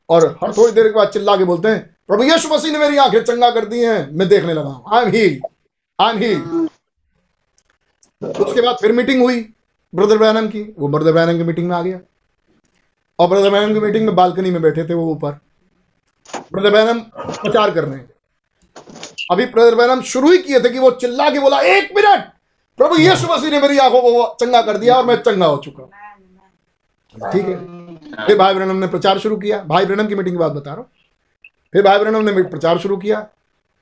[0.10, 2.98] और हर थोड़ी देर के बाद चिल्ला के बोलते हैं प्रभु यीशु मसीह ने मेरी
[2.98, 5.46] आँखें चंगा कर दी हैं। मैं देखने लगा हूँ। I am healed
[6.00, 6.70] I am healed
[8.22, 9.42] उसके बाद फिर मीटिंग हुई
[9.94, 12.00] ब्रदर ब्रैनम की। वो ब्रदर ब्रैनम की मीटिंग में आ गया।
[13.20, 15.40] और ब्रदर ब्रैनम की मीटिंग में बालकनी में बैठे थे वो ऊपर।
[16.54, 18.10] ब्रदर ब्रैनम प्रचार कर रहे हैं
[19.32, 22.24] अभी ब्रदर बैनम शुरू ही किए थे कि वो चिल्ला के बोला, एक मिनट!
[22.80, 27.30] प्रभु यीशु मसीह ने मेरी आँखों को चंगा कर दिया और मैं चंगा हो चुका
[27.32, 27.56] ठीक है?
[28.28, 30.80] फिर भाई ब्रनम ने प्रचार शुरू किया। भाई ब्रनम की मीटिंग की बात बता रहा
[30.80, 30.90] हूँ।
[31.74, 33.26] फिर भाई ब्रनम ने प्रचार शुरू किया।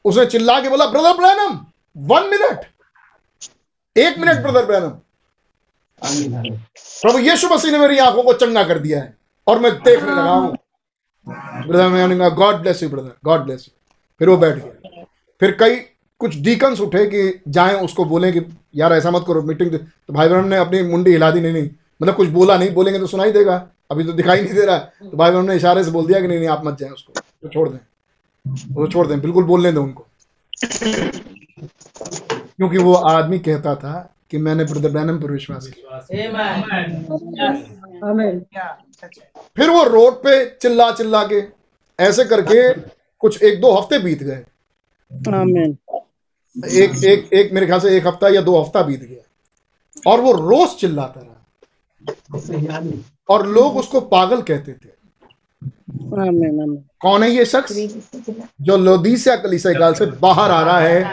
[0.06, 1.60] उसने चिल्ला के बोला, ब्रदर ब्रैनम
[1.96, 2.66] वन मिनट
[3.96, 4.90] एक मिनट, ब्रदर ब्रैनम
[7.02, 9.16] प्रभु यीशु मसीह ने मेरी आँखों को चंगा कर दिया है
[9.48, 10.56] और मैं देखने लगा हूँ।
[11.28, 13.74] ब्रदर मैंने कहा God bless you brother God bless you
[14.20, 15.04] फिर वो बैठ गया।
[15.42, 15.76] फिर कई
[16.22, 18.42] कुछ डीकन्स उठे कि जाएँ उसको बोलें कि
[18.76, 21.70] यार ऐसा मत करो मीटिंग तो भाई ब्रह्म ने अपनी मुंडी हिला दी नहीं नहीं
[22.02, 23.56] मतलब कुछ बोला नहीं बोलेंगे तो सुनाई देगा।
[23.92, 26.20] अभी तो दिखाई नहीं दे रहा है। तो भाई ब्रह्म ने इशारे से बोल दिया
[26.22, 27.80] कि नहीं नहीं आप मत जाएँ उसको। तो छोड़ दें।
[28.72, 30.06] वो छोड़ दें। बिल्कुल बोलने दें उनको।
[32.58, 35.98] क्योंकि वो आदमी कहता था कि मैंने ब्रदर ब्रैनम पर विश्वास किया।
[38.10, 38.40] आमीन
[39.58, 41.42] फिर वो रोड पे चिल्ला चिल्ला के
[42.00, 42.74] ऐसे करके
[43.22, 44.44] कुछ एक दो हफ़्ते बीत गए।
[46.82, 50.32] एक एक एक मेरे ख्याल से एक हफ़्ता या दो हफ़्ता बीत गया। और वो
[50.32, 51.30] रोज चिल्लाता रहा।
[53.30, 54.92] और लोग उसको पागल कहते थे।
[56.22, 57.74] आमीन आमीन। कौन है ये शख्स?
[58.62, 61.04] जो लोदीसिया कलीसिया काल से बाहर आ रहा है।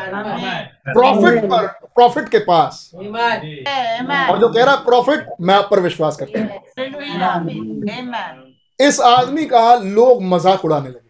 [0.89, 1.67] प्रॉफिट पर
[2.01, 6.49] प्रॉफिट के पास। और जो कह रहा है प्रॉफिट मैं आप पर विश्वास करता हूँ।
[8.81, 11.09] इस आदमी का लोग मज़ाक उड़ाने लगे.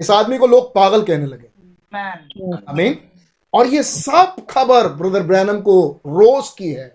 [0.00, 1.48] इस आदमी को लोग पागल कहने लगे.
[2.68, 2.98] आमीन।
[3.52, 6.88] और ये सब खबर ब्रदर ब्रैनम को रोज की है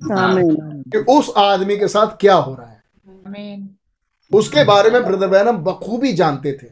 [0.00, 2.82] कि उस आदमी के साथ क्या हो रहा है।
[4.32, 6.66] उसके बारे में ब्रदर ब्रैनम बखूबी जानते थे।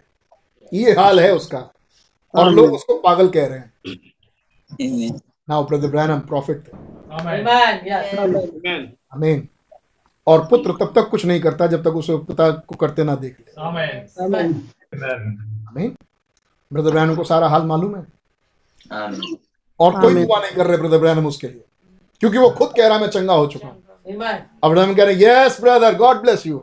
[0.73, 1.59] ये हाल है उसका।
[2.37, 3.71] और लोग उसको पागल कह रहे हैं।
[5.51, 6.71] Now brother Branham prophet.
[9.15, 9.49] Amen
[10.27, 13.37] और पुत्र तब तक कुछ नहीं करता जब तक उसे पिता को करते ना देख
[13.41, 13.91] ले। Amen.
[14.23, 14.55] आमीन
[15.69, 15.95] आमीन
[16.71, 18.03] ब्रदर ब्रैनम को सारा हाल मालूम है?
[18.91, 19.37] Amen.
[19.81, 21.65] और कोई दुआ नहीं कर रहे ब्रदर ब्रैनम उसके लिए।
[22.23, 23.83] क्योंकि वो खुद कह रहा है मैं चंगा हो चुका हूँ।
[24.65, 26.59] अब ब्रैनम कह रहे yes brother God bless you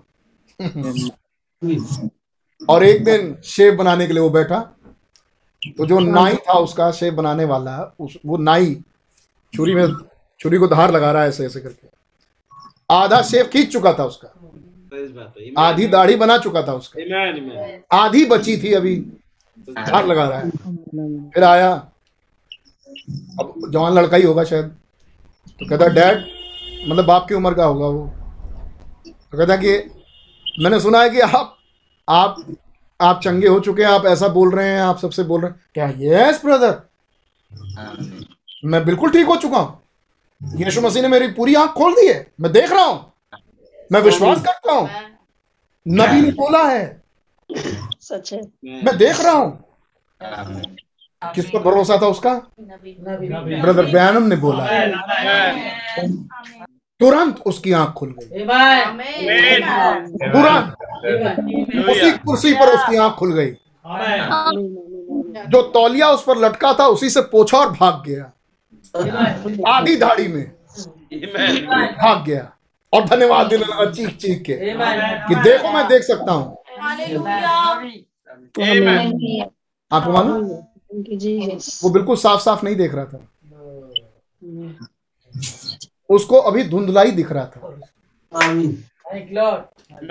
[2.61, 4.59] और एक दिन शेव बनाने के लिए वो बैठा।
[5.67, 8.75] तो जो नाई था उसका शेव बनाने वाला उस वो नाई
[9.53, 9.87] छुरी में
[10.39, 11.87] छुरी को धार लगा रहा है ऐसे ऐसे करके।
[12.91, 14.27] आधा शेव खींच चुका था उसका.
[15.57, 17.97] आधी दाढ़ी बना चुका था उसका.
[17.97, 18.95] आधी बची थी अभी
[19.69, 20.49] धार लगा रहा है।
[21.29, 21.73] फिर आया।
[23.39, 24.65] अब जवान लड़का ही होगा शायद।
[25.59, 26.25] तो कहता डैड
[26.89, 28.11] मतलब बाप की उम्र का होगा वो।
[29.07, 29.77] तो कहता कि
[30.59, 31.57] मैंने सुना है कि आप
[32.09, 32.35] आप
[32.99, 35.59] आप चंगे हो चुके हैं आप ऐसा बोल रहे हैं आप सबसे बोल रहे हैं।
[35.73, 35.87] क्या?
[35.99, 36.81] यस ब्रदर
[38.65, 39.79] मैं बिल्कुल ठीक हो चुका हूँ।
[40.41, 43.13] यीशु मसीह ने मेरी पूरी आँख खोल दी है। मैं देख रहा हूँ।
[43.91, 44.89] मैं विश्वास करता हूँ।
[45.85, 46.85] नबी ने बोला है।
[48.01, 48.41] सच है।
[48.83, 49.63] मैं देख रहा हूँ।
[51.21, 52.33] किस पर भरोसा था उसका?
[52.59, 54.91] ब्रदर ब्रैनम ने बोला है।
[56.99, 58.25] तुरंत उसकी आँख खुल गई।
[60.29, 60.75] तुरंत
[61.89, 63.51] उसी कुर्सी पर उसकी आँख खुल गई।
[65.47, 68.31] जो तौलिया उस पर लटका था उसी से पोछा और भाग गया।
[69.67, 70.45] आधी दाढ़ी में
[71.97, 72.51] भाग गया।
[72.93, 74.53] और धन्यवाद देने लगा चीख चीख के
[75.27, 76.57] कि देखो मैं देख सकता हूँ।
[79.91, 80.43] आपको मालूम?
[81.83, 83.27] वो बिल्कुल साफ़ साफ़ नहीं देख रहा था।
[86.13, 87.59] उसको अभी धुंधलाई दिख रहा था।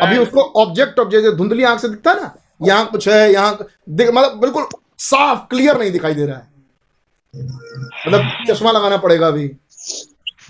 [0.00, 4.38] अभी उसको ऑब्जेक्ट ऑब्जेक्ट धुंधली आँख से दिखता है ना यहाँ कुछ है यहाँ मतलब
[4.40, 4.66] बिल्कुल
[5.00, 6.50] साफ़ क्लियर नहीं दिखाई दे रहा है।
[8.06, 9.50] मतलब चश्मा लगाना पड़ेगा अभी।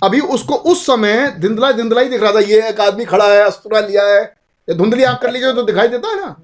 [0.02, 3.42] अभी उसको उस समय धुंधला धुंधला ही दिख रहा था। ये एक आदमी खड़ा है
[3.44, 4.22] अस्तुरा लिया है।
[4.68, 6.36] ये धुंधली आँख कर लीजिए तो दिखाई देता है ना?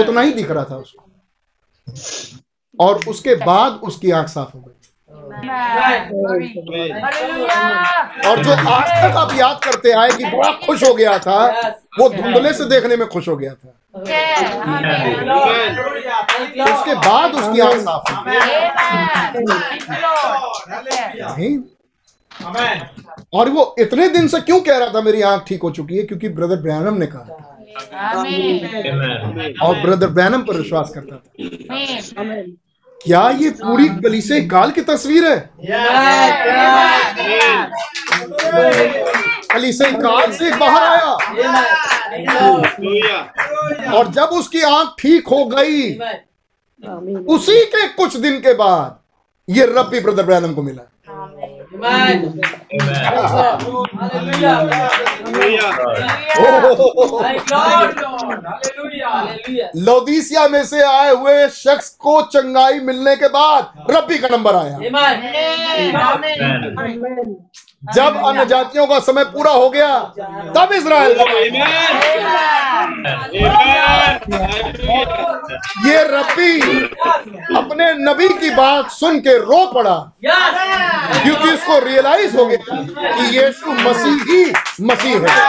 [0.00, 1.02] उतना ही दिख रहा था उसको।
[2.78, 4.72] और उसके बाद उसकी आँख साफ़ हो गई।
[8.28, 11.38] और जो आज तक आप याद करते आए कि बड़ा खुश हो गया था
[12.00, 13.68] वो धुंधले से देखने में खुश हो गया था।
[16.74, 18.16] उसके बाद उसकी आँख साफ़ हो
[22.44, 22.80] Amen.
[23.32, 26.02] और वो इतने दिन से क्यों कह रहा था मेरी आँख ठीक हो चुकी है?
[26.02, 27.36] क्योंकि ब्रदर ब्रैनम ने कहा था।
[29.62, 31.22] और ब्रदर ब्रैनम पर विश्वास करता था।
[32.20, 32.56] आमीन
[33.04, 35.36] क्या ये पूरी गली से काल की तस्वीर है?
[39.52, 41.10] कलीसे काल से बाहर आया।
[43.92, 45.92] और जब उसकी आँख ठीक हो गई
[47.34, 48.98] उसी के कुछ दिन के बाद
[49.48, 50.82] ये रब्बी ब्रदर ब्रैनम को मिला।
[51.74, 52.40] Amen.
[54.00, 54.56] Hallelujah.
[56.34, 57.18] Oh,
[58.44, 59.10] hallelujah
[59.86, 64.76] Laodicea में से आए हुए शख्स को चंगाई मिलने के बाद रब्बी का नंबर आया
[66.74, 67.36] Amen.
[67.84, 69.88] जब अन्य जातियों का समय पूरा हो गया
[70.56, 71.18] तब इसराइल
[75.86, 76.60] ये रबी
[77.56, 82.82] अपने नबी की बात सुन के रो पड़ा क्योंकि उसको रियलाइज़ हो गया
[83.12, 84.44] कि यीशु मसीह ही।
[84.86, 85.42] मसीह है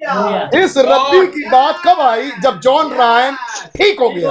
[0.00, 2.30] इस रब्बी की बात कब आई?
[2.42, 3.36] जब जॉन रायन
[3.76, 4.30] ठीक हो गया।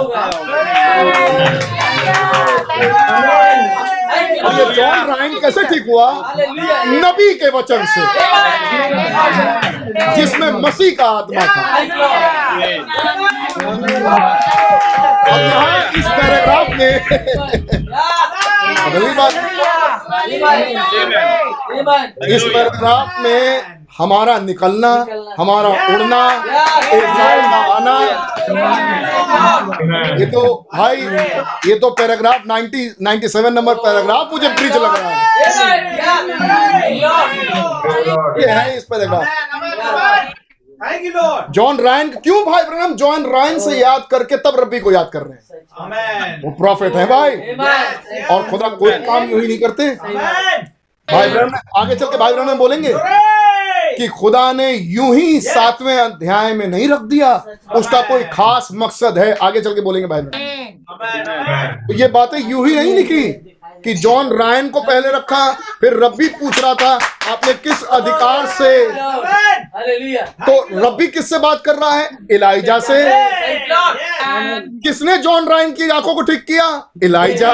[4.45, 6.09] और ये जॉन रायन कैसे ठीक हुआ?
[7.05, 8.01] नबी के वचन से।
[10.15, 11.61] जिसमें मसीह का आत्मा था।
[15.31, 16.93] और यहाँ इस पैराग्राफ में
[18.85, 19.31] अगली बात।
[22.27, 24.89] इस पैराग्राफ में हमारा निकलना
[25.39, 26.21] हमारा उड़ना
[26.93, 27.93] इस्राएल का आना
[30.19, 30.41] ये तो
[30.73, 30.97] भाई
[31.67, 35.15] ये तो पैराग्राफ 90 97 नंबर पैराग्राफ मुझे ब्रिज लग रहा है।
[38.41, 39.23] ये है इस paragraph.
[40.79, 44.79] Thank you Lord John Ryan क्यों भाई ब्रनम जॉन रायन से याद करके तब रब्बी
[44.79, 47.31] को याद कर रहे हैं। वो प्रॉफिट है भाई।
[48.31, 50.67] और खुदा कोई काम यू ही नहीं करते। आमेन
[51.09, 52.93] भाई ब्रहण आगे चल के भाई ब्रहण बोलेंगे
[53.97, 57.33] कि खुदा ने यूँ ही सातवें अध्याय में नहीं रख दिया
[57.75, 62.67] उसका कोई खास मकसद है। आगे चल के बोलेंगे भाई ब्रहण तो ये बातें यूँ
[62.67, 63.23] ही नहीं लिखी।
[63.85, 65.51] कि जॉन रायन को पहले रखा
[65.81, 66.93] फिर रब्बी पूछ रहा था
[67.31, 68.69] आपने किस अधिकार से
[70.45, 72.09] तो रब्बी किससे बात कर रहा है?
[72.31, 72.97] इलाइजा से।
[74.83, 76.67] किसने जॉन रायन की आँखों को ठीक किया?
[77.03, 77.53] इलाइजा।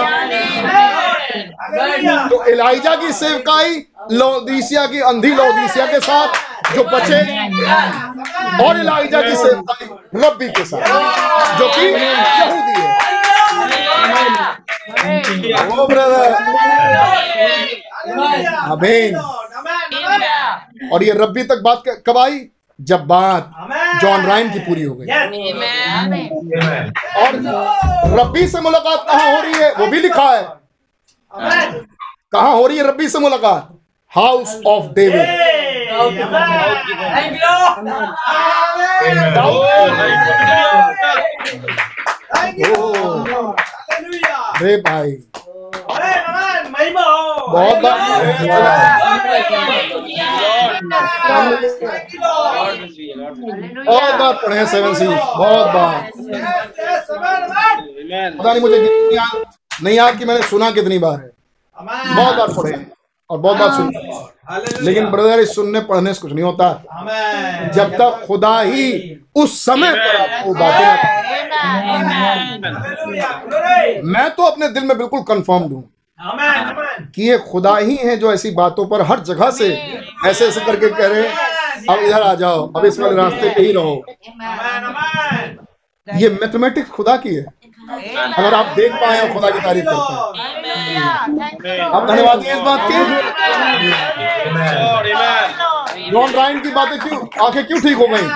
[2.29, 3.75] तो इलाइजा की सेवकाई
[4.11, 7.21] लोदीसिया की अंधी लोदीसिया के साथ जो बचे।
[8.65, 9.87] और इलाइजा की सेवकाई
[10.23, 13.10] रब्बी के साथ जो कि यहूदी है।
[15.71, 16.33] ओ ब्रदर
[18.71, 19.15] आमीन
[20.93, 22.39] और ये रब्बी तक बात कब आई?
[22.79, 23.51] जब बात
[24.01, 25.05] जॉन राइन की पूरी हो गई।
[27.23, 27.35] और
[28.19, 29.71] रब्बी से मुलाकात कहाँ हो रही है?
[29.73, 30.41] वो भी लिखा है।
[32.33, 33.67] कहाँ हो रही है रब्बी से मुलाकात?
[34.13, 35.27] हाउस ऑफ़ डेविड
[44.55, 45.11] अरे भाई।
[47.51, 47.81] बहुत
[53.85, 56.09] बहुत बार पढ़े हैं सेवन सी बहुत बार
[58.37, 58.77] पता नहीं मुझे
[59.83, 61.29] नहीं याद कि मैंने सुना कितनी बार है।
[62.15, 62.91] बहुत बार पढ़े हैं।
[63.31, 66.71] और बहुत बार सुने लेकिन ब्रदर इस सुनने पढ़ने से कुछ नहीं होता।
[67.75, 68.85] जब तक खुदा ही
[69.35, 70.85] उस समय पर आपको बातें
[74.03, 75.83] मैं तो अपने दिल में बिल्कुल कंफर्म हूँ
[77.15, 79.67] कि ये खुदा ही है जो ऐसी बातों पर हर जगह से
[80.27, 81.35] ऐसे ऐसे करके कह रहे हैं।
[81.89, 84.03] अब इधर आ जाओ। अब इस वाले रास्ते पे ही रहो।
[86.07, 87.45] ये मैथमेटिक्स खुदा की है।
[87.91, 92.79] अगर आप देख पाए और खुदा की तारीफ़ करते हैं। आप धन्यवाद दिए इस बात
[92.83, 92.97] के।
[96.11, 98.27] जॉन रायन की बातें क्यों आँखें क्यों ठीक हो गई?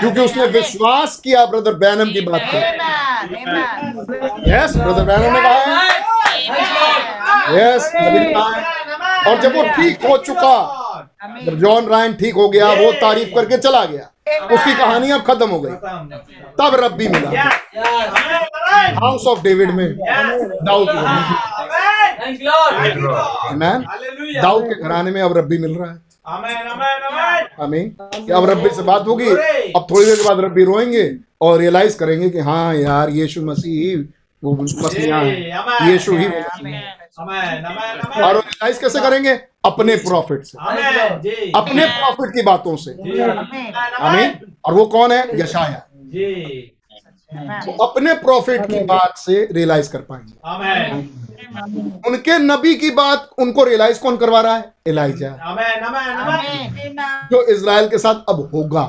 [0.00, 2.62] क्योंकि उसने विश्वास किया ब्रदर बैनम की बात पर
[4.48, 5.90] यस ब्रदर बैनम ने कहा है।
[7.56, 8.10] यस है।
[9.28, 10.54] और जब वो ठीक हो चुका
[11.44, 14.08] जब जॉन रायन ठीक हो गया वो तारीफ़ करके चला गया।
[14.54, 15.70] उसकी कहानी अब खत्म हो गई।
[16.60, 17.42] तब रब्बी मिला।
[18.98, 20.88] हाउस ऑफ़ डेविड में दाऊद
[23.58, 23.84] मैन
[24.42, 26.00] दाऊद के घराने में अब रब्बी मिल रहा है।
[27.60, 29.28] आमीन अब रब्बी से बात होगी।
[29.76, 31.04] अब थोड़ी देर के बाद रब्बी रोएँगे
[31.40, 34.04] और रियलाइज़ करेंगे कि हाँ यार यीशु मसीह
[34.42, 37.01] वो मसीहा है। यीशु ही वो मसीहा है।
[38.24, 39.32] और रियलाइज़ कैसे करेंगे?
[39.64, 40.58] अपने प्रॉफिट से।
[41.58, 42.90] अपने प्रॉफिट की बातों से।
[44.00, 45.40] आमीन और वो कौन है?
[45.40, 45.86] यशाया
[47.82, 50.32] अपने प्रॉफिट की बात से रियलाइज़ कर पाएँगे।
[52.08, 54.72] उनके नबी की बात उनको रियलाइज़ कौन करवा रहा है?
[54.86, 55.28] एलाइजा
[57.32, 58.88] जो इज़राइल के साथ अब होगा।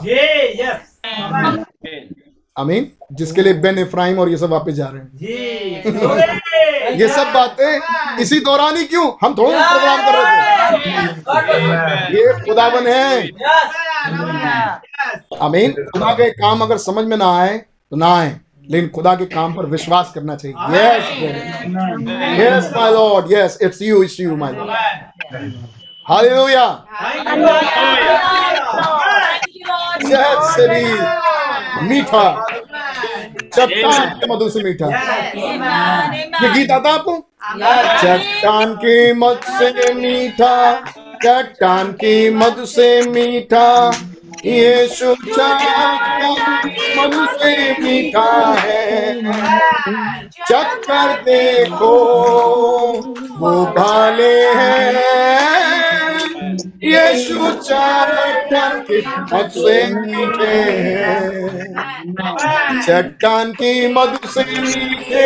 [2.58, 5.10] आमीन जिसके लिए बेन इफ्राइम और ये सब वापस जा रहे हैं।
[7.00, 9.06] ये सब बातें इसी दौरान ही क्यों?
[9.24, 10.26] हम थोड़ा प्रोग्राम कर रहे
[10.78, 13.08] थे। ये खुदावन है।
[15.42, 18.32] आमीन खुदा के काम अगर समझ में ना आए तो ना आए।
[18.70, 21.04] लेकिन खुदा के काम पर विश्वास करना चाहिए। Yes
[22.40, 24.70] yes my Lord yes it's you it's you my Lord
[26.06, 26.68] hallelujah
[30.56, 30.84] से भी
[31.82, 32.48] मीठा।
[33.56, 34.88] चट्टान के मधु से मीठा।
[36.44, 37.16] ये गीत आता आपको?
[38.02, 40.76] चट्टान की मध से मीठा,
[41.26, 43.94] चट्टान की मधु से मीठा
[44.46, 44.86] ये
[46.98, 49.24] मधु से मीठा है।
[50.50, 51.96] चक्कर देखो,
[53.38, 55.83] वो भाले हैं।
[56.64, 59.00] यीशु चट्टान की
[59.32, 60.60] मधु से मीठे
[62.86, 65.26] चट्टान की मधु से मीठे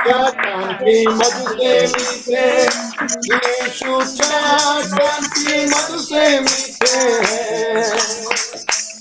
[0.00, 2.46] चट्टान की मधु से मीठे
[3.28, 4.00] यीशु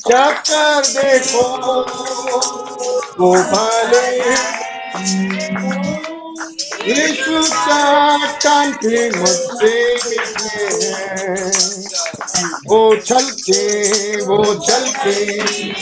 [0.08, 1.44] चट्टान देखो
[3.46, 4.06] भले
[6.88, 7.42] यीशु
[8.74, 10.66] की मधु से मीठे
[11.02, 11.82] हैं
[12.68, 13.62] वो चलते
[14.26, 15.14] वो चलते,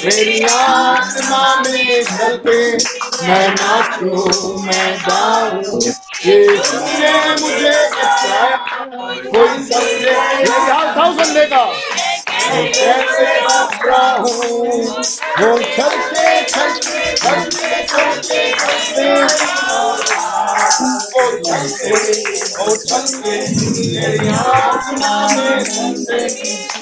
[0.06, 2.58] मेरी आत्मा में चलते,
[3.28, 5.80] मैं नाचूं, मैं गाऊं।
[6.26, 8.58] यीशु ने मुझे बचाया।
[9.26, 9.58] कोई
[10.40, 10.60] ये
[11.24, 11.64] संदेह का
[12.50, 13.74] वो कैसे बच
[14.16, 14.28] हूँ
[15.40, 19.06] वो चलते चलते चलते चलते चलते
[20.10, 21.94] वो चलते
[22.58, 23.36] वो चलते
[23.92, 26.20] मेरी आत्मा में चलते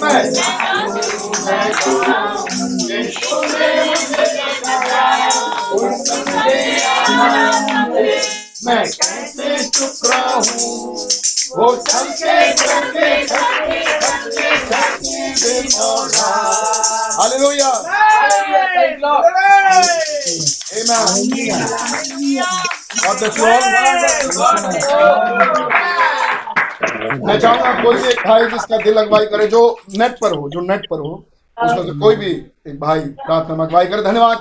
[0.02, 0.98] मैं मैं
[2.88, 5.30] यीशु ने मुझे बचाया
[5.70, 7.28] कोई संदेह
[8.66, 10.42] मैं कैसे चुप रहूँ
[11.58, 16.30] वो चलते चलते चलते चलते चलते बेमौला
[17.18, 17.72] hallelujah.
[20.78, 21.06] Amen.
[23.04, 23.64] God bless you all.
[27.28, 29.62] मैं चाहूँगा कोई भी एक भाई जिसका दिल अगवाई करे जो
[29.98, 31.14] नेट पर हो जो नेट पर हो
[31.58, 34.38] उसमें से कोई भी एक भाई प्रार्थना में अगवाई करे। धन्यवाद।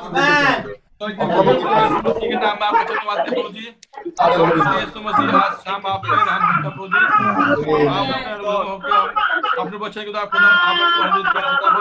[1.00, 3.64] प्रभु के नाम में आपको धन्यवाद प्रभु जी।
[4.76, 7.00] यीशु मसीह आज शाम आप पे रहम करता प्रभु जी।
[7.86, 8.76] आप अपने लोगों
[9.64, 11.72] अपने बच्चे के द्वारा खुदा आप मौजूद कर खुदा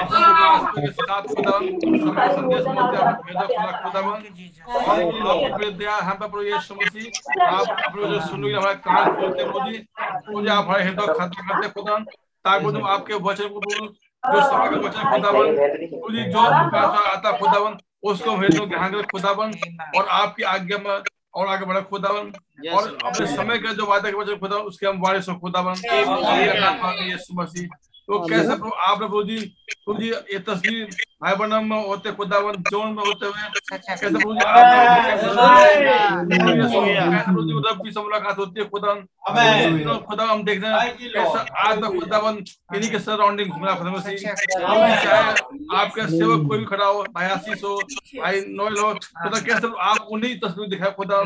[0.00, 4.00] अपने विकास के साथ खुदा समय संदेश में आप भेजा खुदा खुदा
[4.78, 4.96] और
[5.30, 9.44] आप अपने दया हम पे प्रभु यीशु मसीह आप अपने जो सुन हमारे कान खोलते
[9.44, 9.78] प्रभु जी।
[10.32, 11.98] मुझे आप हमारे हृदय खत्म करते खुदा।
[12.44, 15.46] ताकि खुदा आपके वचन को जो समय का वचन खुदावन
[16.02, 19.52] मुझे जो आता खुदावन उसको भेजो ध्यान रख खुदावन
[19.98, 21.02] और आपकी आज्ञा में
[21.34, 22.32] और आगे बढ़ा खुदावन
[22.74, 25.74] और अपने समय का जो वादा के वजह खुदा उसके हम वारिस हो खुदावन
[27.02, 27.68] यीशु मसीह।
[28.10, 29.36] तो कैसे प्रभु आपने प्रभु जी
[29.70, 30.86] प्रभु जी ये तस्वीर
[31.22, 34.40] भाई बहनों में होते खुदावन जोन में होते हुए कैसे प्रभु जी
[35.10, 35.28] कैसे
[37.24, 39.02] प्रभु जी रब की मुलाकात होती है खुदावन
[39.84, 42.42] तो खुदा हम देखते हैं कैसा आज तक खुदावन
[42.74, 44.88] इन्हीं के सराउंडिंग घूमना मसीह चाहे
[45.76, 47.76] आपके सेवक कोई भी खड़ा हो भाई आशीष हो
[48.16, 51.20] भाई नोएल हो खुदा कैसे आप उन्हीं तस्वीर दिखाए खुदा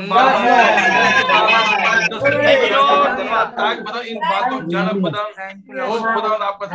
[4.04, 5.22] इन बातों जाना खुदा
[5.84, 6.73] और खुदा आपका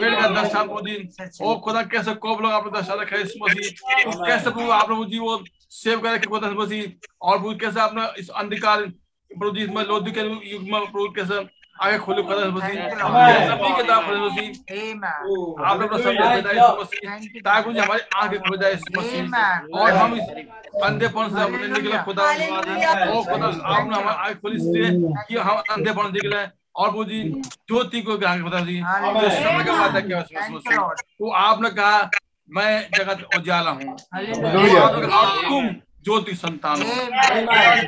[0.00, 3.64] पेड़ का दर्शन प्रभु ओ खुदा कैसे कोब लोग आपने दर्शन रखा इस मसीह
[4.26, 5.42] कैसे प्रभु आप प्रभु वो
[5.72, 6.82] सेव करे खुदा मसीह
[7.22, 8.78] और प्रभु कैसे आपने इस अंधकार
[9.30, 10.20] प्रभु जी में लोधी के
[10.50, 11.36] युग में प्रभु कैसे
[11.82, 12.76] आगे खोले खुदा मसीह
[13.50, 14.48] सभी के खुदा मसीह
[15.64, 19.22] आपने अपना सब भेजा इस मसीह ताकि मुझे हमारी आँखें खुल जाए इस मसीह
[19.80, 20.26] और हम इस
[20.84, 22.24] अंधेपन से अपने निकले खुदा
[23.08, 24.90] ओ खुदा आपने हमारी आँखें खोली इसलिए
[25.28, 26.42] कि हम अंधेपन निकले
[26.80, 28.60] और वो जी ज्योति को ग्रहण बता
[30.00, 30.20] किया
[31.18, 32.10] तो आपने कहा
[32.48, 33.96] मैं जगत उजाला हूँ।
[35.48, 35.68] तुम
[36.04, 36.88] ज्योति संतान हो।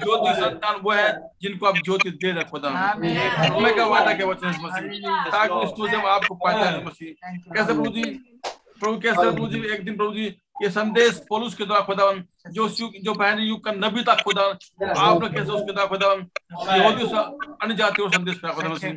[0.03, 1.07] ज्योति संतान वो है
[1.43, 6.83] जिनको आप ज्योति दे रहे खुदा समय का वादा के वचन मसीह ताकि आपको पहचान
[6.87, 7.11] मसीह।
[7.55, 8.05] कैसे प्रभु जी?
[8.81, 9.59] प्रभु कैसे प्रभु जी?
[9.75, 10.29] एक दिन प्रभु जी
[10.63, 12.23] ये संदेश पोलूस के द्वारा खुदावन
[12.55, 12.69] जो
[13.05, 16.21] जो पहले युग का नबी था खुदा लोग कैसे उसके द्वारा खुदावन?
[17.63, 18.93] अन्य जातियों संदेश प्राप्त खुदा मसीह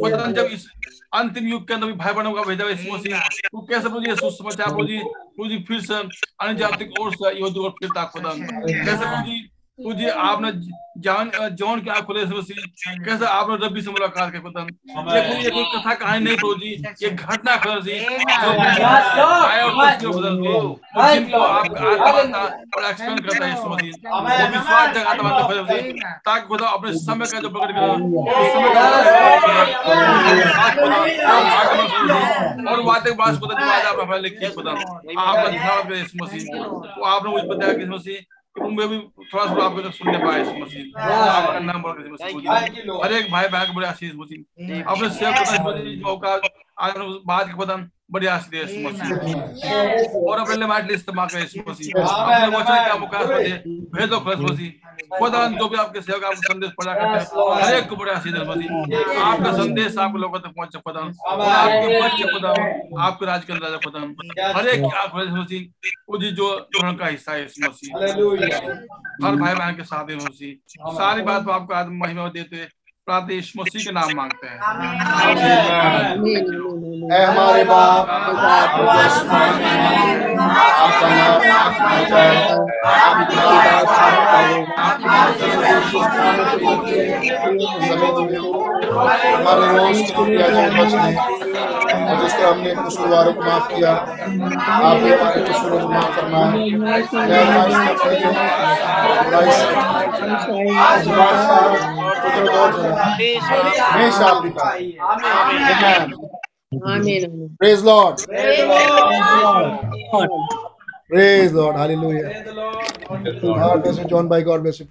[0.00, 0.66] खुदावन जब इस
[1.14, 4.74] अंतिम युग के अंदर भाई बहनों का भेजा इस मसीह तो कैसे प्रभु यीशु सुसमाचार
[4.74, 9.32] प्रभु जी फिर से अन्य जाति और से यहूदी और फिर था खुदावन। कैसे प्रभु
[9.78, 10.50] जी जी आपने
[10.98, 15.50] जान जॉन के आप खुले कैसे आपने रबी से मुलाकात के खुदा ये कोई ये
[15.50, 16.70] कोई कथा कहानी नहीं प्रभु जी
[17.02, 20.08] ये घटना खुदा जी जो आया और कुछ जी
[21.10, 21.66] जिनको आप
[22.80, 23.76] एक्सप्लेन करता है वो
[24.48, 25.92] विश्वास जगाता है खुदा जी
[26.26, 27.92] ताकि खुदा अपने समय का जो प्रकट करो
[28.34, 28.82] उस समय का
[32.68, 37.04] और वादे बात खुदा जो वादा आप हमें लिखिए खुदा आपका धन्यवाद यीशु मसीह तो
[37.04, 38.18] आपने मुझे बताया कि मसीह
[38.62, 38.98] मैं भी
[39.32, 42.50] थोड़ा सा आपको सुनने पाए इस मसीह आपका नाम बोल के मसीह
[43.04, 46.34] हर एक भाई बहन बड़े आशीष मसीह। अपने सेव है मौका
[46.86, 46.94] आज
[47.32, 47.76] बात के खुदा
[48.26, 49.08] आशीष यीशु मसीह।
[50.28, 53.52] और अपने माइट इस्तेमाल कर यीशु मसीह। अपने वचन का मुकास दे
[53.94, 54.70] भेजो खुदा यीशु मसीह।
[55.18, 57.24] खुदा जो भी आपके सेवक आपको संदेश पढ़ा करते हैं।
[57.62, 62.00] हर एक को बड़ी आशीष यीशु मसीह। आपका संदेश आपके लोगों तक पहुँचे खुदा आपके
[62.00, 62.50] बच्चे खुदा
[63.04, 63.98] आपके राज के अंदर खुदा
[64.56, 65.62] हर एक की आप यीशु मसीह।
[66.08, 67.88] उसी जो ग्रहण का हिस्सा है यीशु मसीह।
[69.26, 72.66] हर भाई बहन के साथ है मसीह। सारी बात को आपको आज महिमा देते हुए
[73.08, 74.58] प्रार्थना यीशु मसीह के नाम मांगते हैं
[77.10, 80.28] ऐ हमारे बाप आपको नाम
[89.38, 90.12] हमारे रोज की
[90.78, 91.67] बचने
[92.14, 97.40] जिस तरह हमने कसूरवारों को माफ़ किया आप भी हमारे कसूरों को माफ़ फरमाए मैं
[97.56, 98.14] आजमाइश में पड़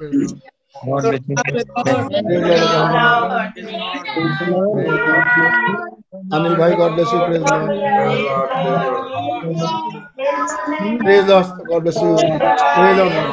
[0.07, 1.36] गया God you.
[6.34, 7.20] Anil bhai, God bless you.
[7.26, 7.70] Praise Lord.
[10.99, 11.45] Praise Lord.
[11.68, 12.10] God bless you.
[12.76, 13.10] Praise Lord.
[13.10, 13.24] Lord.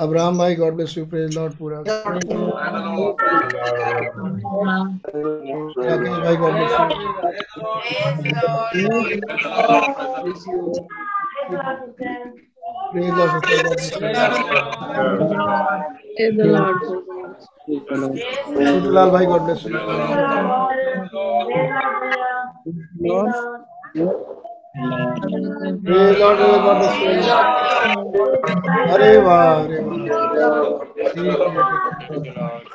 [0.00, 1.82] Abraham भाई God bless you praise Lord पूरा
[5.86, 6.88] राकेश भाई God bless you
[12.92, 13.32] praise Lord.
[17.68, 17.78] You
[18.70, 19.72] Chhotulal भाई God bless you
[24.76, 27.36] praise Lord God bless you
[28.94, 29.64] अरे वाह